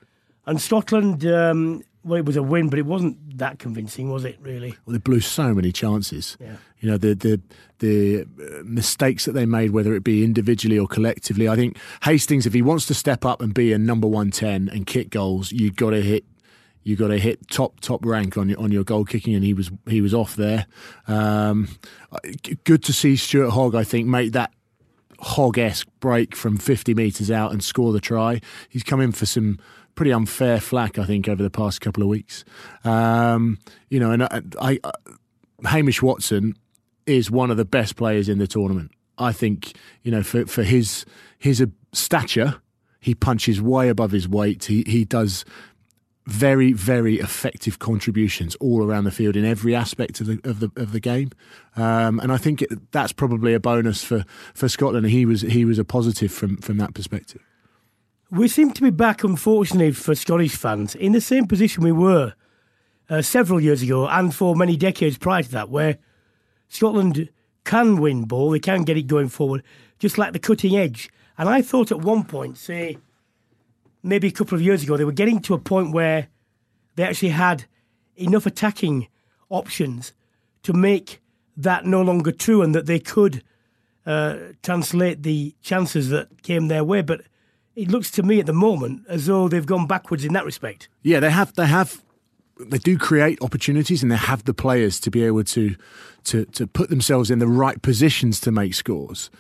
And 0.47 0.61
Scotland, 0.61 1.27
um, 1.27 1.83
well, 2.05 2.19
it 2.19 2.25
was 2.25 2.37
a 2.37 2.43
win, 2.43 2.69
but 2.69 2.79
it 2.79 2.87
wasn't 2.87 3.39
that 3.39 3.59
convincing, 3.59 4.11
was 4.11 4.25
it? 4.25 4.39
Really? 4.41 4.71
Well, 4.87 4.93
they 4.93 4.99
blew 4.99 5.21
so 5.21 5.55
many 5.55 5.73
chances. 5.73 6.37
Yeah. 6.41 6.57
You 6.81 6.91
know 6.91 6.97
the 6.97 7.15
the 7.15 7.41
the 7.81 8.23
uh, 8.23 8.63
mistakes 8.65 9.25
that 9.25 9.33
they 9.33 9.47
made, 9.47 9.73
whether 9.73 9.95
it 9.95 10.05
be 10.05 10.25
individually 10.25 10.79
or 10.79 10.87
collectively. 10.87 11.49
I 11.49 11.57
think 11.57 11.77
Hastings, 12.03 12.47
if 12.47 12.55
he 12.55 12.63
wants 12.63 12.87
to 12.87 12.95
step 12.95 13.25
up 13.25 13.43
and 13.43 13.53
be 13.53 13.73
a 13.73 13.79
number 13.79 14.07
one 14.07 14.31
ten 14.31 14.69
and 14.69 14.87
kick 14.87 15.11
goals, 15.11 15.51
you've 15.53 15.77
got 15.77 15.91
to 15.91 16.03
hit 16.03 16.25
you 16.89 16.97
got 16.97 17.09
to 17.09 17.19
hit 17.19 17.49
top 17.49 17.81
top 17.81 18.05
rank 18.05 18.39
on 18.39 18.49
your 18.49 18.59
on 18.61 18.73
your 18.73 18.85
goal 18.85 19.05
kicking, 19.05 19.35
and 19.35 19.45
he 19.45 19.53
was 19.53 19.71
he 19.87 20.01
was 20.01 20.15
off 20.15 20.37
there. 20.37 20.67
Um, 21.07 21.69
good 22.65 22.83
to 22.85 22.93
see 22.93 23.17
Stuart 23.17 23.51
Hogg, 23.51 23.75
I 23.75 23.85
think, 23.85 24.07
make 24.07 24.33
that 24.33 24.53
Hogg 25.21 25.59
esque 25.59 25.89
break 26.01 26.35
from 26.35 26.57
50 26.57 26.95
metres 26.95 27.31
out 27.31 27.53
and 27.53 27.63
score 27.63 27.93
the 27.93 28.01
try. 28.01 28.41
He's 28.69 28.85
come 28.85 29.01
in 29.01 29.13
for 29.13 29.27
some 29.27 29.59
pretty 29.99 30.13
unfair 30.13 30.61
flack, 30.61 30.97
I 30.97 31.05
think, 31.05 31.29
over 31.29 31.43
the 31.43 31.51
past 31.51 31.81
couple 31.81 32.05
of 32.05 32.09
weeks. 32.09 32.45
Um, 32.85 33.59
you 33.91 33.99
know, 33.99 34.13
and 34.13 34.23
I, 34.23 34.43
I, 34.61 34.79
I, 34.85 34.91
Hamish 35.69 36.01
Watson 36.01 36.55
is 37.05 37.33
one 37.33 37.51
of 37.51 37.57
the 37.57 37.65
best 37.65 37.97
players 37.97 38.29
in 38.29 38.39
the 38.39 38.47
tournament. 38.47 38.93
I 39.19 39.33
think, 39.33 39.73
you 40.05 40.13
know, 40.13 40.23
for, 40.23 40.47
for 40.47 40.63
his 40.63 41.05
his 41.37 41.67
stature, 41.93 42.61
he 43.01 43.13
punches 43.13 43.61
way 43.61 43.89
above 43.89 44.13
his 44.13 44.29
weight. 44.29 44.67
He 44.67 44.85
he 44.87 45.05
does 45.05 45.45
very 46.27 46.73
very 46.73 47.17
effective 47.17 47.81
contributions 47.81 48.55
all 48.61 48.85
around 48.85 49.03
the 49.03 49.11
field 49.11 49.35
in 49.35 49.45
every 49.45 49.75
aspect 49.75 50.21
of 50.21 50.29
the 50.29 50.39
of 50.45 50.61
the 50.61 50.71
of 50.77 50.93
the 50.93 51.01
game, 51.01 51.33
um, 51.75 52.21
and 52.21 52.31
I 52.31 52.37
think 52.37 52.63
it, 52.63 52.93
that's 52.93 53.13
probably 53.13 53.53
a 53.53 53.59
bonus 53.59 54.05
for, 54.05 54.25
for 54.55 54.69
Scotland. 54.69 55.07
He 55.09 55.27
was 55.27 55.41
he 55.41 55.65
was 55.65 55.81
a 55.81 55.85
positive 55.85 56.31
from 56.31 56.59
from 56.59 56.77
that 56.77 56.95
perspective. 56.95 57.43
We 58.31 58.47
seem 58.47 58.73
to 58.73 58.83
be 58.83 58.91
back, 58.91 59.25
unfortunately, 59.25 59.93
for 59.93 60.15
Scottish 60.15 60.55
fans, 60.55 60.95
in 60.95 61.13
the 61.13 61.21
same 61.21 61.47
position 61.47 61.83
we 61.83 61.93
were 61.93 62.35
uh, 63.09 63.23
several 63.23 63.59
years 63.59 63.81
ago 63.81 64.07
and 64.07 64.35
for 64.35 64.55
many 64.55 64.77
decades 64.77 65.17
prior 65.17 65.43
to 65.43 65.51
that, 65.53 65.71
where 65.71 65.97
Scotland 66.69 67.31
can 67.65 67.99
win 67.99 68.25
ball, 68.25 68.51
they 68.51 68.59
can 68.59 68.83
get 68.83 68.99
it 68.99 69.07
going 69.07 69.31
forward, 69.31 69.63
just 69.99 70.19
like 70.19 70.35
the 70.35 70.39
cutting 70.39 70.77
edge. 70.77 71.09
And 71.39 71.49
I 71.49 71.63
thought 71.63 71.91
at 71.91 72.03
one 72.03 72.23
point, 72.23 72.59
say, 72.59 72.99
maybe 74.03 74.29
a 74.29 74.33
couple 74.33 74.57
of 74.57 74.63
years 74.63 74.83
ago, 74.83 74.99
they 74.99 75.07
were 75.07 75.13
getting 75.13 75.41
to 75.41 75.55
a 75.55 75.59
point 75.59 75.95
where 75.95 76.29
they 76.97 77.05
actually 77.05 77.31
had 77.31 77.65
enough 78.15 78.45
attacking 78.45 79.09
options 79.49 80.13
to 80.65 80.75
make 80.75 81.23
that 81.57 81.87
no 81.87 82.03
longer 82.03 82.33
true 82.33 82.61
and 82.61 82.75
that 82.75 82.85
they 82.85 82.99
could 82.99 83.43
uh, 84.05 84.37
translate 84.63 85.23
the 85.23 85.55
chances 85.63 86.11
that 86.11 86.43
came 86.43 86.69
their 86.69 86.85
way. 86.85 87.01
But 87.01 87.23
it 87.79 87.89
looks 87.89 88.11
to 88.11 88.25
me 88.25 88.41
at 88.41 88.47
the 88.47 88.53
moment 88.53 89.05
as 89.09 89.27
though 89.27 89.49
they've 89.49 89.65
gone 89.65 89.87
backwards 89.87 90.25
in 90.25 90.33
that 90.33 90.45
respect. 90.45 90.89
Yeah, 91.03 91.21
they 91.21 91.31
have. 91.31 91.55
They 91.55 91.67
have. 91.67 92.03
They 92.59 92.79
do 92.79 92.99
create 92.99 93.41
opportunities, 93.41 94.03
and 94.03 94.11
they 94.11 94.17
have 94.17 94.45
the 94.45 94.53
players 94.53 94.99
to 95.01 95.11
be 95.13 95.23
able 95.23 95.45
to 95.45 95.77
to 96.25 96.45
to 96.47 96.67
put 96.67 96.91
themselves 96.91 97.31
in 97.31 97.39
the 97.39 97.47
right 97.47 97.81
positions 97.81 98.41
to 98.41 98.51
make 98.51 98.75
scores. 98.75 99.31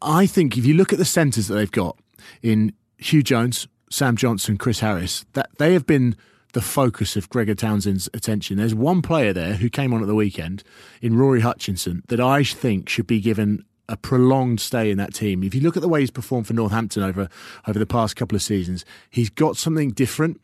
I 0.00 0.26
think 0.26 0.56
if 0.56 0.64
you 0.64 0.72
look 0.72 0.92
at 0.92 0.98
the 0.98 1.04
centres 1.04 1.48
that 1.48 1.54
they've 1.54 1.70
got 1.70 1.98
in 2.42 2.72
Huw 3.00 3.22
Jones, 3.22 3.68
Sam 3.90 4.16
Johnson, 4.16 4.56
Chris 4.56 4.80
Harris, 4.80 5.26
that 5.34 5.50
they 5.58 5.74
have 5.74 5.86
been 5.86 6.16
the 6.54 6.62
focus 6.62 7.16
of 7.16 7.28
Gregor 7.28 7.54
Townsend's 7.54 8.08
attention. 8.14 8.56
There's 8.56 8.74
one 8.74 9.02
player 9.02 9.34
there 9.34 9.54
who 9.54 9.68
came 9.68 9.92
on 9.92 10.00
at 10.00 10.06
the 10.06 10.14
weekend 10.14 10.64
in 11.02 11.14
Rory 11.14 11.42
Hutchinson 11.42 12.02
that 12.08 12.20
I 12.20 12.42
think 12.42 12.88
should 12.88 13.06
be 13.06 13.20
given 13.20 13.66
a 13.88 13.96
prolonged 13.96 14.60
stay 14.60 14.90
in 14.90 14.98
that 14.98 15.14
team. 15.14 15.42
If 15.42 15.54
you 15.54 15.60
look 15.60 15.76
at 15.76 15.82
the 15.82 15.88
way 15.88 16.00
he's 16.00 16.10
performed 16.10 16.46
for 16.46 16.54
Northampton 16.54 17.02
over 17.02 17.28
over 17.66 17.78
the 17.78 17.86
past 17.86 18.16
couple 18.16 18.36
of 18.36 18.42
seasons, 18.42 18.84
he's 19.10 19.30
got 19.30 19.56
something 19.56 19.90
different. 19.90 20.40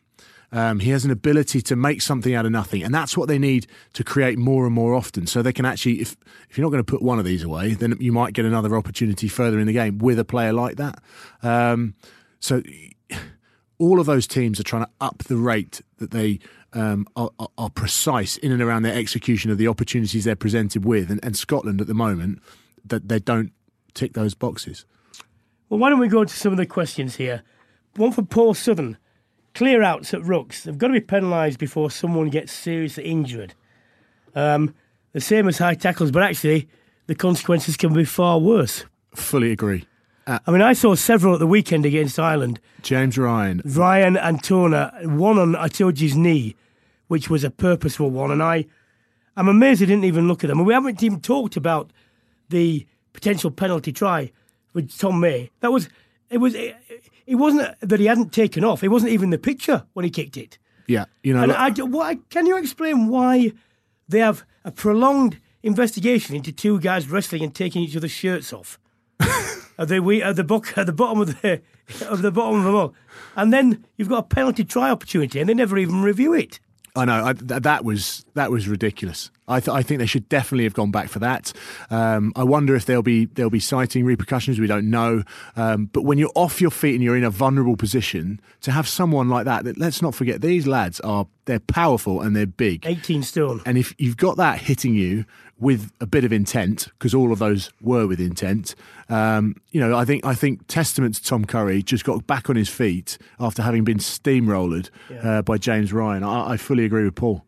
Um, 0.51 0.79
he 0.79 0.91
has 0.91 1.03
an 1.03 1.09
ability 1.09 1.61
to 1.61 1.75
make 1.75 2.01
something 2.01 2.35
out 2.35 2.45
of 2.45 2.51
nothing, 2.51 2.83
and 2.83 2.93
that's 2.93 3.17
what 3.17 3.27
they 3.27 3.39
need 3.39 3.65
to 3.93 4.03
create 4.03 4.37
more 4.37 4.65
and 4.65 4.73
more 4.73 4.93
often. 4.93 5.25
So 5.25 5.41
they 5.41 5.51
can 5.51 5.65
actually, 5.65 5.99
if 5.99 6.15
if 6.49 6.57
you're 6.57 6.65
not 6.65 6.71
going 6.71 6.83
to 6.83 6.91
put 6.91 7.01
one 7.01 7.17
of 7.17 7.25
these 7.25 7.43
away, 7.43 7.73
then 7.73 7.95
you 7.99 8.11
might 8.11 8.33
get 8.33 8.45
another 8.45 8.75
opportunity 8.77 9.27
further 9.27 9.59
in 9.59 9.65
the 9.65 9.73
game 9.73 9.97
with 9.97 10.19
a 10.19 10.25
player 10.25 10.53
like 10.53 10.75
that. 10.77 10.99
Um, 11.41 11.95
so 12.39 12.61
all 13.79 13.99
of 13.99 14.05
those 14.05 14.27
teams 14.27 14.59
are 14.59 14.63
trying 14.63 14.85
to 14.85 14.91
up 15.01 15.23
the 15.23 15.37
rate 15.37 15.81
that 15.97 16.11
they 16.11 16.39
um, 16.73 17.07
are, 17.15 17.31
are, 17.57 17.69
precise 17.69 18.37
in 18.37 18.51
and 18.51 18.61
around 18.61 18.83
their 18.83 18.95
execution 18.95 19.51
of 19.51 19.57
the 19.57 19.67
opportunities 19.67 20.23
they're 20.23 20.35
presented 20.35 20.85
with, 20.85 21.09
and, 21.09 21.23
and 21.23 21.35
Scotland 21.35 21.81
at 21.81 21.87
the 21.87 21.93
moment 21.93 22.41
that 22.85 23.07
they 23.07 23.19
don't 23.19 23.51
tick 23.93 24.13
those 24.13 24.33
boxes. 24.33 24.85
Well, 25.69 25.79
why 25.79 25.89
don't 25.89 25.99
we 25.99 26.07
go 26.07 26.23
to 26.23 26.33
some 26.33 26.51
of 26.51 26.57
the 26.57 26.65
questions 26.65 27.15
here? 27.15 27.43
One 27.95 28.11
for 28.11 28.23
Paul 28.23 28.53
Southern. 28.53 28.97
Clear 29.53 29.83
outs 29.83 30.13
at 30.13 30.21
rucks. 30.21 30.63
They've 30.63 30.77
got 30.77 30.87
to 30.87 30.93
be 30.93 30.99
penalised 30.99 31.59
before 31.59 31.91
someone 31.91 32.29
gets 32.29 32.51
seriously 32.51 33.05
injured. 33.05 33.53
Um, 34.35 34.73
the 35.11 35.21
same 35.21 35.47
as 35.47 35.59
high 35.59 35.75
tackles, 35.75 36.11
but 36.11 36.23
actually, 36.23 36.67
the 37.07 37.15
consequences 37.15 37.77
can 37.77 37.93
be 37.93 38.05
far 38.05 38.39
worse. 38.39 38.85
Fully 39.15 39.51
agree. 39.51 39.85
Uh, 40.25 40.39
I 40.47 40.51
mean, 40.51 40.61
I 40.61 40.73
saw 40.73 40.95
several 40.95 41.33
at 41.33 41.39
the 41.39 41.47
weekend 41.47 41.85
against 41.85 42.17
Ireland. 42.17 42.59
James 42.81 43.17
Ryan. 43.17 43.61
Ryan 43.65 44.17
and 44.17 44.39
Antona, 44.39 45.05
one 45.05 45.37
on 45.37 45.53
Itoje's 45.53 46.15
knee, 46.15 46.55
which 47.07 47.29
was 47.29 47.43
a 47.43 47.51
purposeful 47.51 48.09
one. 48.09 48.31
And 48.31 48.41
I, 48.41 48.65
I'm 49.35 49.47
amazed 49.47 49.81
he 49.81 49.85
didn't 49.85 50.05
even 50.05 50.27
look 50.27 50.43
at 50.43 50.47
them. 50.47 50.59
And 50.59 50.67
we 50.67 50.73
haven't 50.73 51.03
even 51.03 51.19
talked 51.19 51.57
about 51.57 51.91
the 52.53 52.87
potential 53.11 53.51
penalty 53.51 53.91
try 53.91 54.31
with 54.73 54.97
Tom 54.97 55.19
May. 55.19 55.49
That 55.59 55.71
was 55.71 55.89
it 56.29 56.37
was 56.37 56.55
it, 56.55 56.77
it 57.25 57.35
wasn't 57.35 57.75
that 57.81 57.99
he 57.99 58.05
hadn't 58.05 58.31
taken 58.31 58.63
off. 58.63 58.83
It 58.83 58.89
wasn't 58.89 59.11
even 59.11 59.31
the 59.31 59.37
picture 59.37 59.83
when 59.93 60.05
he 60.05 60.11
kicked 60.11 60.37
it. 60.37 60.57
Yeah, 60.87 61.05
you 61.23 61.33
know. 61.33 61.43
And 61.43 61.51
I, 61.51 61.69
what, 61.83 62.29
can 62.29 62.45
you 62.45 62.57
explain 62.57 63.07
why 63.07 63.51
they 64.07 64.19
have 64.19 64.45
a 64.63 64.71
prolonged 64.71 65.39
investigation 65.63 66.35
into 66.35 66.51
two 66.51 66.79
guys 66.79 67.09
wrestling 67.09 67.43
and 67.43 67.55
taking 67.55 67.81
each 67.81 67.97
other's 67.97 68.11
shirts 68.11 68.53
off? 68.53 68.79
at 69.77 69.87
the 69.87 69.99
we 69.99 70.21
at 70.21 70.35
the 70.35 70.43
book 70.43 70.77
at 70.77 70.85
the 70.85 70.93
bottom 70.93 71.21
of 71.21 71.41
the 71.41 71.61
of 72.07 72.21
the 72.21 72.31
bottom 72.31 72.59
of 72.59 72.65
the 72.65 72.71
all, 72.71 72.93
and 73.35 73.51
then 73.51 73.83
you've 73.97 74.09
got 74.09 74.19
a 74.19 74.35
penalty 74.35 74.63
try 74.63 74.91
opportunity, 74.91 75.39
and 75.39 75.49
they 75.49 75.53
never 75.53 75.77
even 75.77 76.01
review 76.01 76.33
it. 76.33 76.59
I 76.95 77.05
know 77.05 77.25
I, 77.25 77.33
that 77.33 77.83
was 77.83 78.25
that 78.35 78.51
was 78.51 78.67
ridiculous. 78.67 79.31
I, 79.47 79.59
th- 79.59 79.75
I 79.75 79.83
think 79.83 79.99
they 79.99 80.05
should 80.05 80.29
definitely 80.29 80.63
have 80.63 80.73
gone 80.73 80.91
back 80.91 81.09
for 81.09 81.19
that. 81.19 81.51
Um, 81.89 82.31
I 82.35 82.43
wonder 82.43 82.75
if 82.75 82.85
there'll 82.85 83.03
be 83.03 83.25
there'll 83.25 83.49
be 83.49 83.59
citing 83.59 84.05
repercussions. 84.05 84.59
We 84.59 84.67
don't 84.67 84.89
know. 84.89 85.23
Um, 85.55 85.85
but 85.91 86.03
when 86.03 86.17
you're 86.17 86.31
off 86.35 86.61
your 86.61 86.71
feet 86.71 86.95
and 86.95 87.03
you're 87.03 87.17
in 87.17 87.23
a 87.23 87.29
vulnerable 87.29 87.75
position, 87.75 88.39
to 88.61 88.71
have 88.71 88.87
someone 88.87 89.29
like 89.29 89.45
that, 89.45 89.65
that 89.65 89.77
let's 89.77 90.01
not 90.01 90.15
forget 90.15 90.41
these 90.41 90.65
lads 90.67 90.99
are 91.01 91.27
they're 91.45 91.59
powerful 91.59 92.21
and 92.21 92.35
they're 92.35 92.45
big, 92.45 92.85
18 92.85 93.23
stone. 93.23 93.61
and 93.65 93.77
if 93.77 93.93
you've 93.97 94.17
got 94.17 94.37
that 94.37 94.59
hitting 94.59 94.95
you 94.95 95.25
with 95.59 95.91
a 95.99 96.05
bit 96.05 96.23
of 96.23 96.33
intent, 96.33 96.87
because 96.97 97.13
all 97.13 97.31
of 97.31 97.39
those 97.39 97.69
were 97.81 98.07
with 98.07 98.19
intent, 98.19 98.75
um, 99.09 99.55
you 99.71 99.79
know, 99.79 99.95
I 99.95 100.05
think 100.05 100.25
I 100.25 100.35
think 100.35 100.67
testament 100.67 101.15
to 101.15 101.23
Tom 101.23 101.45
Curry 101.45 101.83
just 101.83 102.05
got 102.05 102.25
back 102.25 102.49
on 102.49 102.55
his 102.55 102.69
feet 102.69 103.17
after 103.39 103.61
having 103.61 103.83
been 103.83 103.97
steamrolled 103.99 104.89
uh, 105.21 105.41
by 105.41 105.57
James 105.57 105.91
Ryan. 105.91 106.23
I, 106.23 106.51
I 106.51 106.57
fully 106.57 106.85
agree 106.85 107.03
with 107.03 107.15
Paul. 107.15 107.43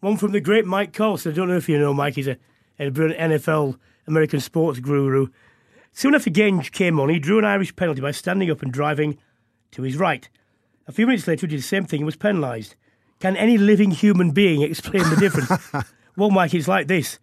One 0.00 0.16
from 0.16 0.32
the 0.32 0.40
great 0.40 0.64
Mike 0.64 0.92
Carlson. 0.92 1.32
I 1.32 1.34
don't 1.34 1.48
know 1.48 1.56
if 1.56 1.68
you 1.68 1.78
know 1.78 1.92
Mike. 1.92 2.14
He's 2.14 2.28
a, 2.28 2.36
a 2.78 2.90
brilliant 2.90 3.32
NFL 3.32 3.78
American 4.06 4.40
sports 4.40 4.80
guru. 4.80 5.28
Soon 5.92 6.14
after 6.14 6.30
Genge 6.30 6.72
came 6.72 6.98
on, 6.98 7.08
he 7.08 7.18
drew 7.18 7.38
an 7.38 7.44
Irish 7.44 7.74
penalty 7.76 8.00
by 8.00 8.10
standing 8.10 8.50
up 8.50 8.62
and 8.62 8.72
driving 8.72 9.18
to 9.72 9.82
his 9.82 9.96
right. 9.96 10.28
A 10.86 10.92
few 10.92 11.06
minutes 11.06 11.26
later, 11.26 11.46
he 11.46 11.50
did 11.50 11.58
the 11.58 11.64
same 11.64 11.84
thing 11.84 12.00
and 12.00 12.06
was 12.06 12.16
penalised. 12.16 12.76
Can 13.18 13.36
any 13.36 13.58
living 13.58 13.90
human 13.90 14.30
being 14.30 14.62
explain 14.62 15.08
the 15.10 15.16
difference? 15.16 15.50
well, 16.16 16.30
Mike, 16.30 16.54
it's 16.54 16.68
like 16.68 16.86
this. 16.86 17.18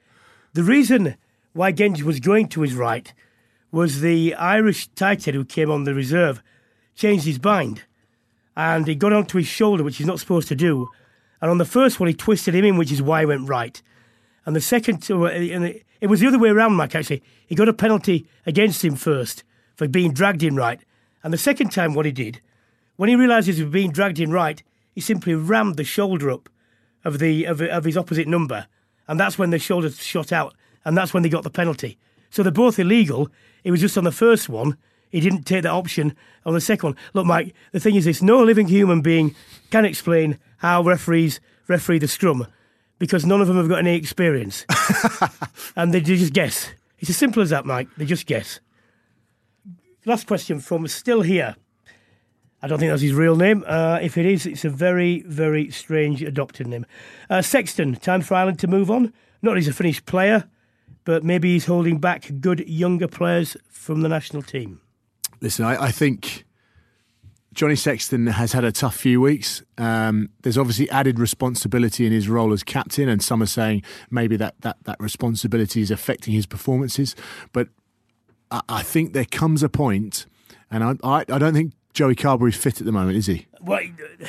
The 0.53 0.63
reason 0.63 1.15
why 1.53 1.73
Genge 1.73 2.03
was 2.03 2.19
going 2.19 2.47
to 2.49 2.61
his 2.61 2.75
right 2.75 3.13
was 3.71 4.01
the 4.01 4.36
Irish 4.36 4.88
tight 4.89 5.25
head 5.25 5.34
who 5.34 5.43
came 5.43 5.71
on 5.71 5.84
the 5.84 5.93
reserve 5.93 6.41
changed 6.95 7.25
his 7.25 7.43
mind 7.43 7.84
and 8.55 8.88
he 8.88 8.95
got 8.95 9.13
onto 9.13 9.38
his 9.38 9.47
shoulder, 9.47 9.84
which 9.84 9.97
he's 9.97 10.07
not 10.07 10.19
supposed 10.19 10.47
to 10.47 10.55
do. 10.55 10.88
And 11.41 11.51
on 11.51 11.57
the 11.57 11.65
first 11.65 11.99
one, 11.99 12.07
he 12.07 12.13
twisted 12.13 12.55
him 12.55 12.65
in, 12.65 12.77
which 12.77 12.91
is 12.91 13.01
why 13.01 13.21
he 13.21 13.25
went 13.25 13.47
right. 13.47 13.81
And 14.45 14.55
the 14.55 14.61
second, 14.61 15.05
uh, 15.09 15.25
and 15.25 15.65
it, 15.65 15.85
it 16.01 16.07
was 16.07 16.19
the 16.19 16.27
other 16.27 16.39
way 16.39 16.49
around, 16.49 16.73
Mike, 16.73 16.95
actually. 16.95 17.21
He 17.45 17.55
got 17.55 17.69
a 17.69 17.73
penalty 17.73 18.27
against 18.45 18.83
him 18.83 18.95
first 18.95 19.43
for 19.75 19.88
being 19.88 20.13
dragged 20.13 20.43
in 20.43 20.55
right. 20.55 20.79
And 21.23 21.33
the 21.33 21.38
second 21.38 21.71
time, 21.71 21.93
what 21.93 22.05
he 22.05 22.11
did, 22.11 22.41
when 22.95 23.09
he 23.09 23.15
realised 23.15 23.47
he 23.47 23.61
was 23.61 23.71
being 23.71 23.91
dragged 23.91 24.19
in 24.19 24.31
right, 24.31 24.61
he 24.95 25.01
simply 25.01 25.35
rammed 25.35 25.75
the 25.75 25.83
shoulder 25.83 26.31
up 26.31 26.49
of, 27.03 27.19
the, 27.19 27.45
of, 27.45 27.61
of 27.61 27.83
his 27.83 27.97
opposite 27.97 28.27
number. 28.27 28.67
And 29.07 29.19
that's 29.19 29.38
when 29.38 29.51
the 29.51 29.59
shoulder 29.59 29.89
shot 29.89 30.31
out. 30.31 30.55
And 30.85 30.97
that's 30.97 31.13
when 31.13 31.23
they 31.23 31.29
got 31.29 31.43
the 31.43 31.49
penalty. 31.49 31.97
So 32.29 32.43
they're 32.43 32.51
both 32.51 32.79
illegal. 32.79 33.29
It 33.63 33.71
was 33.71 33.81
just 33.81 33.97
on 33.97 34.03
the 34.03 34.11
first 34.11 34.49
one. 34.49 34.77
He 35.09 35.19
didn't 35.19 35.43
take 35.43 35.63
that 35.63 35.71
option 35.71 36.15
on 36.45 36.53
the 36.53 36.61
second 36.61 36.88
one. 36.88 36.97
Look, 37.13 37.25
Mike, 37.25 37.53
the 37.71 37.79
thing 37.79 37.95
is 37.95 38.05
this 38.05 38.21
no 38.21 38.43
living 38.43 38.67
human 38.67 39.01
being 39.01 39.35
can 39.69 39.85
explain 39.85 40.38
how 40.58 40.82
referees 40.82 41.39
referee 41.68 41.99
the 41.99 42.08
scrum 42.08 42.47
because 42.99 43.26
none 43.26 43.41
of 43.41 43.47
them 43.47 43.58
have 43.58 43.70
got 43.70 43.80
any 43.80 43.95
experience. 43.95 44.66
and 45.76 45.93
they 45.93 46.01
just 46.01 46.34
guess. 46.34 46.72
It's 46.99 47.10
as 47.10 47.18
simple 47.18 47.41
as 47.41 47.51
that, 47.51 47.66
Mike. 47.66 47.88
They 47.97 48.05
just 48.05 48.26
guess. 48.26 48.60
Last 50.05 50.28
question 50.28 50.60
from 50.60 50.88
Still 50.88 51.22
Here. 51.22 51.55
I 52.62 52.68
don't 52.68 52.80
think 52.80 52.89
that's 52.89 53.03
his 53.03 53.14
real 53.14 53.36
name. 53.36 53.64
Uh, 53.68 53.99
if 54.01 54.18
it 54.18 54.26
is, 54.26 54.47
it's 54.47 54.66
a 54.66 54.70
very, 54.70 55.22
very 55.28 55.70
strange 55.70 56.24
adopted 56.24 56.66
name. 56.66 56.86
Uh, 57.30 57.41
Sexton, 57.41 57.95
time 57.95 58.22
for 58.22 58.34
Ireland 58.34 58.58
to 58.60 58.68
move 58.68 58.89
on. 58.89 59.14
Not 59.43 59.51
that 59.51 59.58
he's 59.58 59.68
a 59.68 59.74
finished 59.74 60.05
player, 60.05 60.49
but 61.03 61.24
maybe 61.24 61.53
he's 61.53 61.66
holding 61.66 61.99
back 61.99 62.32
good 62.39 62.68
younger 62.68 63.08
players 63.08 63.55
from 63.70 64.01
the 64.01 64.10
national 64.10 64.41
team. 64.41 64.82
Listen, 65.39 65.66
I, 65.66 65.84
I 65.86 65.91
think 65.91 66.45
Johnny 67.54 67.76
Sexton 67.76 68.28
has 68.28 68.52
had 68.52 68.64
a 68.64 68.72
tough 68.72 68.95
few 68.95 69.20
weeks. 69.20 69.64
Um, 69.78 70.30
there's 70.43 70.58
obviously 70.58 70.89
added 70.89 71.20
responsibility 71.20 72.06
in 72.06 72.12
his 72.12 72.30
role 72.30 72.54
as 72.54 72.64
captain, 72.64 73.10
and 73.10 73.22
some 73.22 73.41
are 73.41 73.48
saying 73.48 73.84
maybe 74.12 74.38
that 74.38 74.62
that, 74.62 74.78
that 74.84 75.00
responsibility 75.00 75.82
is 75.82 75.89
affecting 75.89 76.34
his 76.34 76.45
performances. 76.45 77.16
But 77.54 77.70
I, 78.52 78.62
I 78.70 78.84
think 78.84 79.14
there 79.14 79.26
comes 79.26 79.64
a 79.64 79.70
point, 79.70 80.26
and 80.70 80.84
I, 80.84 80.95
I, 81.04 81.26
I 81.30 81.39
don't 81.39 81.54
think 81.54 81.74
Joey 81.93 82.14
Carbery's 82.16 82.56
fit 82.56 82.80
at 82.80 82.86
the 82.86 82.91
moment, 82.91 83.18
is 83.18 83.26
he? 83.26 83.48
Well, 83.60 83.82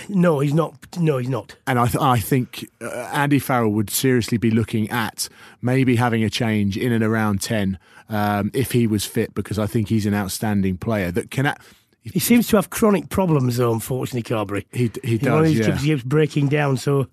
no, 0.08 0.40
he's 0.40 0.54
not. 0.54 0.96
No, 0.98 1.18
he's 1.18 1.28
not. 1.28 1.54
And 1.66 1.78
I, 1.78 1.86
th- 1.86 2.02
I 2.02 2.18
think 2.18 2.66
uh, 2.80 3.10
Andy 3.12 3.38
Farrell 3.38 3.70
would 3.72 3.90
seriously 3.90 4.38
be 4.38 4.50
looking 4.50 4.88
at 4.88 5.28
maybe 5.60 5.96
having 5.96 6.24
a 6.24 6.30
change 6.30 6.78
in 6.78 6.92
and 6.92 7.04
around 7.04 7.42
10 7.42 7.78
um, 8.08 8.50
if 8.54 8.72
he 8.72 8.86
was 8.86 9.04
fit, 9.04 9.34
because 9.34 9.58
I 9.58 9.66
think 9.66 9.90
he's 9.90 10.06
an 10.06 10.14
outstanding 10.14 10.78
player 10.78 11.10
that 11.10 11.30
can. 11.30 11.44
A- 11.44 11.56
He 12.02 12.20
seems 12.20 12.48
to 12.48 12.56
have 12.56 12.70
chronic 12.70 13.10
problems, 13.10 13.58
though, 13.58 13.72
unfortunately, 13.72 14.22
Carbery. 14.22 14.64
He, 14.72 14.90
he 15.04 15.18
does, 15.18 15.48
he 15.48 15.58
yeah. 15.58 15.66
keeps, 15.66 15.82
keeps 15.82 16.02
breaking 16.02 16.48
down, 16.48 16.76
so 16.76 17.08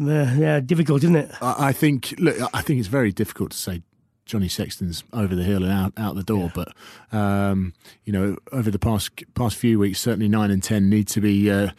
uh, 0.00 0.34
yeah, 0.36 0.60
difficult, 0.60 1.02
isn't 1.02 1.16
it? 1.16 1.30
I, 1.42 1.68
I 1.68 1.72
think, 1.72 2.14
look, 2.18 2.36
I 2.54 2.62
think 2.62 2.78
it's 2.78 2.88
very 2.88 3.12
difficult 3.12 3.50
to 3.50 3.56
say 3.56 3.82
Johnny 4.24 4.48
Sexton's 4.48 5.04
over 5.12 5.34
the 5.34 5.42
hill 5.42 5.62
and 5.62 5.72
out, 5.72 5.92
out 5.96 6.14
the 6.14 6.22
door, 6.22 6.50
but, 6.54 6.72
um, 7.12 7.74
you 8.04 8.12
know, 8.12 8.36
over 8.52 8.70
the 8.70 8.78
past 8.78 9.10
past 9.34 9.56
few 9.56 9.78
weeks, 9.78 10.00
certainly 10.00 10.28
9 10.28 10.50
and 10.50 10.62
10 10.62 10.88
need 10.88 11.08
to 11.08 11.20
be 11.20 11.50
uh, 11.50 11.70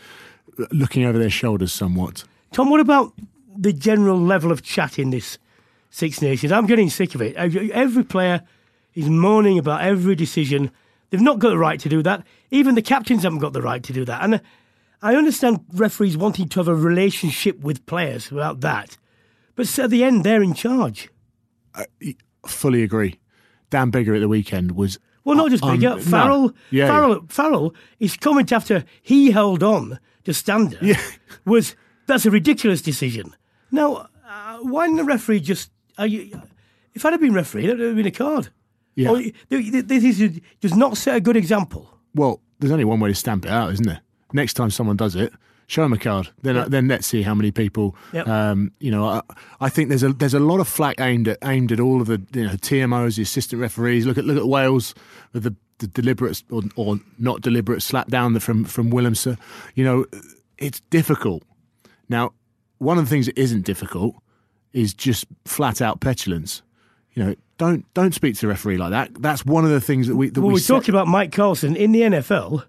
looking 0.71 1.05
over 1.05 1.17
their 1.17 1.29
shoulders 1.29 1.73
somewhat. 1.73 2.23
Tom, 2.51 2.69
what 2.69 2.79
about 2.79 3.13
the 3.55 3.73
general 3.73 4.19
level 4.19 4.51
of 4.51 4.61
chat 4.61 4.99
in 4.99 5.09
this 5.09 5.37
Six 5.89 6.21
Nations? 6.21 6.51
I'm 6.51 6.67
getting 6.67 6.89
sick 6.89 7.15
of 7.15 7.21
it. 7.21 7.35
Every 7.35 8.03
player 8.03 8.43
is 8.93 9.09
moaning 9.09 9.57
about 9.57 9.81
every 9.81 10.15
decision. 10.15 10.71
They've 11.13 11.21
not 11.21 11.37
got 11.37 11.49
the 11.49 11.59
right 11.59 11.79
to 11.79 11.89
do 11.89 12.01
that. 12.01 12.25
Even 12.49 12.73
the 12.73 12.81
captains 12.81 13.21
haven't 13.21 13.37
got 13.37 13.53
the 13.53 13.61
right 13.61 13.83
to 13.83 13.93
do 13.93 14.03
that. 14.03 14.23
And 14.23 14.33
uh, 14.33 14.39
I 15.03 15.15
understand 15.15 15.59
referees 15.71 16.17
wanting 16.17 16.49
to 16.49 16.59
have 16.59 16.67
a 16.67 16.73
relationship 16.73 17.59
with 17.59 17.85
players 17.85 18.31
about 18.31 18.61
that. 18.61 18.97
But 19.53 19.77
at 19.77 19.91
the 19.91 20.03
end, 20.03 20.23
they're 20.23 20.41
in 20.41 20.55
charge. 20.55 21.09
I 21.75 21.85
fully 22.47 22.81
agree. 22.81 23.19
Dan 23.69 23.91
Biggar 23.91 24.15
at 24.15 24.21
the 24.21 24.27
weekend 24.27 24.71
was. 24.71 24.97
Well, 25.23 25.37
not 25.37 25.51
just 25.51 25.61
Biggar. 25.61 25.97
no. 25.97 25.99
Farrell, 25.99 26.53
Yeah, 26.71 26.87
Farrell, 26.87 27.25
Farrell, 27.29 27.75
his 27.99 28.17
comment 28.17 28.51
after 28.51 28.83
he 29.03 29.29
held 29.29 29.61
on 29.61 29.99
to 30.23 30.33
Stander 30.33 30.79
was 31.45 31.75
that's 32.07 32.25
a 32.25 32.31
ridiculous 32.31 32.81
decision. 32.81 33.35
Now, 33.69 34.09
uh, 34.27 34.57
why 34.63 34.87
didn't 34.87 34.97
the 34.97 35.03
referee 35.03 35.41
just? 35.41 35.69
Are 35.99 36.07
you, 36.07 36.41
if 36.95 37.05
I'd 37.05 37.13
have 37.13 37.21
been 37.21 37.35
referee, 37.35 37.67
that 37.67 37.77
would 37.77 37.85
have 37.85 37.95
been 37.97 38.07
a 38.07 38.11
card. 38.11 38.49
Yeah. 38.95 39.13
Th- 39.49 39.85
this 39.85 40.19
is, 40.19 40.39
does 40.61 40.75
not 40.75 40.97
set 40.97 41.15
a 41.15 41.21
good 41.21 41.37
example. 41.37 41.89
Well, 42.15 42.39
there's 42.59 42.71
only 42.71 42.85
one 42.85 42.99
way 42.99 43.09
to 43.09 43.15
stamp 43.15 43.45
it 43.45 43.51
out, 43.51 43.71
isn't 43.73 43.85
there? 43.85 44.01
Next 44.33 44.53
time 44.53 44.69
someone 44.69 44.97
does 44.97 45.15
it, 45.15 45.33
show 45.67 45.83
them 45.83 45.93
a 45.93 45.97
card. 45.97 46.29
Then, 46.41 46.69
then 46.69 46.87
let's 46.87 47.07
see 47.07 47.21
how 47.21 47.35
many 47.35 47.51
people. 47.51 47.95
Yep. 48.13 48.27
Um, 48.27 48.71
you 48.79 48.91
know, 48.91 49.05
I, 49.05 49.21
I 49.61 49.69
think 49.69 49.89
there's 49.89 50.03
a 50.03 50.13
there's 50.13 50.33
a 50.33 50.39
lot 50.39 50.59
of 50.59 50.67
flack 50.67 50.99
aimed 50.99 51.27
at 51.27 51.37
aimed 51.43 51.71
at 51.71 51.79
all 51.79 52.01
of 52.01 52.07
the 52.07 52.21
you 52.33 52.47
know, 52.47 52.53
TMOs, 52.53 53.15
the 53.17 53.23
assistant 53.23 53.61
referees. 53.61 54.05
Look 54.05 54.17
at 54.17 54.25
look 54.25 54.37
at 54.37 54.47
Wales 54.47 54.95
with 55.33 55.43
the, 55.43 55.55
the 55.79 55.87
deliberate 55.87 56.43
or, 56.49 56.61
or 56.75 56.99
not 57.19 57.41
deliberate 57.41 57.81
slap 57.81 58.07
down 58.07 58.37
from 58.39 58.63
from 58.65 58.91
Willemse. 58.91 59.37
You 59.75 59.83
know, 59.83 60.05
it's 60.57 60.79
difficult. 60.79 61.43
Now, 62.09 62.33
one 62.77 62.97
of 62.97 63.05
the 63.05 63.09
things 63.09 63.27
that 63.27 63.37
isn't 63.37 63.65
difficult 63.65 64.15
is 64.73 64.93
just 64.93 65.25
flat 65.45 65.81
out 65.81 65.99
petulance. 66.01 66.61
You 67.13 67.23
know, 67.23 67.35
don't 67.57 67.85
don't 67.93 68.13
speak 68.13 68.35
to 68.35 68.41
the 68.41 68.47
referee 68.47 68.77
like 68.77 68.91
that. 68.91 69.11
That's 69.21 69.45
one 69.45 69.63
of 69.65 69.71
the 69.71 69.81
things 69.81 70.07
that 70.07 70.15
we 70.15 70.29
that 70.29 70.41
well, 70.41 70.47
we 70.47 70.53
we're 70.53 70.59
set- 70.59 70.73
talking 70.73 70.93
about 70.93 71.07
Mike 71.07 71.31
Carlson 71.31 71.75
in 71.75 71.91
the 71.91 72.01
NFL. 72.01 72.65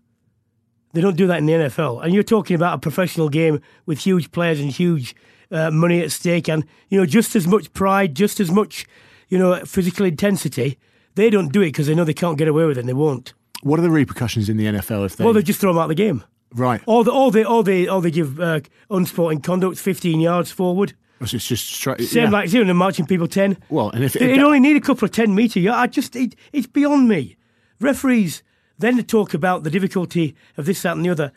They 0.93 1.01
don't 1.01 1.17
do 1.17 1.27
that 1.27 1.39
in 1.39 1.47
the 1.47 1.53
NFL, 1.55 2.05
and 2.05 2.15
you're 2.15 2.23
talking 2.23 2.55
about 2.55 2.75
a 2.75 2.79
professional 2.79 3.29
game 3.29 3.61
with 3.85 3.99
huge 3.99 4.31
players 4.31 4.61
and 4.61 4.71
huge 4.71 5.17
uh, 5.51 5.71
money 5.71 6.01
at 6.01 6.13
stake, 6.13 6.49
and 6.49 6.65
you 6.89 6.99
know 6.99 7.07
just 7.07 7.35
as 7.35 7.47
much 7.47 7.73
pride, 7.73 8.15
just 8.15 8.39
as 8.39 8.51
much 8.51 8.87
you 9.29 9.39
know 9.39 9.57
physical 9.65 10.07
intensity. 10.07 10.79
They 11.17 11.31
don't 11.31 11.53
do 11.53 11.63
it 11.63 11.67
because 11.67 11.87
they 11.87 11.95
know 11.95 12.05
they 12.05 12.13
can't 12.15 12.37
get 12.39 12.49
away 12.49 12.65
with 12.65 12.77
it, 12.77 12.81
and 12.81 12.89
they 12.89 12.93
won't. 12.95 13.35
What 13.63 13.79
are 13.79 13.83
the 13.83 13.91
repercussions 13.91 14.49
in 14.49 14.57
the 14.57 14.67
NFL 14.67 15.07
if 15.07 15.17
they? 15.17 15.25
Well, 15.25 15.33
they 15.33 15.43
just 15.43 15.61
throw 15.61 15.73
them 15.73 15.79
out 15.79 15.85
of 15.85 15.89
the 15.91 15.95
game. 15.95 16.23
right. 16.53 16.81
Or 16.87 17.03
they, 17.03 17.11
or 17.11 17.31
they, 17.33 17.45
or 17.45 17.65
they, 17.65 17.89
or 17.89 18.03
they 18.03 18.11
give 18.11 18.39
uh, 18.39 18.61
unsporting 18.91 19.41
conduct 19.41 19.79
15 19.79 20.21
yards 20.21 20.51
forward. 20.51 20.95
It's 21.21 21.49
just, 21.49 21.69
straight. 21.69 22.01
Same 22.03 22.25
yeah. 22.25 22.31
like 22.31 22.49
zero 22.49 22.69
and 22.69 22.79
marching 22.79 23.07
people 23.07 23.29
10. 23.29 23.57
Well, 23.69 23.91
and 23.91 24.05
if, 24.05 24.17
It, 24.17 24.23
it 24.31 24.39
only 24.41 24.61
need 24.61 24.77
a 24.77 24.81
couple 24.81 25.07
of 25.07 25.13
10 25.13 25.35
metre 25.35 25.61
yards. 25.61 25.79
I 25.79 25.87
just, 25.87 26.17
it, 26.17 26.35
it's 26.53 26.67
beyond 26.67 27.09
me. 27.09 27.37
Referees 27.81 28.43
then 28.79 29.03
talk 29.05 29.35
about 29.35 29.63
the 29.63 29.71
difficulty 29.71 30.35
of 30.57 30.67
this, 30.67 30.83
that, 30.83 30.97
and 30.97 31.05
the 31.05 31.11
other. 31.11 31.33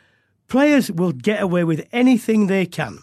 Players 0.47 0.91
will 0.91 1.11
get 1.11 1.41
away 1.41 1.63
with 1.63 1.87
anything 1.91 2.47
they 2.47 2.65
can. 2.65 2.99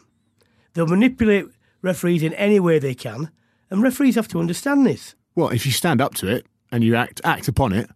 They'll 0.73 0.87
manipulate 0.87 1.47
referees 1.83 2.23
in 2.23 2.33
any 2.35 2.59
way 2.59 2.79
they 2.79 2.95
can, 2.95 3.31
and 3.71 3.83
referees 3.83 4.17
have 4.17 4.29
to 4.29 4.41
understand 4.41 4.87
this. 4.87 5.15
well, 5.35 5.51
if 5.51 5.67
you 5.67 5.73
stand 5.73 6.01
up 6.01 6.15
to 6.15 6.29
it 6.29 6.47
and 6.73 6.83
you 6.83 6.97
act 6.97 7.21
act 7.25 7.47
upon 7.49 7.73
it, 7.73 7.89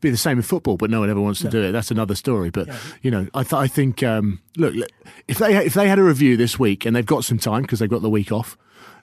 be 0.00 0.10
the 0.10 0.16
same 0.16 0.38
in 0.38 0.42
football. 0.42 0.76
But 0.76 0.90
no 0.90 1.00
one 1.00 1.10
ever 1.10 1.20
wants 1.20 1.40
to 1.40 1.48
do 1.48 1.62
it. 1.62 1.72
That's 1.72 1.90
another 1.90 2.14
story. 2.14 2.50
But 2.50 2.68
you 3.02 3.10
know, 3.10 3.26
I 3.34 3.42
th- 3.42 3.54
I 3.54 3.66
think 3.66 4.02
um, 4.02 4.40
look, 4.56 4.74
if 5.28 5.38
they 5.38 5.56
if 5.64 5.74
they 5.74 5.88
had 5.88 5.98
a 5.98 6.02
review 6.04 6.36
this 6.36 6.58
week 6.58 6.84
and 6.84 6.94
they've 6.94 7.06
got 7.06 7.24
some 7.24 7.38
time 7.38 7.62
because 7.62 7.78
they've 7.78 7.90
got 7.90 8.02
the 8.02 8.10
week 8.10 8.32
off. 8.32 8.56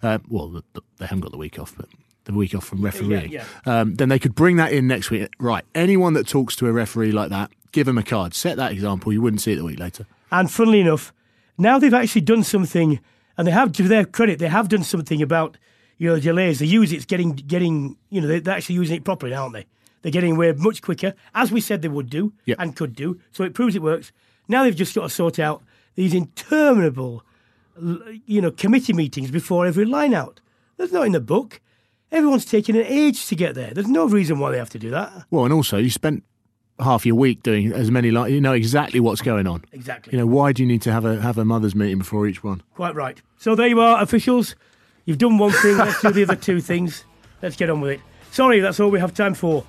Uh, 0.04 0.18
well, 0.30 0.48
the, 0.48 0.64
the, 0.74 0.82
they 0.98 1.06
haven't 1.06 1.22
got 1.22 1.32
the 1.32 1.38
week 1.38 1.60
off, 1.60 1.76
but 1.78 1.88
the 2.24 2.34
week 2.34 2.56
off 2.56 2.66
from 2.66 2.82
refereeing. 2.82 3.32
yeah. 3.32 3.46
Um, 3.66 3.96
then 3.96 4.10
they 4.10 4.18
could 4.18 4.34
bring 4.34 4.56
that 4.56 4.72
in 4.72 4.88
next 4.88 5.12
week. 5.12 5.30
Right, 5.40 5.64
anyone 5.76 6.14
that 6.14 6.28
talks 6.28 6.56
to 6.58 6.68
a 6.68 6.72
referee 6.72 7.12
like 7.12 7.30
that, 7.30 7.52
give 7.72 7.86
them 7.86 7.98
a 8.00 8.04
card. 8.04 8.34
Set 8.34 8.58
that 8.58 8.72
example. 8.72 9.14
You 9.14 9.22
wouldn't 9.22 9.42
see 9.42 9.54
it 9.54 9.58
the 9.58 9.64
week 9.64 9.80
later. 9.80 10.08
And 10.32 10.50
funnily 10.50 10.80
enough, 10.80 11.14
now 11.58 11.78
they've 11.78 11.94
actually 11.94 12.22
done 12.22 12.44
something 12.44 13.00
and 13.38 13.48
they 13.48 13.52
have 13.52 13.72
to 13.74 13.84
their 13.88 14.06
credit, 14.06 14.40
they 14.40 14.48
have 14.48 14.70
done 14.70 14.84
something 14.84 15.22
about 15.22 15.58
you 15.98 16.10
know 16.10 16.20
delays. 16.20 16.60
They 16.60 16.66
use 16.66 16.92
it, 16.92 16.98
it's 16.98 17.06
getting 17.06 17.34
getting 17.34 17.98
you 18.10 18.22
know 18.22 18.40
they're 18.40 18.56
actually 18.56 18.76
using 18.76 18.98
it 18.98 19.04
properly, 19.04 19.34
aren't 19.34 19.54
they? 19.54 19.66
They're 20.02 20.12
getting 20.12 20.36
away 20.36 20.52
much 20.54 20.82
quicker, 20.82 21.14
as 21.36 21.52
we 21.52 21.62
said 21.62 21.82
they 21.82 21.88
would 21.88 22.10
do 22.10 22.34
Yep. 22.46 22.58
and 22.60 22.76
could 22.76 22.96
do. 22.96 23.20
So 23.32 23.44
it 23.44 23.54
proves 23.54 23.76
it 23.76 23.82
works. 23.82 24.12
Now 24.48 24.64
they've 24.64 24.76
just 24.76 24.96
got 24.96 25.04
to 25.04 25.10
sort 25.10 25.40
out 25.40 25.64
these 25.96 26.14
interminable, 26.14 27.24
you 28.26 28.42
know, 28.42 28.52
committee 28.52 28.94
meetings 28.94 29.32
before 29.32 29.66
every 29.66 29.86
line 29.86 30.14
out. 30.14 30.42
There's 30.78 30.92
not 30.92 31.06
in 31.06 31.12
the 31.12 31.20
book. 31.20 31.62
Everyone's 32.12 32.46
taking 32.46 32.76
an 32.76 32.86
age 32.86 33.28
to 33.28 33.36
get 33.36 33.56
there. 33.56 33.72
There's 33.74 33.88
no 33.88 34.06
reason 34.06 34.40
why 34.40 34.52
they 34.52 34.58
have 34.58 34.70
to 34.72 34.80
do 34.80 34.90
that. 34.90 35.26
Well, 35.30 35.46
and 35.46 35.54
also 35.54 35.78
you 35.78 35.90
spent 35.90 36.24
half 36.80 37.06
your 37.06 37.16
week 37.16 37.44
doing 37.44 37.72
as 37.72 37.92
many 37.92 38.10
like 38.10 38.32
you 38.32 38.42
know 38.42 38.54
exactly 38.54 39.00
what's 39.00 39.22
going 39.22 39.46
on. 39.48 39.64
Exactly. 39.72 40.12
You 40.14 40.20
know 40.20 40.26
why 40.28 40.52
do 40.52 40.64
you 40.64 40.68
need 40.68 40.82
to 40.82 40.92
have 40.92 41.06
a 41.06 41.22
have 41.22 41.38
a 41.38 41.46
mothers 41.46 41.76
meeting 41.76 42.00
before 42.00 42.28
each 42.28 42.44
one? 42.44 42.64
Quite 42.76 42.96
right. 42.96 43.22
So 43.38 43.56
there 43.56 43.68
you 43.68 43.80
are, 43.80 44.02
officials. 44.02 44.56
You've 45.06 45.20
done 45.20 45.38
one 45.38 45.52
thing. 45.52 45.78
Let's 45.78 46.02
do 46.02 46.12
the 46.12 46.24
other 46.24 46.36
two 46.36 46.60
things. 46.60 47.06
Let's 47.42 47.56
get 47.56 47.70
on 47.70 47.82
with 47.82 47.92
it. 47.92 48.02
Sorry, 48.32 48.60
that's 48.60 48.80
all 48.80 48.90
we 48.90 49.00
have 49.00 49.14
time 49.14 49.34
for 49.34 49.64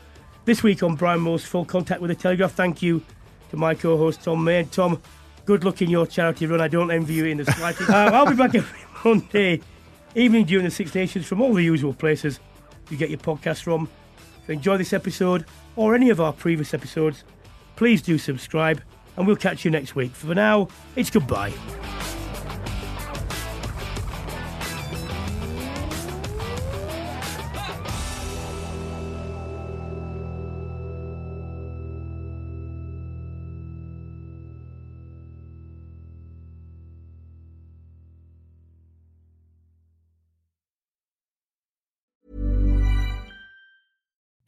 this 0.44 0.62
week 0.62 0.82
on 0.82 0.96
Brian 0.96 1.20
Moore's 1.20 1.44
Full 1.44 1.64
Contact 1.64 2.00
with 2.00 2.08
the 2.08 2.14
Telegraph. 2.14 2.52
Thank 2.52 2.82
you 2.82 3.02
to 3.50 3.56
my 3.56 3.74
co-host 3.74 4.22
Tom 4.22 4.42
May. 4.44 4.60
And 4.60 4.72
Tom, 4.72 5.00
good 5.44 5.64
luck 5.64 5.82
in 5.82 5.90
your 5.90 6.06
charity 6.06 6.46
run. 6.46 6.60
I 6.60 6.68
don't 6.68 6.90
envy 6.90 7.14
you 7.14 7.26
in 7.26 7.38
the 7.38 7.44
slightest. 7.44 7.90
uh, 7.90 8.10
I'll 8.12 8.26
be 8.26 8.36
back 8.36 8.54
every 8.54 8.80
Monday 9.04 9.60
evening 10.14 10.44
during 10.44 10.64
the 10.64 10.70
Six 10.70 10.94
Nations 10.94 11.26
from 11.26 11.40
all 11.40 11.54
the 11.54 11.62
usual 11.62 11.94
places 11.94 12.40
you 12.90 12.96
get 12.96 13.10
your 13.10 13.18
podcast 13.18 13.62
from. 13.62 13.88
If 14.42 14.48
you 14.48 14.54
enjoy 14.54 14.76
this 14.76 14.92
episode 14.92 15.46
or 15.76 15.94
any 15.94 16.10
of 16.10 16.20
our 16.20 16.32
previous 16.32 16.74
episodes, 16.74 17.24
please 17.76 18.02
do 18.02 18.18
subscribe, 18.18 18.82
and 19.16 19.26
we'll 19.26 19.36
catch 19.36 19.64
you 19.64 19.70
next 19.70 19.94
week. 19.94 20.12
For 20.12 20.34
now, 20.34 20.68
it's 20.96 21.10
goodbye. 21.10 21.52